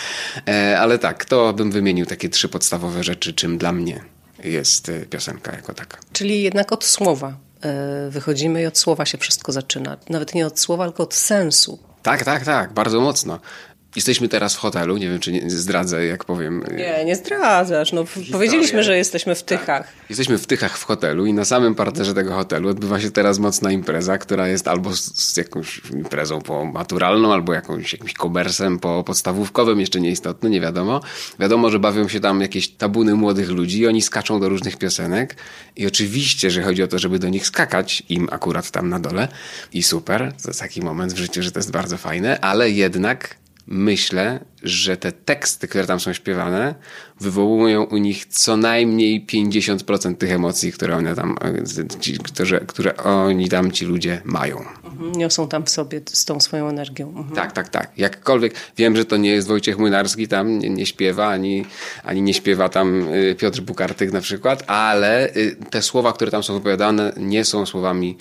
E, 0.48 0.80
ale 0.80 0.98
tak, 0.98 1.24
to 1.24 1.52
bym 1.52 1.70
wymienił 1.70 2.06
takie 2.06 2.28
trzy 2.28 2.48
podstawowe 2.48 3.04
rzeczy, 3.04 3.32
czym 3.32 3.58
dla 3.58 3.72
mnie 3.72 4.00
jest 4.44 4.88
e, 4.88 5.06
piosenka 5.06 5.52
jako 5.52 5.74
taka. 5.74 5.98
Czyli 6.12 6.42
jednak 6.42 6.72
od 6.72 6.84
słowa 6.84 7.36
e, 7.60 8.10
wychodzimy 8.10 8.62
i 8.62 8.66
od 8.66 8.78
słowa 8.78 9.06
się 9.06 9.18
wszystko 9.18 9.52
zaczyna. 9.52 9.96
Nawet 10.10 10.34
nie 10.34 10.46
od 10.46 10.60
słowa, 10.60 10.84
tylko 10.84 11.02
od 11.02 11.14
sensu. 11.14 11.78
Tak, 12.02 12.24
tak, 12.24 12.44
tak, 12.44 12.72
bardzo 12.72 13.00
mocno. 13.00 13.40
Jesteśmy 13.96 14.28
teraz 14.28 14.54
w 14.54 14.58
hotelu, 14.58 14.96
nie 14.96 15.08
wiem 15.08 15.20
czy 15.20 15.32
nie 15.32 15.50
zdradzę, 15.50 16.06
jak 16.06 16.24
powiem. 16.24 16.64
Nie, 16.76 17.04
nie 17.04 17.16
zdradzasz. 17.16 17.92
No, 17.92 18.04
powiedzieliśmy, 18.32 18.82
że 18.82 18.96
jesteśmy 18.96 19.34
w 19.34 19.42
Tychach. 19.42 19.66
Tak. 19.66 19.88
Jesteśmy 20.08 20.38
w 20.38 20.46
Tychach 20.46 20.78
w 20.78 20.84
hotelu 20.84 21.26
i 21.26 21.32
na 21.32 21.44
samym 21.44 21.74
parterze 21.74 22.14
tego 22.14 22.34
hotelu 22.34 22.68
odbywa 22.68 23.00
się 23.00 23.10
teraz 23.10 23.38
mocna 23.38 23.72
impreza, 23.72 24.18
która 24.18 24.48
jest 24.48 24.68
albo 24.68 24.96
z, 24.96 25.14
z 25.14 25.36
jakąś 25.36 25.80
imprezą 25.92 26.40
po 26.40 26.64
maturalną, 26.64 27.32
albo 27.32 27.52
jakąś, 27.52 27.92
jakimś 27.92 28.14
komersem 28.14 28.78
po 28.78 29.04
podstawówkowym, 29.04 29.80
jeszcze 29.80 30.00
nieistotne, 30.00 30.50
nie 30.50 30.60
wiadomo. 30.60 31.00
Wiadomo, 31.38 31.70
że 31.70 31.78
bawią 31.78 32.08
się 32.08 32.20
tam 32.20 32.40
jakieś 32.40 32.68
tabuny 32.68 33.14
młodych 33.14 33.50
ludzi 33.50 33.80
i 33.80 33.86
oni 33.86 34.02
skaczą 34.02 34.40
do 34.40 34.48
różnych 34.48 34.76
piosenek 34.76 35.36
i 35.76 35.86
oczywiście, 35.86 36.50
że 36.50 36.62
chodzi 36.62 36.82
o 36.82 36.88
to, 36.88 36.98
żeby 36.98 37.18
do 37.18 37.28
nich 37.28 37.46
skakać, 37.46 38.02
im 38.08 38.28
akurat 38.30 38.70
tam 38.70 38.88
na 38.88 39.00
dole 39.00 39.28
i 39.72 39.82
super, 39.82 40.32
to 40.42 40.48
jest 40.48 40.60
taki 40.60 40.82
moment 40.82 41.12
w 41.12 41.18
życiu, 41.18 41.42
że 41.42 41.52
to 41.52 41.58
jest 41.58 41.70
bardzo 41.70 41.96
fajne, 41.96 42.40
ale 42.40 42.70
jednak 42.70 43.41
myślę, 43.66 44.40
że 44.62 44.96
te 44.96 45.12
teksty, 45.12 45.68
które 45.68 45.86
tam 45.86 46.00
są 46.00 46.12
śpiewane, 46.12 46.74
wywołują 47.20 47.82
u 47.82 47.96
nich 47.96 48.26
co 48.26 48.56
najmniej 48.56 49.26
50% 49.26 50.16
tych 50.16 50.30
emocji, 50.30 50.72
które 50.72 50.96
one 50.96 51.14
tam, 51.14 51.36
ci, 52.00 52.18
które, 52.18 52.60
które 52.60 52.96
oni 52.96 53.48
tam, 53.48 53.72
ci 53.72 53.84
ludzie 53.84 54.22
mają. 54.24 54.64
Mhm, 54.84 55.12
niosą 55.12 55.48
tam 55.48 55.64
w 55.64 55.70
sobie 55.70 56.00
z 56.06 56.24
tą 56.24 56.40
swoją 56.40 56.68
energią. 56.68 57.08
Mhm. 57.08 57.36
Tak, 57.36 57.52
tak, 57.52 57.68
tak. 57.68 57.90
Jakkolwiek 57.96 58.54
wiem, 58.76 58.96
że 58.96 59.04
to 59.04 59.16
nie 59.16 59.30
jest 59.30 59.48
Wojciech 59.48 59.78
Młynarski 59.78 60.28
tam, 60.28 60.58
nie, 60.58 60.70
nie 60.70 60.86
śpiewa, 60.86 61.28
ani, 61.28 61.64
ani 62.04 62.22
nie 62.22 62.34
śpiewa 62.34 62.68
tam 62.68 63.14
y, 63.14 63.34
Piotr 63.38 63.60
Bukartyk 63.60 64.12
na 64.12 64.20
przykład, 64.20 64.64
ale 64.66 65.36
y, 65.36 65.56
te 65.70 65.82
słowa, 65.82 66.12
które 66.12 66.30
tam 66.30 66.42
są 66.42 66.54
wypowiadane, 66.54 67.12
nie 67.16 67.44
są 67.44 67.66
słowami 67.66 68.16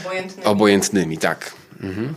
obojętnymi. 0.00 0.44
obojętnymi 0.44 1.18
tak. 1.18 1.54
Mhm. 1.80 2.14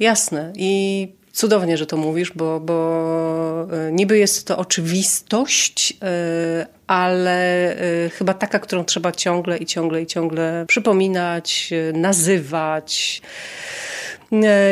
Jasne. 0.00 0.52
I 0.56 1.08
Cudownie, 1.34 1.76
że 1.76 1.86
to 1.86 1.96
mówisz, 1.96 2.32
bo, 2.32 2.60
bo 2.60 3.66
e, 3.72 3.92
niby 3.92 4.18
jest 4.18 4.46
to 4.46 4.58
oczywistość, 4.58 5.96
e, 6.02 6.66
ale 6.86 7.70
e, 7.76 8.10
chyba 8.10 8.34
taka, 8.34 8.58
którą 8.58 8.84
trzeba 8.84 9.12
ciągle 9.12 9.58
i 9.58 9.66
ciągle 9.66 10.02
i 10.02 10.06
ciągle 10.06 10.64
przypominać, 10.68 11.70
nazywać. 11.92 13.22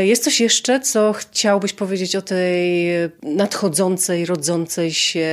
Jest 0.03 0.25
coś 0.25 0.40
jeszcze, 0.40 0.81
co 0.81 1.12
chciałbyś 1.12 1.72
powiedzieć 1.72 2.16
o 2.16 2.22
tej 2.22 2.88
nadchodzącej, 3.22 4.27
rodzącej 4.27 4.92
się 4.92 5.29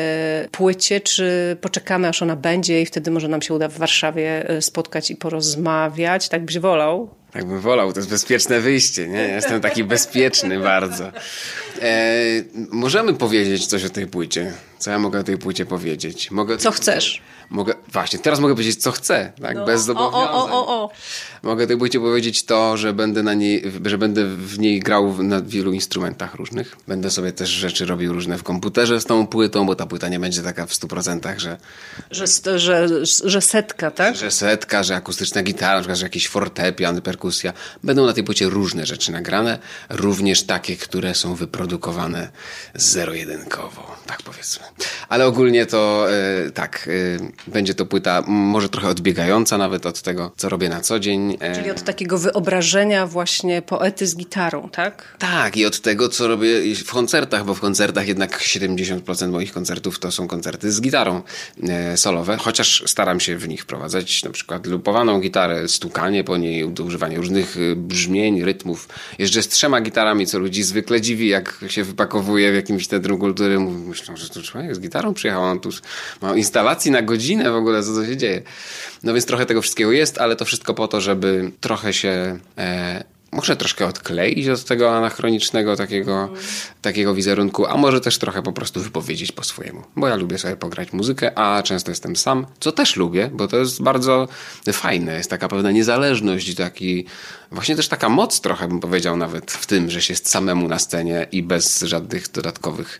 płycie? 0.51 1.01
Czy 1.01 1.57
poczekamy, 1.61 2.07
aż 2.07 2.21
ona 2.21 2.35
będzie 2.35 2.81
i 2.81 2.85
wtedy 2.85 3.11
może 3.11 3.27
nam 3.27 3.41
się 3.41 3.53
uda 3.53 3.67
w 3.67 3.77
Warszawie 3.77 4.47
spotkać 4.61 5.11
i 5.11 5.15
porozmawiać? 5.15 6.29
Tak 6.29 6.45
byś 6.45 6.59
wolał? 6.59 7.18
Tak 7.31 7.45
bym 7.45 7.59
wolał, 7.59 7.93
to 7.93 7.99
jest 7.99 8.09
bezpieczne 8.09 8.59
wyjście, 8.59 9.07
nie? 9.07 9.21
Jestem 9.21 9.61
taki 9.61 9.83
bezpieczny 9.83 10.59
bardzo. 10.59 11.11
E, 11.81 12.13
możemy 12.71 13.13
powiedzieć 13.13 13.67
coś 13.67 13.85
o 13.85 13.89
tej 13.89 14.07
płycie. 14.07 14.53
Co 14.77 14.91
ja 14.91 14.99
mogę 14.99 15.19
o 15.19 15.23
tej 15.23 15.37
płycie 15.37 15.65
powiedzieć? 15.65 16.31
Mogę, 16.31 16.57
co 16.57 16.71
chcesz? 16.71 17.21
Mogę, 17.49 17.73
właśnie, 17.91 18.19
teraz 18.19 18.39
mogę 18.39 18.53
powiedzieć, 18.53 18.81
co 18.81 18.91
chcę, 18.91 19.31
tak? 19.41 19.55
No. 19.55 19.65
Bez 19.65 19.83
zobowiązań. 19.83 20.21
O, 20.21 20.49
o, 20.49 20.67
o, 20.67 20.83
o. 20.83 20.89
Mogę 21.43 21.67
tej 21.67 21.77
płycie 21.77 21.99
powiedzieć 21.99 22.43
to, 22.43 22.77
że 22.77 22.93
będę 22.93 23.23
na 23.23 23.33
niej, 23.33 23.63
że 23.85 23.97
będę 23.97 24.25
w 24.25 24.59
niej 24.59 24.79
grał 24.79 25.23
na 25.23 25.41
wielu 25.41 25.73
instrumentach 25.73 26.35
różnych. 26.35 26.75
Będę 26.87 27.11
sobie 27.11 27.31
też 27.31 27.49
rzeczy 27.49 27.85
robił 27.85 28.13
różne 28.13 28.37
w 28.37 28.43
komputerze 28.43 29.01
z 29.01 29.05
tą 29.05 29.27
płytą, 29.27 29.65
bo 29.65 29.75
ta 29.75 29.85
płyta 29.85 30.07
nie 30.09 30.19
będzie 30.19 30.41
taka 30.41 30.65
w 30.65 30.73
stu 30.73 30.87
procentach, 30.87 31.39
że... 31.39 31.57
Że, 32.11 32.27
że, 32.59 33.05
że 33.05 33.41
setka, 33.41 33.91
tak? 33.91 34.15
Że 34.15 34.31
setka, 34.31 34.83
że 34.83 34.95
akustyczna 34.95 35.43
gitara, 35.43 35.73
na 35.73 35.79
przykład, 35.79 35.97
że 35.97 36.05
jakiś 36.05 36.27
fortepian, 36.27 37.01
perkusja. 37.01 37.53
Będą 37.83 38.05
na 38.05 38.13
tej 38.13 38.23
płycie 38.23 38.49
różne 38.49 38.85
rzeczy 38.85 39.11
nagrane, 39.11 39.59
również 39.89 40.43
takie, 40.43 40.75
które 40.77 41.15
są 41.15 41.35
wyprodukowane 41.35 42.29
zero-jedynkowo, 42.75 43.95
tak 44.05 44.21
powiedzmy. 44.21 44.65
Ale 45.09 45.25
ogólnie 45.25 45.65
to 45.65 46.07
e, 46.11 46.51
tak, 46.51 46.89
e, 47.17 47.38
będzie 47.47 47.73
to 47.73 47.85
płyta 47.85 48.23
może 48.27 48.69
trochę 48.69 48.87
odbiegająca 48.87 49.57
nawet 49.57 49.85
od 49.85 50.01
tego, 50.01 50.31
co 50.37 50.49
robię 50.49 50.69
na 50.69 50.81
co 50.81 50.99
dzień. 50.99 51.37
E, 51.39 51.55
Czyli 51.55 51.71
od 51.71 51.83
takiego 51.83 52.17
wyobrażenia 52.17 53.07
właśnie 53.07 53.61
poety 53.61 54.07
z 54.07 54.15
gitarą, 54.15 54.69
tak? 54.69 55.15
Tak, 55.19 55.57
i 55.57 55.65
od 55.65 55.81
tego, 55.81 56.09
co 56.09 56.27
robię 56.27 56.75
w 56.75 56.91
koncertach, 56.91 57.45
bo 57.45 57.53
w 57.55 57.59
koncertach 57.59 58.07
jednak 58.07 58.39
70% 58.39 59.31
moich 59.31 59.53
koncertów 59.53 59.99
to 59.99 60.11
są 60.11 60.27
koncerty 60.27 60.71
z 60.71 60.81
gitarą 60.81 61.21
solowe, 61.95 62.37
chociaż 62.37 62.83
staram 62.87 63.19
się 63.19 63.37
w 63.37 63.47
nich 63.47 63.61
wprowadzać 63.61 64.23
na 64.23 64.29
przykład 64.31 64.65
lupowaną 64.67 65.19
gitarę, 65.19 65.67
stukanie 65.67 66.23
po 66.23 66.37
niej, 66.37 66.63
używanie 66.63 67.17
różnych 67.17 67.55
brzmień, 67.75 68.43
rytmów. 68.43 68.89
Jeżdżę 69.19 69.43
z 69.43 69.47
trzema 69.47 69.81
gitarami, 69.81 70.27
co 70.27 70.39
ludzi 70.39 70.63
zwykle 70.63 71.01
dziwi, 71.01 71.27
jak 71.27 71.65
się 71.67 71.83
wypakowuje 71.83 72.51
w 72.51 72.55
jakimś 72.55 72.87
centrum 72.87 73.19
kultury. 73.19 73.59
Myślą, 73.59 74.17
że 74.17 74.29
to 74.29 74.41
człowiek 74.41 74.75
z 74.75 74.79
gitarą 74.79 75.13
przyjechał, 75.13 75.43
on 75.43 75.59
tu 75.59 75.69
ma 76.21 76.35
instalacji 76.35 76.91
na 76.91 77.01
godzinę 77.01 77.28
w 77.37 77.55
ogóle, 77.55 77.83
co 77.83 78.05
się 78.05 78.17
dzieje. 78.17 78.41
No 79.03 79.13
więc 79.13 79.25
trochę 79.25 79.45
tego 79.45 79.61
wszystkiego 79.61 79.91
jest, 79.91 80.17
ale 80.17 80.35
to 80.35 80.45
wszystko 80.45 80.73
po 80.73 80.87
to, 80.87 81.01
żeby 81.01 81.51
trochę 81.59 81.93
się... 81.93 82.39
E, 82.57 83.03
może 83.31 83.55
troszkę 83.55 83.85
odkleić 83.85 84.47
od 84.47 84.63
tego 84.63 84.97
anachronicznego 84.97 85.75
takiego, 85.75 86.23
mm. 86.23 86.35
takiego 86.81 87.13
wizerunku, 87.13 87.65
a 87.65 87.77
może 87.77 88.01
też 88.01 88.17
trochę 88.17 88.43
po 88.43 88.51
prostu 88.51 88.81
wypowiedzieć 88.81 89.31
po 89.31 89.43
swojemu. 89.43 89.83
Bo 89.95 90.07
ja 90.07 90.15
lubię 90.15 90.37
sobie 90.37 90.55
pograć 90.55 90.93
muzykę, 90.93 91.37
a 91.37 91.63
często 91.63 91.91
jestem 91.91 92.15
sam, 92.15 92.45
co 92.59 92.71
też 92.71 92.95
lubię, 92.95 93.29
bo 93.33 93.47
to 93.47 93.57
jest 93.57 93.83
bardzo 93.83 94.27
fajne. 94.73 95.13
Jest 95.13 95.29
taka 95.29 95.47
pewna 95.47 95.71
niezależność 95.71 96.55
taki, 96.55 97.05
właśnie 97.51 97.75
też 97.75 97.87
taka 97.87 98.09
moc 98.09 98.41
trochę 98.41 98.67
bym 98.67 98.79
powiedział 98.79 99.17
nawet 99.17 99.51
w 99.51 99.65
tym, 99.65 99.89
że 99.89 100.01
się 100.01 100.11
jest 100.11 100.29
samemu 100.29 100.67
na 100.67 100.79
scenie 100.79 101.27
i 101.31 101.43
bez 101.43 101.79
żadnych 101.81 102.31
dodatkowych 102.31 102.99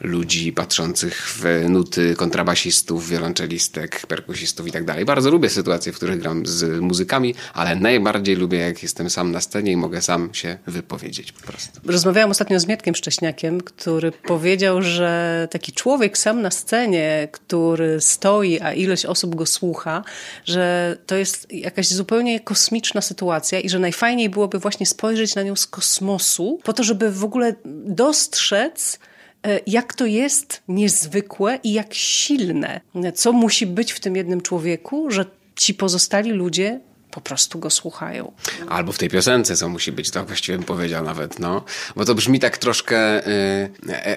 ludzi 0.00 0.52
patrzących 0.52 1.28
w 1.28 1.68
nuty 1.68 2.14
kontrabasistów, 2.16 3.08
wiolonczelistek, 3.08 4.06
perkusistów 4.06 4.66
i 4.66 4.72
tak 4.72 4.84
dalej. 4.84 5.04
Bardzo 5.04 5.30
lubię 5.30 5.50
sytuacje, 5.50 5.92
w 5.92 5.96
których 5.96 6.20
gram 6.20 6.46
z 6.46 6.80
muzykami, 6.80 7.34
ale 7.54 7.76
najbardziej 7.76 8.36
lubię, 8.36 8.58
jak 8.58 8.82
jestem 8.82 9.10
sam 9.10 9.32
na 9.32 9.40
scenie 9.40 9.63
i 9.70 9.76
mogę 9.76 10.02
sam 10.02 10.34
się 10.34 10.58
wypowiedzieć 10.66 11.32
po 11.32 11.46
prostu. 11.46 11.80
Rozmawiałam 11.84 12.30
ostatnio 12.30 12.60
z 12.60 12.66
Mietkiem 12.66 12.94
Szcześniakiem, 12.94 13.60
który 13.60 14.12
powiedział, 14.12 14.82
że 14.82 15.48
taki 15.50 15.72
człowiek 15.72 16.18
sam 16.18 16.42
na 16.42 16.50
scenie, 16.50 17.28
który 17.32 18.00
stoi, 18.00 18.60
a 18.60 18.72
ileś 18.72 19.04
osób 19.04 19.34
go 19.34 19.46
słucha, 19.46 20.04
że 20.44 20.96
to 21.06 21.16
jest 21.16 21.52
jakaś 21.52 21.88
zupełnie 21.88 22.40
kosmiczna 22.40 23.00
sytuacja 23.00 23.60
i 23.60 23.68
że 23.68 23.78
najfajniej 23.78 24.30
byłoby 24.30 24.58
właśnie 24.58 24.86
spojrzeć 24.86 25.34
na 25.34 25.42
nią 25.42 25.56
z 25.56 25.66
kosmosu, 25.66 26.58
po 26.64 26.72
to, 26.72 26.82
żeby 26.82 27.10
w 27.10 27.24
ogóle 27.24 27.54
dostrzec, 27.84 28.98
E, 29.44 29.60
jak 29.66 29.94
to 29.94 30.06
jest 30.06 30.62
niezwykłe 30.68 31.58
i 31.62 31.72
jak 31.72 31.94
silne. 31.94 32.80
Co 33.14 33.32
musi 33.32 33.66
być 33.66 33.92
w 33.92 34.00
tym 34.00 34.16
jednym 34.16 34.40
człowieku, 34.40 35.10
że 35.10 35.24
ci 35.56 35.74
pozostali 35.74 36.30
ludzie 36.30 36.80
po 37.14 37.20
prostu 37.20 37.58
go 37.58 37.70
słuchają. 37.70 38.32
Albo 38.68 38.92
w 38.92 38.98
tej 38.98 39.08
piosence, 39.08 39.56
co 39.56 39.68
musi 39.68 39.92
być, 39.92 40.10
tak 40.10 40.26
właściwie 40.26 40.58
bym 40.58 40.66
powiedział 40.66 41.04
nawet, 41.04 41.38
no. 41.38 41.64
Bo 41.96 42.04
to 42.04 42.14
brzmi 42.14 42.40
tak 42.40 42.58
troszkę 42.58 43.26
y, 43.26 43.70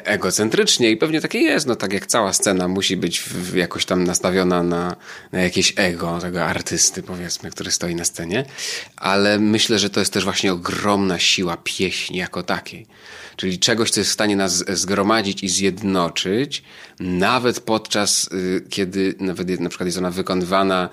egocentrycznie 0.04 0.92
i 0.92 0.98
pewnie 0.98 1.22
takie 1.22 1.40
jest, 1.40 1.68
no 1.68 1.76
tak 1.76 1.94
jak 1.94 2.06
cała 2.06 2.34
scena 2.34 2.68
musi 2.68 2.98
być 2.98 3.20
w, 3.20 3.56
jakoś 3.56 3.86
tam 3.86 4.04
nastawiona 4.04 4.64
na, 4.64 4.96
na 5.32 5.40
jakieś 5.40 5.74
ego 5.76 6.20
tego 6.22 6.46
artysty, 6.46 7.04
powiedzmy, 7.04 7.52
który 7.52 7.72
stoi 7.72 7.96
na 7.96 8.06
scenie. 8.06 8.46
Ale 8.96 9.40
myślę, 9.40 9.80
że 9.80 9.90
to 9.90 10.00
jest 10.00 10.14
też 10.14 10.24
właśnie 10.24 10.54
ogromna 10.54 11.20
siła 11.20 11.58
pieśni 11.64 12.18
jako 12.18 12.44
takiej 12.44 12.88
czyli 13.38 13.60
czegoś, 13.60 13.92
co 13.92 14.00
jest 14.00 14.10
w 14.10 14.14
stanie 14.14 14.36
nas 14.36 14.64
zgromadzić 14.80 15.44
i 15.44 15.50
zjednoczyć, 15.50 16.64
nawet 17.00 17.60
podczas, 17.60 18.30
y, 18.34 18.66
kiedy 18.70 19.16
nawet 19.20 19.60
na 19.60 19.70
przykład 19.70 19.88
jest 19.88 19.98
ona 19.98 20.12
wykonywana 20.12 20.90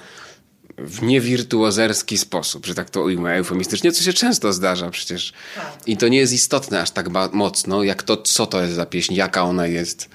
w 0.78 1.02
niewirtuozerski 1.02 2.18
sposób, 2.18 2.66
że 2.66 2.74
tak 2.74 2.90
to 2.90 3.02
ujmę 3.02 3.32
eufemistycznie, 3.32 3.92
co 3.92 4.02
się 4.02 4.12
często 4.12 4.52
zdarza 4.52 4.90
przecież. 4.90 5.32
Tak. 5.54 5.78
I 5.86 5.96
to 5.96 6.08
nie 6.08 6.18
jest 6.18 6.32
istotne 6.32 6.80
aż 6.80 6.90
tak 6.90 7.08
mocno, 7.32 7.82
jak 7.82 8.02
to, 8.02 8.16
co 8.16 8.46
to 8.46 8.62
jest 8.62 8.74
za 8.74 8.86
pieśń, 8.86 9.14
jaka 9.14 9.42
ona 9.42 9.66
jest, 9.66 10.08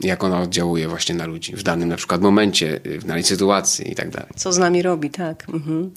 jak 0.00 0.24
ona 0.24 0.40
oddziałuje 0.40 0.88
właśnie 0.88 1.14
na 1.14 1.26
ludzi 1.26 1.56
w 1.56 1.62
danym 1.62 1.88
na 1.88 1.96
przykład 1.96 2.20
momencie, 2.20 2.80
w 2.84 3.04
danej 3.04 3.24
sytuacji 3.24 3.92
i 3.92 3.94
tak 3.94 4.10
dalej. 4.10 4.28
Co 4.36 4.52
z 4.52 4.58
nami 4.58 4.82
robi, 4.82 5.10
tak. 5.10 5.46
Mhm. 5.48 5.90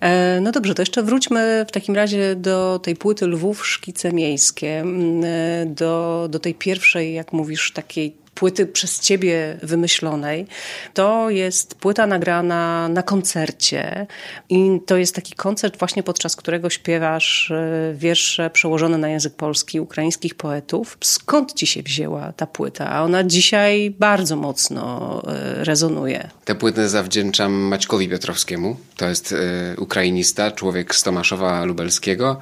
E, 0.00 0.40
no 0.40 0.52
dobrze, 0.52 0.74
to 0.74 0.82
jeszcze 0.82 1.02
wróćmy 1.02 1.66
w 1.68 1.72
takim 1.72 1.94
razie 1.94 2.36
do 2.36 2.80
tej 2.82 2.96
płyty 2.96 3.26
Lwów 3.26 3.66
Szkice 3.66 4.12
Miejskie, 4.12 4.80
mm, 4.80 5.24
e, 5.24 5.66
do, 5.66 6.26
do 6.30 6.38
tej 6.38 6.54
pierwszej, 6.54 7.14
jak 7.14 7.32
mówisz, 7.32 7.72
takiej 7.72 8.21
płyty 8.34 8.66
przez 8.66 9.00
ciebie 9.00 9.58
wymyślonej. 9.62 10.46
To 10.94 11.30
jest 11.30 11.74
płyta 11.74 12.06
nagrana 12.06 12.88
na 12.88 13.02
koncercie 13.02 14.06
i 14.48 14.80
to 14.86 14.96
jest 14.96 15.14
taki 15.14 15.34
koncert 15.34 15.78
właśnie 15.78 16.02
podczas 16.02 16.36
którego 16.36 16.70
śpiewasz 16.70 17.50
e, 17.50 17.94
wiersze 17.94 18.50
przełożone 18.50 18.98
na 18.98 19.08
język 19.08 19.34
polski 19.34 19.80
ukraińskich 19.80 20.34
poetów. 20.34 20.98
Skąd 21.00 21.52
ci 21.52 21.66
się 21.66 21.82
wzięła 21.82 22.32
ta 22.32 22.46
płyta? 22.46 22.90
A 22.90 23.02
ona 23.02 23.24
dzisiaj 23.24 23.90
bardzo 23.90 24.36
mocno 24.36 25.22
e, 25.26 25.64
rezonuje. 25.64 26.30
Tę 26.44 26.54
płytę 26.54 26.88
zawdzięczam 26.88 27.52
Maćkowi 27.52 28.08
Piotrowskiemu. 28.08 28.76
To 28.96 29.08
jest 29.08 29.32
e, 29.32 29.80
ukrainista, 29.80 30.50
człowiek 30.50 30.94
z 30.94 31.02
Tomaszowa 31.02 31.64
Lubelskiego. 31.64 32.40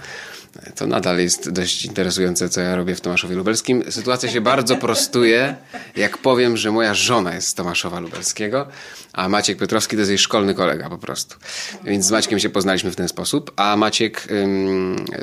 To 0.76 0.86
nadal 0.86 1.18
jest 1.18 1.50
dość 1.50 1.84
interesujące, 1.84 2.48
co 2.48 2.60
ja 2.60 2.76
robię 2.76 2.94
w 2.94 3.00
Tomaszowie 3.00 3.36
Lubelskim. 3.36 3.84
Sytuacja 3.90 4.28
się 4.28 4.40
bardzo 4.40 4.76
prostuje, 4.76 5.56
jak 5.96 6.18
powiem, 6.18 6.56
że 6.56 6.70
moja 6.70 6.94
żona 6.94 7.34
jest 7.34 7.48
z 7.48 7.54
Tomaszowa 7.54 8.00
Lubelskiego, 8.00 8.66
a 9.12 9.28
Maciek 9.28 9.58
Piotrowski 9.58 9.96
to 9.96 10.00
jest 10.00 10.10
jej 10.10 10.18
szkolny 10.18 10.54
kolega 10.54 10.90
po 10.90 10.98
prostu. 10.98 11.36
Więc 11.84 12.06
z 12.06 12.10
Maćkiem 12.10 12.38
się 12.38 12.50
poznaliśmy 12.50 12.90
w 12.90 12.96
ten 12.96 13.08
sposób, 13.08 13.52
a 13.56 13.76
Maciek 13.76 14.28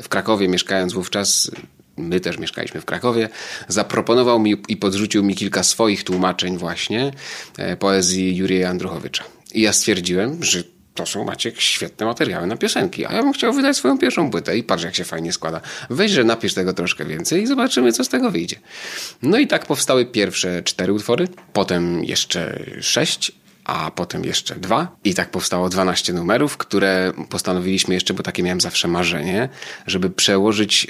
w 0.02 0.08
Krakowie 0.08 0.48
mieszkając 0.48 0.92
wówczas 0.92 1.50
my 1.98 2.20
też 2.20 2.38
mieszkaliśmy 2.38 2.80
w 2.80 2.84
Krakowie, 2.84 3.28
zaproponował 3.68 4.40
mi 4.40 4.56
i 4.68 4.76
podrzucił 4.76 5.24
mi 5.24 5.34
kilka 5.34 5.62
swoich 5.62 6.04
tłumaczeń 6.04 6.58
właśnie 6.58 7.10
e, 7.58 7.76
poezji 7.76 8.36
Jurija 8.36 8.70
Andruchowicza. 8.70 9.24
I 9.54 9.60
ja 9.60 9.72
stwierdziłem, 9.72 10.44
że 10.44 10.62
to 10.98 11.06
są 11.06 11.24
Maciek 11.24 11.60
świetne 11.60 12.06
materiały 12.06 12.46
na 12.46 12.56
piosenki, 12.56 13.06
a 13.06 13.12
ja 13.12 13.22
bym 13.22 13.32
chciał 13.32 13.52
wydać 13.52 13.76
swoją 13.76 13.98
pierwszą 13.98 14.30
płytę 14.30 14.58
i 14.58 14.62
patrz 14.62 14.84
jak 14.84 14.94
się 14.94 15.04
fajnie 15.04 15.32
składa. 15.32 15.60
Weź, 15.90 16.10
że 16.10 16.24
napisz 16.24 16.54
tego 16.54 16.72
troszkę 16.72 17.04
więcej 17.04 17.42
i 17.42 17.46
zobaczymy 17.46 17.92
co 17.92 18.04
z 18.04 18.08
tego 18.08 18.30
wyjdzie. 18.30 18.56
No 19.22 19.38
i 19.38 19.46
tak 19.46 19.66
powstały 19.66 20.06
pierwsze 20.06 20.62
cztery 20.62 20.92
utwory, 20.92 21.28
potem 21.52 22.04
jeszcze 22.04 22.60
sześć, 22.80 23.32
a 23.64 23.90
potem 23.90 24.24
jeszcze 24.24 24.54
dwa. 24.54 24.96
I 25.04 25.14
tak 25.14 25.30
powstało 25.30 25.68
12 25.68 26.12
numerów, 26.12 26.56
które 26.56 27.12
postanowiliśmy 27.28 27.94
jeszcze, 27.94 28.14
bo 28.14 28.22
takie 28.22 28.42
miałem 28.42 28.60
zawsze 28.60 28.88
marzenie, 28.88 29.48
żeby 29.86 30.10
przełożyć 30.10 30.86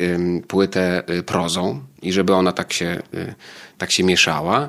płytę 0.49 1.03
y, 1.11 1.23
prozą 1.23 1.81
i 2.03 2.13
żeby 2.13 2.35
ona 2.35 2.53
tak 2.53 2.73
się 2.73 3.03
y, 3.15 3.35
tak 3.79 3.91
się 3.91 4.05
mieszała 4.05 4.69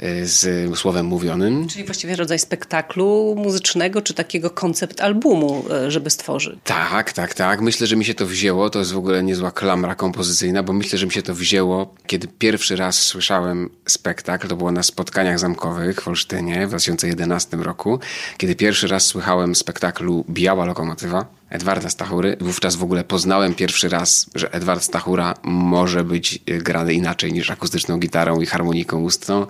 e, 0.00 0.26
z 0.26 0.78
słowem 0.78 1.06
mówionym. 1.06 1.68
Czyli 1.68 1.84
właściwie 1.84 2.16
rodzaj 2.16 2.38
spektaklu 2.38 3.34
muzycznego, 3.38 4.02
czy 4.02 4.14
takiego 4.14 4.50
koncept 4.50 5.00
albumu, 5.00 5.64
e, 5.70 5.90
żeby 5.90 6.10
stworzyć. 6.10 6.58
Tak, 6.64 7.12
tak, 7.12 7.34
tak. 7.34 7.60
Myślę, 7.60 7.86
że 7.86 7.96
mi 7.96 8.04
się 8.04 8.14
to 8.14 8.26
wzięło. 8.26 8.70
To 8.70 8.78
jest 8.78 8.92
w 8.92 8.98
ogóle 8.98 9.22
niezła 9.22 9.50
klamra 9.50 9.94
kompozycyjna, 9.94 10.62
bo 10.62 10.72
myślę, 10.72 10.98
że 10.98 11.06
mi 11.06 11.12
się 11.12 11.22
to 11.22 11.34
wzięło, 11.34 11.94
kiedy 12.06 12.28
pierwszy 12.28 12.76
raz 12.76 12.98
słyszałem 12.98 13.70
spektakl. 13.86 14.48
To 14.48 14.56
było 14.56 14.72
na 14.72 14.82
spotkaniach 14.82 15.38
zamkowych 15.38 16.00
w 16.00 16.08
Olsztynie 16.08 16.66
w 16.66 16.68
2011 16.68 17.56
roku, 17.56 18.00
kiedy 18.38 18.54
pierwszy 18.54 18.88
raz 18.88 19.04
słuchałem 19.04 19.54
spektaklu 19.54 20.24
Biała 20.28 20.64
Lokomotywa 20.64 21.26
Edwarda 21.50 21.90
Stachury. 21.90 22.36
Wówczas 22.40 22.76
w 22.76 22.82
ogóle 22.82 23.04
poznałem 23.04 23.54
pierwszy 23.54 23.88
raz, 23.88 24.26
że 24.34 24.52
Edward 24.52 24.82
Stachura 24.82 25.34
może 25.42 26.04
być 26.04 26.38
grany 26.46 26.94
inaczej 26.94 27.32
niż 27.32 27.50
akustyczną 27.50 27.98
gitarą 27.98 28.40
i 28.40 28.46
harmoniką 28.46 29.00
ustną 29.00 29.46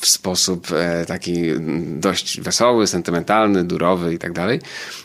w 0.00 0.08
sposób 0.08 0.66
e, 0.72 1.06
taki 1.06 1.42
dość 1.86 2.40
wesoły, 2.40 2.86
sentymentalny, 2.86 3.64
durowy 3.64 4.14
i 4.14 4.18
tak 4.18 4.32
dalej. 4.32 4.60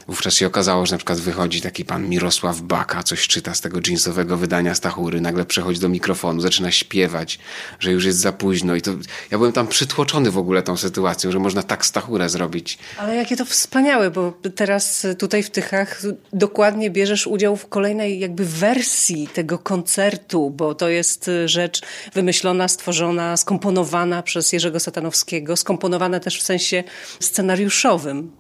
Wówczas 0.07 0.33
się 0.33 0.47
okazało, 0.47 0.85
że 0.85 0.91
na 0.91 0.97
przykład 0.97 1.19
wychodzi 1.19 1.61
taki 1.61 1.85
pan 1.85 2.09
Mirosław 2.09 2.61
Baka, 2.61 3.03
coś 3.03 3.27
czyta 3.27 3.53
z 3.53 3.61
tego 3.61 3.79
jeansowego 3.87 4.37
wydania 4.37 4.75
Stachury, 4.75 5.21
nagle 5.21 5.45
przechodzi 5.45 5.79
do 5.79 5.89
mikrofonu, 5.89 6.41
zaczyna 6.41 6.71
śpiewać, 6.71 7.39
że 7.79 7.91
już 7.91 8.05
jest 8.05 8.19
za 8.19 8.31
późno 8.31 8.75
i 8.75 8.81
to 8.81 8.91
ja 9.31 9.37
byłem 9.37 9.53
tam 9.53 9.67
przytłoczony 9.67 10.31
w 10.31 10.37
ogóle 10.37 10.63
tą 10.63 10.77
sytuacją, 10.77 11.31
że 11.31 11.39
można 11.39 11.63
tak 11.63 11.85
Stachurę 11.85 12.29
zrobić. 12.29 12.77
Ale 12.97 13.15
jakie 13.15 13.37
to 13.37 13.45
wspaniałe, 13.45 14.11
bo 14.11 14.33
teraz 14.55 15.07
tutaj 15.19 15.43
w 15.43 15.49
Tychach 15.49 16.01
dokładnie 16.33 16.89
bierzesz 16.89 17.27
udział 17.27 17.55
w 17.55 17.67
kolejnej 17.67 18.19
jakby 18.19 18.45
wersji 18.45 19.27
tego 19.27 19.59
koncertu, 19.59 20.49
bo 20.49 20.75
to 20.75 20.89
jest 20.89 21.29
rzecz 21.45 21.81
wymyślona, 22.13 22.67
stworzona, 22.67 23.37
skomponowana 23.37 24.23
przez 24.23 24.53
Jerzego 24.53 24.79
Satanowskiego, 24.85 25.55
skomponowane 25.55 26.19
też 26.19 26.39
w 26.39 26.43
sensie 26.43 26.83
scenariuszowym. 27.19 28.31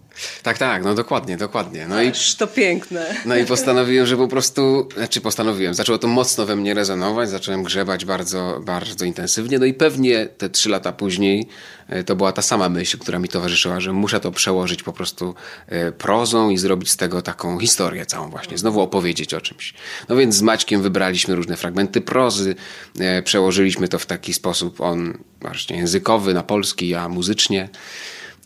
Tak, 0.43 0.57
tak, 0.57 0.83
no 0.83 0.95
dokładnie, 0.95 1.37
dokładnie. 1.37 1.87
No 1.87 1.95
Aż 1.95 2.33
i, 2.33 2.37
to 2.37 2.47
piękne. 2.47 3.15
No 3.25 3.37
i 3.37 3.45
postanowiłem, 3.45 4.05
że 4.05 4.17
po 4.17 4.27
prostu, 4.27 4.89
znaczy 4.97 5.21
postanowiłem, 5.21 5.73
zaczęło 5.73 5.97
to 5.97 6.07
mocno 6.07 6.45
we 6.45 6.55
mnie 6.55 6.73
rezonować, 6.73 7.29
zacząłem 7.29 7.63
grzebać 7.63 8.05
bardzo, 8.05 8.61
bardzo 8.65 9.05
intensywnie, 9.05 9.59
no 9.59 9.65
i 9.65 9.73
pewnie 9.73 10.25
te 10.25 10.49
trzy 10.49 10.69
lata 10.69 10.91
później 10.91 11.47
e, 11.89 12.03
to 12.03 12.15
była 12.15 12.31
ta 12.31 12.41
sama 12.41 12.69
myśl, 12.69 12.97
która 12.97 13.19
mi 13.19 13.29
towarzyszyła, 13.29 13.79
że 13.79 13.93
muszę 13.93 14.19
to 14.19 14.31
przełożyć 14.31 14.83
po 14.83 14.93
prostu 14.93 15.35
e, 15.67 15.91
prozą 15.91 16.49
i 16.49 16.57
zrobić 16.57 16.89
z 16.89 16.97
tego 16.97 17.21
taką 17.21 17.59
historię 17.59 18.05
całą 18.05 18.29
właśnie, 18.29 18.57
znowu 18.57 18.81
opowiedzieć 18.81 19.33
o 19.33 19.41
czymś. 19.41 19.73
No 20.09 20.15
więc 20.15 20.35
z 20.35 20.41
Maćkiem 20.41 20.81
wybraliśmy 20.81 21.35
różne 21.35 21.57
fragmenty 21.57 22.01
prozy, 22.01 22.55
e, 22.99 23.21
przełożyliśmy 23.21 23.87
to 23.87 23.99
w 23.99 24.05
taki 24.05 24.33
sposób, 24.33 24.81
on 24.81 25.17
właśnie 25.41 25.77
językowy 25.77 26.33
na 26.33 26.43
polski, 26.43 26.95
a 26.95 27.09
muzycznie. 27.09 27.69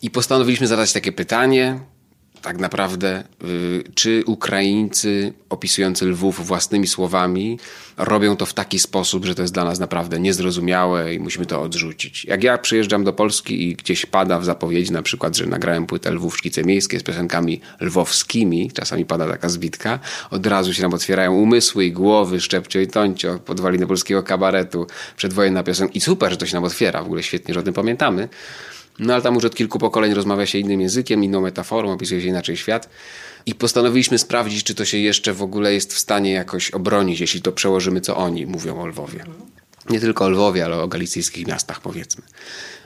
I 0.01 0.09
postanowiliśmy 0.09 0.67
zadać 0.67 0.93
takie 0.93 1.11
pytanie, 1.11 1.79
tak 2.41 2.57
naprawdę, 2.57 3.23
y, 3.43 3.83
czy 3.95 4.23
Ukraińcy 4.25 5.33
opisujący 5.49 6.05
Lwów 6.05 6.47
własnymi 6.47 6.87
słowami 6.87 7.59
robią 7.97 8.35
to 8.35 8.45
w 8.45 8.53
taki 8.53 8.79
sposób, 8.79 9.25
że 9.25 9.35
to 9.35 9.41
jest 9.41 9.53
dla 9.53 9.65
nas 9.65 9.79
naprawdę 9.79 10.19
niezrozumiałe 10.19 11.13
i 11.13 11.19
musimy 11.19 11.45
to 11.45 11.61
odrzucić. 11.61 12.25
Jak 12.25 12.43
ja 12.43 12.57
przyjeżdżam 12.57 13.03
do 13.03 13.13
Polski 13.13 13.69
i 13.69 13.75
gdzieś 13.75 14.05
pada 14.05 14.39
w 14.39 14.45
zapowiedzi 14.45 14.91
na 14.91 15.01
przykład, 15.01 15.37
że 15.37 15.45
nagrałem 15.45 15.85
płytę 15.85 16.11
Lwów 16.11 16.37
Szkice 16.37 16.63
Miejskie 16.63 16.99
z 16.99 17.03
piosenkami 17.03 17.61
lwowskimi, 17.81 18.71
czasami 18.71 19.05
pada 19.05 19.27
taka 19.27 19.49
zbitka, 19.49 19.99
od 20.31 20.47
razu 20.47 20.73
się 20.73 20.81
nam 20.81 20.93
otwierają 20.93 21.33
umysły 21.33 21.85
i 21.85 21.91
głowy, 21.91 22.41
szczepcio 22.41 22.79
i 22.79 22.87
toncio, 22.87 23.39
podwaliny 23.39 23.87
polskiego 23.87 24.23
kabaretu, 24.23 24.87
przedwojenna 25.17 25.63
piosenka 25.63 25.93
i 25.93 26.01
super, 26.01 26.31
że 26.31 26.37
to 26.37 26.45
się 26.45 26.55
nam 26.55 26.63
otwiera, 26.63 27.03
w 27.03 27.05
ogóle 27.05 27.23
świetnie, 27.23 27.53
że 27.53 27.59
o 27.59 27.63
tym 27.63 27.73
pamiętamy. 27.73 28.29
No 28.99 29.13
ale 29.13 29.21
tam 29.21 29.35
już 29.35 29.45
od 29.45 29.55
kilku 29.55 29.79
pokoleń 29.79 30.13
rozmawia 30.13 30.45
się 30.45 30.57
innym 30.57 30.81
językiem, 30.81 31.23
inną 31.23 31.41
metaforą, 31.41 31.91
opisuje 31.91 32.21
się 32.21 32.27
inaczej 32.27 32.57
świat. 32.57 32.89
I 33.45 33.55
postanowiliśmy 33.55 34.17
sprawdzić, 34.17 34.63
czy 34.63 34.75
to 34.75 34.85
się 34.85 34.97
jeszcze 34.97 35.33
w 35.33 35.41
ogóle 35.41 35.73
jest 35.73 35.93
w 35.93 35.99
stanie 35.99 36.31
jakoś 36.31 36.71
obronić, 36.71 37.19
jeśli 37.19 37.41
to 37.41 37.51
przełożymy, 37.51 38.01
co 38.01 38.17
oni 38.17 38.45
mówią 38.45 38.81
o 38.81 38.85
Lwowie. 38.85 39.23
Nie 39.89 39.99
tylko 39.99 40.25
o 40.25 40.29
Lwowie, 40.29 40.65
ale 40.65 40.77
o 40.77 40.87
galicyjskich 40.87 41.47
miastach, 41.47 41.81
powiedzmy. 41.81 42.23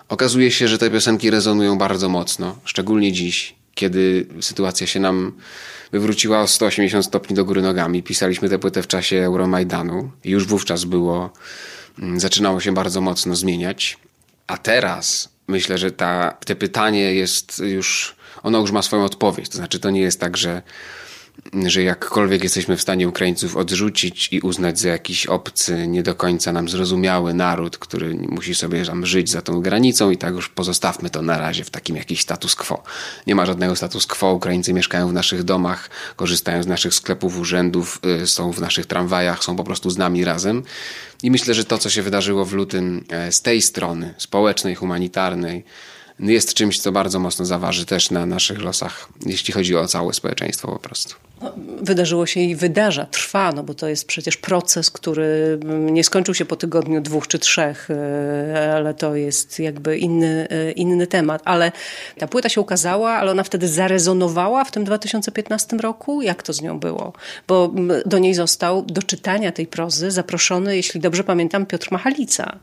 Okazuje 0.09 0.51
się, 0.51 0.67
że 0.67 0.77
te 0.77 0.91
piosenki 0.91 1.29
rezonują 1.29 1.77
bardzo 1.77 2.09
mocno, 2.09 2.57
szczególnie 2.65 3.11
dziś, 3.11 3.55
kiedy 3.75 4.27
sytuacja 4.41 4.87
się 4.87 4.99
nam 4.99 5.31
wywróciła 5.91 6.41
o 6.41 6.47
180 6.47 7.05
stopni 7.05 7.35
do 7.35 7.45
góry 7.45 7.61
nogami. 7.61 8.03
Pisaliśmy 8.03 8.49
tę 8.49 8.59
płytę 8.59 8.83
w 8.83 8.87
czasie 8.87 9.17
Euromajdanu 9.17 10.11
już 10.23 10.45
wówczas 10.45 10.83
było, 10.83 11.33
mm, 11.99 12.19
zaczynało 12.19 12.59
się 12.59 12.73
bardzo 12.73 13.01
mocno 13.01 13.35
zmieniać. 13.35 13.97
A 14.47 14.57
teraz 14.57 15.32
myślę, 15.47 15.77
że 15.77 15.91
ta, 15.91 16.37
te 16.45 16.55
pytanie 16.55 17.13
jest 17.13 17.59
już, 17.59 18.15
ono 18.43 18.59
już 18.59 18.71
ma 18.71 18.81
swoją 18.81 19.03
odpowiedź. 19.05 19.49
To 19.49 19.57
znaczy, 19.57 19.79
to 19.79 19.89
nie 19.89 20.01
jest 20.01 20.19
tak, 20.19 20.37
że, 20.37 20.61
że 21.67 21.83
jakkolwiek 21.83 22.43
jesteśmy 22.43 22.77
w 22.77 22.81
stanie 22.81 23.09
Ukraińców 23.09 23.57
odrzucić 23.57 24.29
i 24.31 24.39
uznać 24.39 24.79
za 24.79 24.89
jakiś 24.89 25.25
obcy, 25.25 25.87
nie 25.87 26.03
do 26.03 26.15
końca 26.15 26.51
nam 26.51 26.69
zrozumiały 26.69 27.33
naród, 27.33 27.77
który 27.77 28.15
musi 28.15 28.55
sobie 28.55 28.85
tam 28.85 29.05
żyć 29.05 29.29
za 29.29 29.41
tą 29.41 29.61
granicą 29.61 30.11
i 30.11 30.17
tak 30.17 30.33
już 30.33 30.49
pozostawmy 30.49 31.09
to 31.09 31.21
na 31.21 31.37
razie 31.37 31.63
w 31.63 31.69
takim 31.69 31.95
jakiś 31.95 32.21
status 32.21 32.55
quo. 32.55 32.83
Nie 33.27 33.35
ma 33.35 33.45
żadnego 33.45 33.75
status 33.75 34.05
quo. 34.05 34.33
Ukraińcy 34.33 34.73
mieszkają 34.73 35.07
w 35.07 35.13
naszych 35.13 35.43
domach, 35.43 35.89
korzystają 36.15 36.63
z 36.63 36.67
naszych 36.67 36.93
sklepów, 36.93 37.39
urzędów, 37.39 37.99
y, 38.23 38.27
są 38.27 38.51
w 38.51 38.61
naszych 38.61 38.85
tramwajach, 38.85 39.43
są 39.43 39.55
po 39.55 39.63
prostu 39.63 39.89
z 39.89 39.97
nami 39.97 40.25
razem. 40.25 40.63
I 41.23 41.31
myślę, 41.31 41.53
że 41.53 41.65
to, 41.65 41.77
co 41.77 41.89
się 41.89 42.01
wydarzyło 42.01 42.45
w 42.45 42.53
lutym 42.53 43.05
e, 43.09 43.31
z 43.31 43.41
tej 43.41 43.61
strony 43.61 44.13
społecznej, 44.17 44.75
humanitarnej, 44.75 45.63
jest 46.19 46.53
czymś, 46.53 46.79
co 46.79 46.91
bardzo 46.91 47.19
mocno 47.19 47.45
zaważy 47.45 47.85
też 47.85 48.11
na 48.11 48.25
naszych 48.25 48.61
losach, 48.61 49.09
jeśli 49.25 49.53
chodzi 49.53 49.75
o 49.75 49.87
całe 49.87 50.13
społeczeństwo 50.13 50.67
po 50.67 50.79
prostu. 50.79 51.22
Wydarzyło 51.81 52.25
się 52.25 52.39
i 52.39 52.55
wydarza, 52.55 53.05
trwa, 53.05 53.51
no 53.51 53.63
bo 53.63 53.73
to 53.73 53.87
jest 53.87 54.07
przecież 54.07 54.37
proces, 54.37 54.91
który 54.91 55.59
nie 55.65 56.03
skończył 56.03 56.33
się 56.33 56.45
po 56.45 56.55
tygodniu 56.55 57.01
dwóch 57.01 57.27
czy 57.27 57.39
trzech, 57.39 57.89
e, 57.91 58.73
ale 58.75 58.93
to 58.93 59.15
jest 59.15 59.59
jakby 59.59 59.97
inny, 59.97 60.47
e, 60.49 60.71
inny 60.71 61.07
temat. 61.07 61.41
Ale 61.45 61.71
ta 62.17 62.27
płyta 62.27 62.49
się 62.49 62.61
ukazała, 62.61 63.11
ale 63.11 63.31
ona 63.31 63.43
wtedy 63.43 63.67
zarezonowała 63.67 64.63
w 64.63 64.71
tym 64.71 64.83
2015 64.83 65.77
roku. 65.77 66.21
Jak 66.21 66.43
to 66.43 66.53
z 66.53 66.61
nią 66.61 66.79
było? 66.79 67.13
Bo 67.47 67.73
do 68.05 68.19
niej 68.19 68.33
został 68.33 68.81
do 68.81 69.03
czytania 69.03 69.51
tej 69.51 69.67
prozy 69.67 70.11
zaproszony, 70.11 70.75
jeśli 70.75 70.99
dobrze 70.99 71.23
pamiętam, 71.23 71.65
Piotr 71.65 71.87
Machalica. 71.91 72.59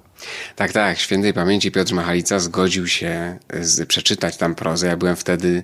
Tak, 0.56 0.72
tak. 0.72 0.98
Świętej 0.98 1.34
pamięci 1.34 1.72
Piotr 1.72 1.94
Machalica 1.94 2.38
zgodził 2.38 2.86
się 2.86 3.38
z, 3.60 3.88
przeczytać 3.88 4.36
tam 4.36 4.54
prozę. 4.54 4.86
Ja 4.86 4.96
byłem 4.96 5.16
wtedy 5.16 5.62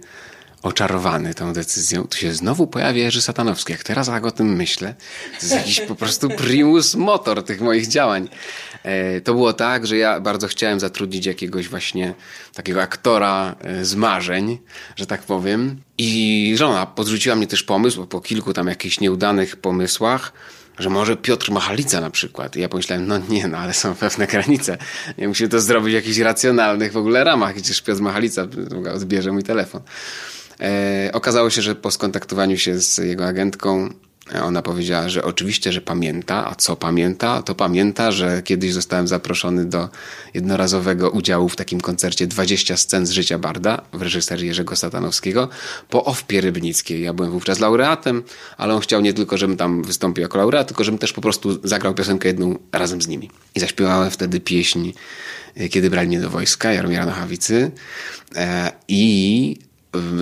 oczarowany 0.63 1.35
tą 1.35 1.53
decyzją. 1.53 2.05
Tu 2.05 2.19
się 2.19 2.33
znowu 2.33 2.67
pojawia 2.67 3.05
Jerzy 3.05 3.23
Satanowski. 3.23 3.73
Jak 3.73 3.83
teraz 3.83 4.09
jak 4.09 4.27
o 4.27 4.31
tym 4.31 4.57
myślę, 4.57 4.95
to 5.31 5.47
jest 5.47 5.55
jakiś 5.55 5.81
po 5.81 5.95
prostu 5.95 6.29
primus 6.29 6.95
motor 6.95 7.45
tych 7.45 7.61
moich 7.61 7.89
działań. 7.89 8.29
E, 8.83 9.21
to 9.21 9.35
było 9.35 9.53
tak, 9.53 9.87
że 9.87 9.97
ja 9.97 10.21
bardzo 10.21 10.49
chciałem 10.49 10.81
zatrudnić 10.81 11.27
jakiegoś 11.27 11.69
właśnie 11.69 12.15
takiego 12.55 12.83
aktora 12.83 13.57
e, 13.61 13.85
z 13.85 13.95
marzeń, 13.95 14.59
że 14.97 15.07
tak 15.07 15.23
powiem. 15.23 15.81
I 15.99 16.55
żona 16.57 16.87
podrzuciła 16.87 17.37
mnie 17.37 17.47
też 17.47 17.63
pomysł, 17.63 18.07
po 18.07 18.21
kilku 18.21 18.53
tam 18.53 18.69
jakichś 18.69 19.01
nieudanych 19.01 19.57
pomysłach, 19.57 20.33
że 20.79 20.91
może 20.91 21.17
Piotr 21.17 21.51
Machalica 21.51 22.01
na 22.01 22.11
przykład. 22.11 22.57
I 22.57 22.61
ja 22.61 22.69
pomyślałem, 22.69 23.07
no 23.07 23.19
nie, 23.19 23.49
no 23.49 23.59
ale 23.59 23.75
są 23.75 23.95
pewne 23.95 24.27
granice. 24.27 24.79
Ja 25.19 25.29
musimy 25.29 25.49
to 25.49 25.61
zrobić 25.61 25.93
w 25.93 25.95
jakichś 25.95 26.19
racjonalnych 26.19 26.93
w 26.93 26.97
ogóle 26.97 27.25
ramach. 27.25 27.55
Przecież 27.55 27.83
Piotr 27.83 28.01
Machalica 28.01 28.47
odbierze 28.95 29.33
mój 29.33 29.43
telefon. 29.43 29.81
E, 30.61 31.11
okazało 31.13 31.51
się, 31.51 31.63
że 31.63 31.75
po 31.75 31.91
skontaktowaniu 31.91 32.59
się 32.59 32.81
z 32.81 32.99
jego 32.99 33.27
agentką, 33.27 33.89
e, 34.35 34.43
ona 34.43 34.63
powiedziała, 34.63 35.09
że 35.09 35.25
oczywiście, 35.25 35.73
że 35.73 35.81
pamięta. 35.81 36.51
A 36.51 36.55
co 36.55 36.77
pamięta? 36.77 37.43
To 37.43 37.55
pamięta, 37.55 38.13
że 38.13 38.43
kiedyś 38.43 38.73
zostałem 38.73 39.09
zaproszony 39.09 39.65
do 39.65 39.89
jednorazowego 40.35 41.11
udziału 41.11 41.49
w 41.49 41.57
takim 41.57 41.81
koncercie 41.81 42.27
20 42.27 42.77
scen 42.77 43.07
z 43.07 43.11
życia 43.11 43.39
Barda 43.39 43.83
w 43.93 44.03
reżyserii 44.03 44.47
Jerzego 44.47 44.77
Satanowskiego 44.77 45.49
po 45.91 46.05
Owpie 46.05 46.41
Rybnickiej. 46.41 47.03
Ja 47.03 47.13
byłem 47.13 47.33
wówczas 47.33 47.59
laureatem, 47.59 48.23
ale 48.57 48.75
on 48.75 48.81
chciał 48.81 49.01
nie 49.01 49.13
tylko, 49.13 49.39
żebym 49.39 49.57
tam 49.57 49.83
wystąpił 49.83 50.23
jako 50.23 50.39
laureat, 50.39 50.67
tylko 50.69 50.85
żebym 50.85 50.99
też 50.99 51.13
po 51.13 51.21
prostu 51.21 51.69
zagrał 51.69 51.95
piosenkę 51.95 52.29
jedną 52.29 52.59
razem 52.73 53.03
z 53.03 53.09
nimi. 53.09 53.31
I 53.55 53.61
zaśpiewałem 53.61 54.11
wtedy 54.11 54.41
pieśń 54.41 54.93
e, 55.57 55.69
Kiedy 55.69 55.91
brali 55.91 56.09
mnie 56.09 56.21
do 56.21 56.31
wojska, 56.31 56.73
Jaromira 56.73 57.07
Nochawicy. 57.07 57.71
I 58.89 59.66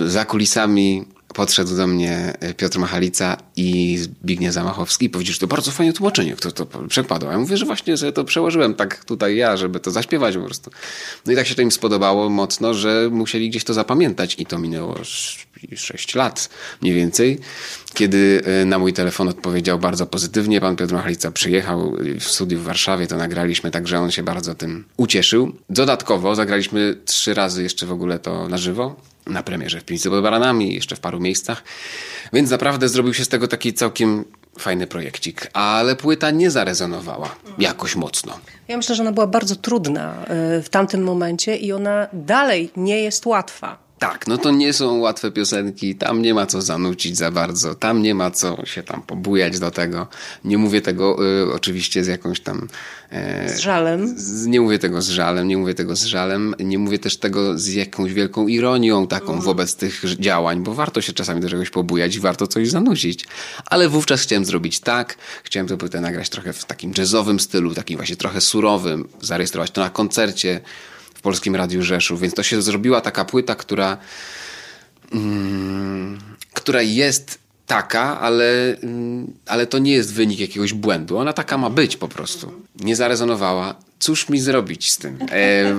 za 0.05 0.25
kulisami 0.25 1.05
podszedł 1.35 1.77
do 1.77 1.87
mnie 1.87 2.33
Piotr 2.57 2.79
Machalica 2.79 3.37
i 3.55 3.97
Zbigniew 3.97 4.53
Zamachowski 4.53 5.05
i 5.05 5.09
powiedział, 5.09 5.33
że 5.33 5.39
to 5.39 5.47
bardzo 5.47 5.71
fajne 5.71 5.93
tłumaczenie, 5.93 6.35
kto 6.35 6.51
to 6.51 6.65
przekładał. 6.65 7.31
Ja 7.31 7.37
mówię, 7.37 7.57
że 7.57 7.65
właśnie 7.65 7.97
sobie 7.97 8.11
to 8.11 8.23
przełożyłem 8.23 8.73
tak 8.73 9.05
tutaj 9.05 9.35
ja, 9.35 9.57
żeby 9.57 9.79
to 9.79 9.91
zaśpiewać 9.91 10.35
po 10.35 10.41
prostu. 10.41 10.71
No 11.25 11.33
i 11.33 11.35
tak 11.35 11.47
się 11.47 11.55
to 11.55 11.61
im 11.61 11.71
spodobało 11.71 12.29
mocno, 12.29 12.73
że 12.73 13.09
musieli 13.11 13.49
gdzieś 13.49 13.63
to 13.63 13.73
zapamiętać 13.73 14.35
i 14.39 14.45
to 14.45 14.59
minęło 14.59 14.95
6 15.75 16.15
lat 16.15 16.49
mniej 16.81 16.93
więcej, 16.93 17.39
kiedy 17.93 18.41
e, 18.45 18.65
na 18.65 18.79
mój 18.79 18.93
telefon 18.93 19.27
odpowiedział 19.27 19.79
bardzo 19.79 20.05
pozytywnie. 20.05 20.61
Pan 20.61 20.75
Piotr 20.75 20.93
Machalica 20.93 21.31
przyjechał 21.31 21.95
w 22.19 22.23
studiu 22.23 22.59
w 22.59 22.63
Warszawie, 22.63 23.07
to 23.07 23.17
nagraliśmy, 23.17 23.71
także 23.71 23.99
on 23.99 24.11
się 24.11 24.23
bardzo 24.23 24.55
tym 24.55 24.85
ucieszył. 24.97 25.51
Dodatkowo 25.69 26.35
zagraliśmy 26.35 26.97
trzy 27.05 27.33
razy 27.33 27.63
jeszcze 27.63 27.85
w 27.85 27.91
ogóle 27.91 28.19
to 28.19 28.49
na 28.49 28.57
żywo 28.57 28.95
na 29.27 29.43
premierze 29.43 29.79
w 29.79 29.83
Piwnicy 29.83 30.09
pod 30.09 30.23
Baranami, 30.23 30.73
jeszcze 30.73 30.95
w 30.95 30.99
paru 30.99 31.19
miejscach. 31.19 31.63
Więc 32.33 32.49
naprawdę 32.49 32.89
zrobił 32.89 33.13
się 33.13 33.25
z 33.25 33.27
tego 33.27 33.47
taki 33.47 33.73
całkiem 33.73 34.25
fajny 34.59 34.87
projekcik, 34.87 35.49
ale 35.53 35.95
płyta 35.95 36.31
nie 36.31 36.51
zarezonowała 36.51 37.35
jakoś 37.57 37.95
mocno. 37.95 38.39
Ja 38.67 38.77
myślę, 38.77 38.95
że 38.95 39.03
ona 39.03 39.11
była 39.11 39.27
bardzo 39.27 39.55
trudna 39.55 40.13
e, 40.23 40.61
w 40.61 40.69
tamtym 40.69 41.03
momencie 41.03 41.55
i 41.55 41.71
ona 41.71 42.07
dalej 42.13 42.71
nie 42.77 43.01
jest 43.01 43.25
łatwa. 43.25 43.84
Tak, 44.11 44.27
no 44.27 44.37
to 44.37 44.51
nie 44.51 44.73
są 44.73 44.97
łatwe 44.97 45.31
piosenki, 45.31 45.95
tam 45.95 46.21
nie 46.21 46.33
ma 46.33 46.45
co 46.45 46.61
zanucić 46.61 47.17
za 47.17 47.31
bardzo, 47.31 47.75
tam 47.75 48.01
nie 48.01 48.15
ma 48.15 48.31
co 48.31 48.65
się 48.65 48.83
tam 48.83 49.01
pobujać 49.01 49.59
do 49.59 49.71
tego. 49.71 50.07
Nie 50.43 50.57
mówię 50.57 50.81
tego 50.81 51.17
y, 51.43 51.53
oczywiście 51.53 52.03
z 52.03 52.07
jakąś 52.07 52.39
tam... 52.39 52.67
E, 53.11 53.49
z 53.49 53.59
żalem. 53.59 54.17
Z, 54.17 54.45
nie 54.45 54.61
mówię 54.61 54.79
tego 54.79 55.01
z 55.01 55.09
żalem, 55.09 55.47
nie 55.47 55.57
mówię 55.57 55.73
tego 55.73 55.95
z 55.95 56.03
żalem, 56.03 56.55
nie 56.59 56.79
mówię 56.79 56.99
też 56.99 57.17
tego 57.17 57.57
z 57.57 57.67
jakąś 57.67 58.13
wielką 58.13 58.47
ironią 58.47 59.07
taką 59.07 59.31
mm. 59.31 59.41
wobec 59.41 59.75
tych 59.75 60.03
działań, 60.19 60.63
bo 60.63 60.73
warto 60.73 61.01
się 61.01 61.13
czasami 61.13 61.41
do 61.41 61.49
czegoś 61.49 61.69
pobujać 61.69 62.15
i 62.15 62.19
warto 62.19 62.47
coś 62.47 62.69
zanucić. 62.69 63.25
Ale 63.65 63.89
wówczas 63.89 64.21
chciałem 64.21 64.45
zrobić 64.45 64.79
tak, 64.79 65.17
chciałem 65.43 65.67
tę 65.67 65.77
płytę 65.77 66.01
nagrać 66.01 66.29
trochę 66.29 66.53
w 66.53 66.65
takim 66.65 66.93
jazzowym 66.97 67.39
stylu, 67.39 67.75
takim 67.75 67.97
właśnie 67.97 68.15
trochę 68.15 68.41
surowym, 68.41 69.07
zarejestrować 69.21 69.71
to 69.71 69.81
na 69.81 69.89
koncercie, 69.89 70.61
Polskim 71.25 71.55
Radiu 71.55 71.83
Rzeszów, 71.83 72.21
więc 72.21 72.33
to 72.33 72.43
się 72.43 72.61
zrobiła 72.61 73.01
taka 73.01 73.25
płyta, 73.25 73.55
która, 73.55 73.97
mm, 75.11 76.19
która 76.53 76.81
jest 76.81 77.39
taka, 77.67 78.19
ale, 78.19 78.77
mm, 78.83 79.33
ale 79.45 79.67
to 79.67 79.79
nie 79.79 79.91
jest 79.91 80.13
wynik 80.13 80.39
jakiegoś 80.39 80.73
błędu. 80.73 81.17
Ona 81.17 81.33
taka 81.33 81.57
ma 81.57 81.69
być 81.69 81.97
po 81.97 82.07
prostu. 82.07 82.53
Nie 82.79 82.95
zarezonowała. 82.95 83.75
Cóż 84.05 84.29
mi 84.29 84.39
zrobić 84.39 84.91
z 84.91 84.97
tym? 84.97 85.17
E, 85.31 85.75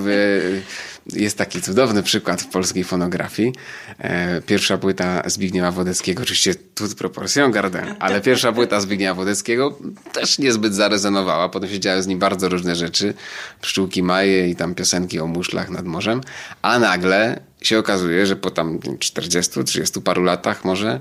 jest 1.12 1.38
taki 1.38 1.62
cudowny 1.62 2.02
przykład 2.02 2.42
w 2.42 2.46
polskiej 2.46 2.84
fonografii. 2.84 3.52
E, 3.98 4.42
pierwsza 4.42 4.78
płyta 4.78 5.22
Zbigniewa 5.26 5.70
Wodeckiego, 5.70 6.22
oczywiście 6.22 6.54
tu 6.54 6.88
proporcją 6.88 7.50
gardę, 7.50 7.94
ale 7.98 8.20
pierwsza 8.20 8.52
płyta 8.52 8.80
Zbigniewa 8.80 9.14
Wodeckiego 9.14 9.78
też 10.12 10.38
niezbyt 10.38 10.74
zarezonowała. 10.74 11.48
Potem 11.48 11.70
się 11.70 11.80
działy 11.80 12.02
z 12.02 12.06
nim 12.06 12.18
bardzo 12.18 12.48
różne 12.48 12.76
rzeczy. 12.76 13.14
Pszczółki 13.60 14.02
Maje 14.02 14.48
i 14.48 14.56
tam 14.56 14.74
piosenki 14.74 15.20
o 15.20 15.26
muszlach 15.26 15.70
nad 15.70 15.84
morzem. 15.84 16.20
A 16.62 16.78
nagle 16.78 17.40
się 17.62 17.78
okazuje, 17.78 18.26
że 18.26 18.36
po 18.36 18.50
tam 18.50 18.78
40-30 18.78 20.02
paru 20.02 20.22
latach 20.22 20.64
może 20.64 21.00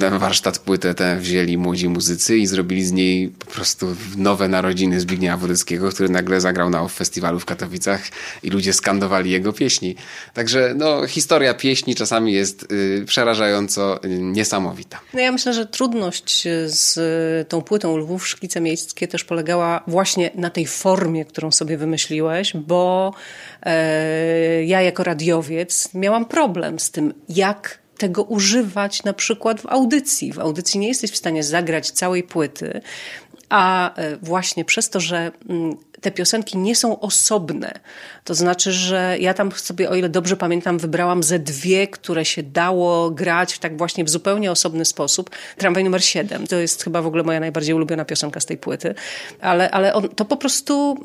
na 0.00 0.18
warsztat 0.18 0.58
płytę 0.58 0.94
tę 0.94 1.16
wzięli 1.16 1.58
młodzi 1.58 1.88
muzycy 1.88 2.38
i 2.38 2.46
zrobili 2.46 2.84
z 2.84 2.92
niej 2.92 3.28
po 3.28 3.46
prostu 3.46 3.96
nowe 4.16 4.48
narodziny 4.48 5.00
Zbigniewa 5.00 5.36
Wodeckiego, 5.36 5.88
który 5.88 6.08
nagle 6.08 6.40
zagrał 6.40 6.70
na 6.70 6.88
festiwalu 6.88 7.40
w 7.40 7.44
Katowicach 7.44 8.02
i 8.42 8.50
ludzie 8.50 8.72
skandowali 8.72 9.30
jego 9.30 9.52
pieśni. 9.52 9.96
Także 10.34 10.74
no, 10.76 11.06
historia 11.06 11.54
pieśni 11.54 11.94
czasami 11.94 12.32
jest 12.32 12.72
y, 12.72 13.04
przerażająco 13.06 14.04
y, 14.04 14.08
niesamowita. 14.08 15.00
No 15.14 15.20
ja 15.20 15.32
myślę, 15.32 15.54
że 15.54 15.66
trudność 15.66 16.48
z 16.66 17.48
tą 17.48 17.62
płytą 17.62 17.96
Lwów 17.96 18.28
Szkice 18.28 18.60
Miejskie 18.60 19.08
też 19.08 19.24
polegała 19.24 19.82
właśnie 19.86 20.30
na 20.34 20.50
tej 20.50 20.66
formie, 20.66 21.24
którą 21.24 21.50
sobie 21.50 21.76
wymyśliłeś, 21.76 22.52
bo 22.56 23.14
e, 23.62 24.64
ja 24.64 24.82
jako 24.82 25.04
radiowiec 25.04 25.88
miałam 25.94 26.24
problem 26.24 26.78
z 26.78 26.90
tym, 26.90 27.14
jak 27.28 27.81
tego 28.02 28.22
używać 28.22 29.04
na 29.04 29.12
przykład 29.12 29.60
w 29.60 29.66
audycji. 29.66 30.32
W 30.32 30.38
audycji 30.38 30.80
nie 30.80 30.88
jesteś 30.88 31.10
w 31.10 31.16
stanie 31.16 31.42
zagrać 31.42 31.90
całej 31.90 32.22
płyty, 32.22 32.80
a 33.48 33.94
e, 33.94 34.16
właśnie 34.16 34.64
przez 34.64 34.90
to, 34.90 35.00
że 35.00 35.32
mm, 35.48 35.76
te 36.02 36.10
piosenki 36.10 36.58
nie 36.58 36.76
są 36.76 37.00
osobne. 37.00 37.72
To 38.24 38.34
znaczy, 38.34 38.72
że 38.72 39.16
ja 39.20 39.34
tam 39.34 39.52
sobie, 39.52 39.90
o 39.90 39.94
ile 39.94 40.08
dobrze 40.08 40.36
pamiętam, 40.36 40.78
wybrałam 40.78 41.22
ze 41.22 41.38
dwie, 41.38 41.86
które 41.86 42.24
się 42.24 42.42
dało 42.42 43.10
grać 43.10 43.58
tak 43.58 43.78
właśnie 43.78 44.04
w 44.04 44.10
zupełnie 44.10 44.50
osobny 44.50 44.84
sposób. 44.84 45.30
Tramwaj 45.56 45.84
numer 45.84 46.04
7 46.04 46.46
to 46.46 46.56
jest 46.56 46.84
chyba 46.84 47.02
w 47.02 47.06
ogóle 47.06 47.22
moja 47.22 47.40
najbardziej 47.40 47.74
ulubiona 47.74 48.04
piosenka 48.04 48.40
z 48.40 48.46
tej 48.46 48.56
płyty, 48.56 48.94
ale, 49.40 49.70
ale 49.70 49.94
on, 49.94 50.08
to 50.08 50.24
po 50.24 50.36
prostu 50.36 50.96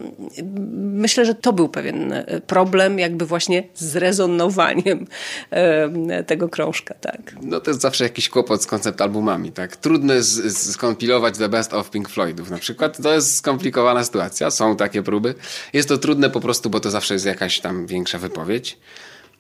myślę, 0.74 1.26
że 1.26 1.36
to 1.36 1.54
był 1.54 1.70
pewien 1.70 2.14
e, 2.14 2.42
problem, 2.48 3.00
jakby 3.00 3.26
właśnie 3.26 3.64
z 3.76 3.96
rezonowaniem 3.96 5.08
e, 5.50 6.24
tego 6.24 6.50
krążka, 6.50 6.94
tak. 6.94 7.36
No 7.42 7.60
to 7.60 7.72
jest 7.72 7.82
zawsze 7.82 8.04
jakiś 8.04 8.30
kłopot 8.30 8.64
z 8.64 8.66
koncept 8.66 9.02
albumami, 9.02 9.52
tak? 9.52 9.76
Trudno 9.76 10.14
skompilować 10.50 11.38
The 11.38 11.50
Best 11.50 11.74
of 11.74 11.90
Pink 11.90 12.10
Floydów 12.10 12.50
na 12.50 12.58
przykład. 12.58 13.02
To 13.04 13.14
jest 13.14 13.38
skomplikowana 13.38 14.04
sytuacja. 14.04 14.52
Są 14.52 14.76
tak 14.76 14.87
takie 14.88 15.04
próby. 15.04 15.36
Jest 15.74 15.90
to 15.90 15.98
trudne 15.98 16.30
po 16.30 16.40
prostu, 16.40 16.70
bo 16.70 16.80
to 16.80 16.92
zawsze 16.92 17.14
jest 17.14 17.26
jakaś 17.26 17.60
tam 17.60 17.88
większa 17.88 18.18
wypowiedź. 18.20 18.78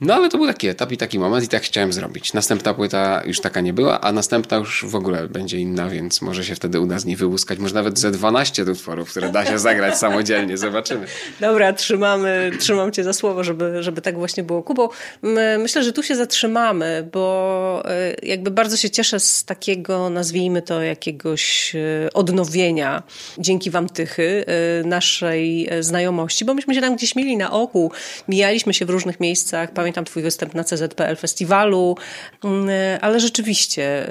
No 0.01 0.13
ale 0.13 0.29
to 0.29 0.37
był 0.37 0.47
taki 0.47 0.67
etap 0.67 0.91
i 0.91 0.97
taki 0.97 1.19
moment 1.19 1.45
i 1.45 1.47
tak 1.47 1.63
chciałem 1.63 1.93
zrobić. 1.93 2.33
Następna 2.33 2.73
płyta 2.73 3.21
już 3.25 3.41
taka 3.41 3.61
nie 3.61 3.73
była, 3.73 4.01
a 4.01 4.11
następna 4.11 4.57
już 4.57 4.85
w 4.85 4.95
ogóle 4.95 5.27
będzie 5.27 5.59
inna, 5.59 5.89
więc 5.89 6.21
może 6.21 6.43
się 6.43 6.55
wtedy 6.55 6.79
uda 6.79 6.99
z 6.99 7.05
niej 7.05 7.15
wyłuskać. 7.15 7.59
Może 7.59 7.75
nawet 7.75 7.99
ze 7.99 8.11
12 8.11 8.63
utworów, 8.63 9.09
które 9.09 9.29
da 9.29 9.45
się 9.45 9.59
zagrać 9.59 9.97
samodzielnie. 9.97 10.57
Zobaczymy. 10.57 11.07
Dobra, 11.39 11.73
trzymamy, 11.73 12.51
trzymam 12.59 12.91
cię 12.91 13.03
za 13.03 13.13
słowo, 13.13 13.43
żeby, 13.43 13.83
żeby 13.83 14.01
tak 14.01 14.17
właśnie 14.17 14.43
było. 14.43 14.63
Kubo, 14.63 14.89
myślę, 15.59 15.83
że 15.83 15.93
tu 15.93 16.03
się 16.03 16.15
zatrzymamy, 16.15 17.09
bo 17.13 17.83
e, 17.85 18.15
jakby 18.23 18.51
bardzo 18.51 18.77
się 18.77 18.89
cieszę 18.89 19.19
z 19.19 19.45
takiego, 19.45 20.09
nazwijmy 20.09 20.61
to, 20.61 20.81
jakiegoś 20.81 21.75
e, 21.75 22.13
odnowienia 22.13 23.03
dzięki 23.37 23.71
wam 23.71 23.89
tychy 23.89 24.45
e, 24.47 24.87
naszej 24.87 25.69
znajomości, 25.79 26.45
bo 26.45 26.53
myśmy 26.53 26.75
się 26.75 26.81
tam 26.81 26.95
gdzieś 26.95 27.15
mieli 27.15 27.37
na 27.37 27.51
oku, 27.51 27.91
mijaliśmy 28.27 28.73
się 28.73 28.85
w 28.85 28.89
różnych 28.89 29.19
miejscach, 29.19 29.71
pamiętam 29.87 30.05
twój 30.05 30.23
występ 30.23 30.55
na 30.55 30.63
CZPL 30.63 31.15
Festiwalu, 31.15 31.97
mm, 32.43 32.69
ale 33.01 33.19
rzeczywiście 33.19 34.07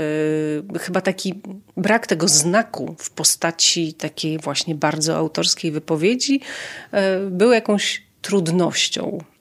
chyba 0.80 1.00
taki 1.00 1.34
brak 1.76 2.06
tego 2.06 2.28
znaku 2.28 2.96
w 2.98 3.10
postaci 3.10 3.94
takiej 3.94 4.38
właśnie 4.38 4.74
bardzo 4.74 5.16
autorskiej 5.16 5.72
wypowiedzi 5.72 6.40
był 7.30 7.52
jakąś 7.52 8.02
trudnością. 8.22 9.18
E, 9.18 9.35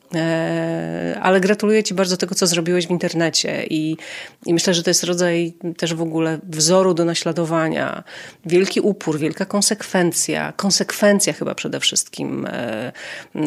ale 1.22 1.40
gratuluję 1.42 1.84
Ci 1.84 1.94
bardzo 1.94 2.18
tego, 2.18 2.36
co 2.36 2.48
zrobiłeś 2.48 2.88
w 2.88 2.92
internecie 2.92 3.66
i, 3.70 3.98
i 4.46 4.54
myślę, 4.54 4.74
że 4.74 4.84
to 4.84 4.90
jest 4.90 5.04
rodzaj 5.04 5.54
też 5.78 5.94
w 5.94 6.02
ogóle 6.02 6.40
wzoru 6.44 6.94
do 6.94 7.06
naśladowania. 7.06 8.04
Wielki 8.46 8.82
upór, 8.82 9.20
wielka 9.20 9.46
konsekwencja, 9.46 10.54
konsekwencja 10.56 11.34
chyba 11.34 11.56
przede 11.56 11.80
wszystkim, 11.80 12.48
e, 12.50 12.92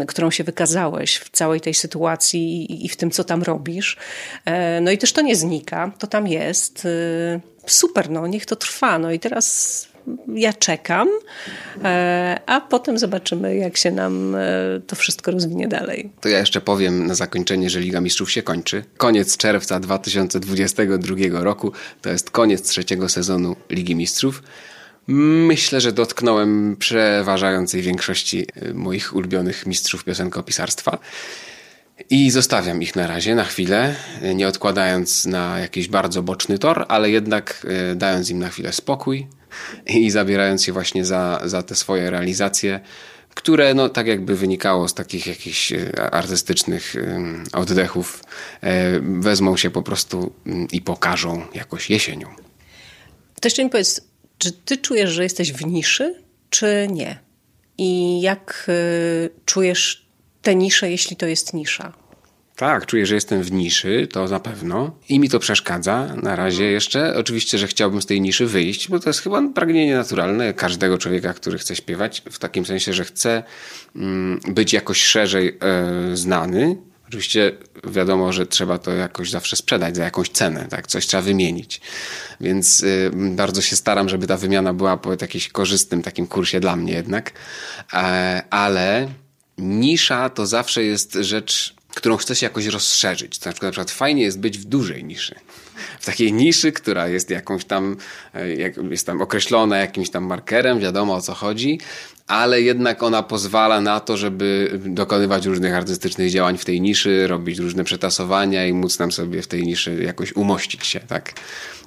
którą 0.06 0.30
się 0.30 0.44
wykazałeś 0.44 1.16
w 1.16 1.30
całej 1.30 1.60
tej 1.60 1.74
sytuacji 1.74 2.72
i, 2.72 2.86
i 2.86 2.88
w 2.88 2.96
tym, 2.96 3.10
co 3.10 3.24
tam 3.24 3.42
robisz. 3.42 3.96
E, 4.44 4.80
no 4.80 4.90
i 4.90 4.98
też 4.98 5.12
to 5.12 5.20
nie 5.20 5.36
znika, 5.36 5.92
to 5.98 6.06
tam 6.06 6.26
jest. 6.26 6.88
Super, 7.66 8.10
no 8.10 8.26
niech 8.26 8.46
to 8.46 8.56
trwa. 8.56 8.98
No 8.98 9.12
i 9.12 9.20
teraz 9.20 9.87
ja 10.34 10.52
czekam, 10.52 11.08
e, 11.84 12.40
a 12.46 12.60
potem 12.60 12.98
zobaczymy, 12.98 13.56
jak 13.56 13.76
się 13.76 13.90
nam 13.90 14.34
e, 14.34 14.38
to 14.86 14.96
wszystko 14.96 15.30
rozwinie 15.30 15.68
dalej. 15.68 16.10
To 16.20 16.28
ja 16.28 16.38
jeszcze 16.38 16.60
powiem 16.60 17.06
na 17.06 17.14
zakończenie, 17.14 17.70
że 17.70 17.80
Liga 17.80 18.00
Mistrzów 18.00 18.30
się 18.30 18.42
kończy. 18.42 18.84
Koniec 18.96 19.36
czerwca 19.36 19.80
2022 19.80 21.16
roku 21.44 21.72
to 22.02 22.10
jest 22.10 22.30
koniec 22.30 22.68
trzeciego 22.68 23.08
sezonu 23.08 23.56
Ligi 23.70 23.96
Mistrzów. 23.96 24.42
Myślę, 25.06 25.80
że 25.80 25.92
dotknąłem 25.92 26.76
przeważającej 26.78 27.82
większości 27.82 28.46
e, 28.54 28.74
moich 28.74 29.16
ulubionych 29.16 29.66
mistrzów 29.66 30.04
piosenkopisarstwa. 30.04 30.98
I 32.10 32.30
zostawiam 32.30 32.82
ich 32.82 32.96
na 32.96 33.06
razie, 33.06 33.34
na 33.34 33.44
chwilę, 33.44 33.94
nie 34.34 34.48
odkładając 34.48 35.26
na 35.26 35.58
jakiś 35.58 35.88
bardzo 35.88 36.22
boczny 36.22 36.58
tor, 36.58 36.84
ale 36.88 37.10
jednak 37.10 37.66
dając 37.96 38.30
im 38.30 38.38
na 38.38 38.48
chwilę 38.48 38.72
spokój, 38.72 39.26
i 39.86 40.10
zabierając 40.10 40.64
się 40.64 40.72
właśnie 40.72 41.04
za, 41.04 41.40
za 41.44 41.62
te 41.62 41.74
swoje 41.74 42.10
realizacje, 42.10 42.80
które 43.34 43.74
no, 43.74 43.88
tak 43.88 44.06
jakby 44.06 44.36
wynikało 44.36 44.88
z 44.88 44.94
takich 44.94 45.26
jakichś 45.26 45.72
e, 45.72 46.10
artystycznych 46.10 46.94
oddechów, 47.52 48.24
e, 48.60 49.00
wezmą 49.00 49.56
się 49.56 49.70
po 49.70 49.82
prostu 49.82 50.32
mm, 50.46 50.68
i 50.72 50.80
pokażą 50.80 51.46
jakoś 51.54 51.90
jesienią. 51.90 52.28
To 53.40 53.46
jeszcze 53.46 53.64
mi 53.64 53.70
powiedz, 53.70 54.00
czy 54.38 54.52
ty 54.52 54.76
czujesz, 54.76 55.10
że 55.10 55.22
jesteś 55.22 55.52
w 55.52 55.66
niszy, 55.66 56.22
czy 56.50 56.88
nie? 56.90 57.18
I 57.78 58.20
jak 58.20 58.66
e, 58.68 58.72
czujesz 59.44 60.08
tę 60.42 60.54
niszę, 60.54 60.90
jeśli 60.90 61.16
to 61.16 61.26
jest 61.26 61.54
nisza? 61.54 61.92
Tak, 62.58 62.86
czuję, 62.86 63.06
że 63.06 63.14
jestem 63.14 63.42
w 63.42 63.52
niszy, 63.52 64.08
to 64.12 64.24
na 64.28 64.40
pewno. 64.40 64.90
I 65.08 65.20
mi 65.20 65.28
to 65.28 65.38
przeszkadza 65.38 66.14
na 66.22 66.36
razie 66.36 66.64
jeszcze. 66.64 67.16
Oczywiście, 67.16 67.58
że 67.58 67.66
chciałbym 67.66 68.02
z 68.02 68.06
tej 68.06 68.20
niszy 68.20 68.46
wyjść, 68.46 68.88
bo 68.88 69.00
to 69.00 69.10
jest 69.10 69.20
chyba 69.20 69.42
pragnienie 69.54 69.94
naturalne 69.94 70.54
każdego 70.54 70.98
człowieka, 70.98 71.34
który 71.34 71.58
chce 71.58 71.76
śpiewać, 71.76 72.22
w 72.30 72.38
takim 72.38 72.66
sensie, 72.66 72.92
że 72.92 73.04
chce 73.04 73.42
mm, 73.96 74.40
być 74.48 74.72
jakoś 74.72 75.02
szerzej 75.02 75.58
e, 75.60 76.16
znany. 76.16 76.76
Oczywiście 77.08 77.52
wiadomo, 77.84 78.32
że 78.32 78.46
trzeba 78.46 78.78
to 78.78 78.92
jakoś 78.92 79.30
zawsze 79.30 79.56
sprzedać 79.56 79.96
za 79.96 80.04
jakąś 80.04 80.28
cenę, 80.28 80.66
tak? 80.70 80.86
Coś 80.86 81.06
trzeba 81.06 81.22
wymienić. 81.22 81.80
Więc 82.40 82.82
y, 82.82 83.10
bardzo 83.14 83.62
się 83.62 83.76
staram, 83.76 84.08
żeby 84.08 84.26
ta 84.26 84.36
wymiana 84.36 84.74
była 84.74 84.96
po 84.96 85.10
jakimś 85.10 85.48
korzystnym 85.48 86.02
takim 86.02 86.26
kursie 86.26 86.60
dla 86.60 86.76
mnie 86.76 86.92
jednak. 86.92 87.32
E, 87.92 88.42
ale 88.50 89.08
nisza 89.58 90.30
to 90.30 90.46
zawsze 90.46 90.84
jest 90.84 91.14
rzecz 91.14 91.77
którą 91.98 92.16
chce 92.16 92.36
się 92.36 92.46
jakoś 92.46 92.66
rozszerzyć. 92.66 93.38
To 93.38 93.48
na 93.48 93.52
przykład, 93.52 93.68
na 93.68 93.72
przykład 93.72 93.90
fajnie 93.90 94.22
jest 94.22 94.40
być 94.40 94.58
w 94.58 94.64
dużej 94.64 95.04
niszy. 95.04 95.34
W 96.00 96.06
takiej 96.06 96.32
niszy, 96.32 96.72
która 96.72 97.08
jest 97.08 97.30
jakąś 97.30 97.64
tam, 97.64 97.96
e, 98.34 98.48
jest 98.90 99.06
tam 99.06 99.22
określona 99.22 99.78
jakimś 99.78 100.10
tam 100.10 100.24
markerem, 100.24 100.80
wiadomo 100.80 101.14
o 101.14 101.20
co 101.20 101.34
chodzi, 101.34 101.80
ale 102.26 102.62
jednak 102.62 103.02
ona 103.02 103.22
pozwala 103.22 103.80
na 103.80 104.00
to, 104.00 104.16
żeby 104.16 104.80
dokonywać 104.86 105.46
różnych 105.46 105.74
artystycznych 105.74 106.30
działań 106.30 106.58
w 106.58 106.64
tej 106.64 106.80
niszy, 106.80 107.26
robić 107.26 107.58
różne 107.58 107.84
przetasowania 107.84 108.66
i 108.66 108.72
móc 108.72 108.98
nam 108.98 109.12
sobie 109.12 109.42
w 109.42 109.46
tej 109.46 109.62
niszy 109.62 110.02
jakoś 110.02 110.36
umościć 110.36 110.86
się, 110.86 111.00
tak? 111.00 111.32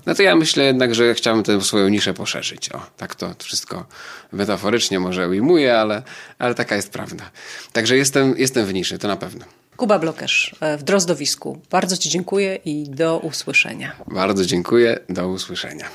No 0.06 0.16
to 0.16 0.24
ja 0.24 0.36
myślę 0.36 0.64
jednak, 0.64 0.96
że 0.96 1.14
chciałbym 1.14 1.44
tę 1.44 1.62
swoją 1.62 1.90
niszę 1.90 2.14
poszerzyć. 2.14 2.72
O, 2.72 2.82
tak 2.98 3.16
to 3.16 3.36
wszystko 3.40 3.86
metaforycznie 4.32 5.00
może 5.00 5.30
ujmuję, 5.30 5.78
ale, 5.78 6.04
ale 6.40 6.56
taka 6.56 6.76
jest 6.76 6.92
prawda. 6.92 7.32
Także 7.74 7.98
jestem, 7.98 8.36
jestem 8.38 8.66
w 8.66 8.74
niszy, 8.74 8.98
to 8.98 9.08
na 9.08 9.18
pewno. 9.18 9.61
Kuba 9.82 10.00
Blokerz 10.00 10.56
e, 10.60 10.78
w 10.78 10.84
Drozdowisku. 10.84 11.58
Bardzo 11.70 11.98
Ci 11.98 12.10
dziękuję 12.10 12.56
i 12.66 12.90
do 12.90 13.20
usłyszenia. 13.20 13.96
Bardzo 14.08 14.46
dziękuję, 14.46 15.00
do 15.10 15.30
usłyszenia. 15.30 15.90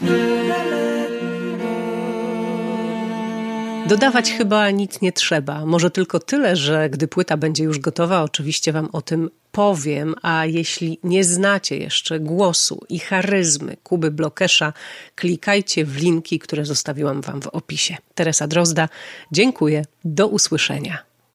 Dodawać 3.88 4.32
chyba 4.32 4.70
nic 4.70 5.00
nie 5.00 5.12
trzeba. 5.12 5.66
Może 5.66 5.90
tylko 5.90 6.20
tyle, 6.20 6.56
że 6.56 6.90
gdy 6.90 7.08
płyta 7.08 7.36
będzie 7.36 7.64
już 7.64 7.78
gotowa, 7.78 8.22
oczywiście 8.22 8.72
Wam 8.72 8.88
o 8.92 9.02
tym 9.02 9.30
powiem. 9.52 10.14
A 10.22 10.46
jeśli 10.46 10.98
nie 11.04 11.24
znacie 11.24 11.76
jeszcze 11.76 12.20
głosu 12.20 12.84
i 12.88 12.98
charyzmy 12.98 13.76
Kuby 13.82 14.10
Blokesza, 14.10 14.72
klikajcie 15.14 15.84
w 15.84 15.96
linki, 15.96 16.38
które 16.38 16.64
zostawiłam 16.64 17.20
Wam 17.20 17.42
w 17.42 17.46
opisie. 17.46 17.96
Teresa 18.14 18.46
Drozda, 18.46 18.88
dziękuję. 19.32 19.84
Do 20.04 20.28
usłyszenia. 20.28 21.05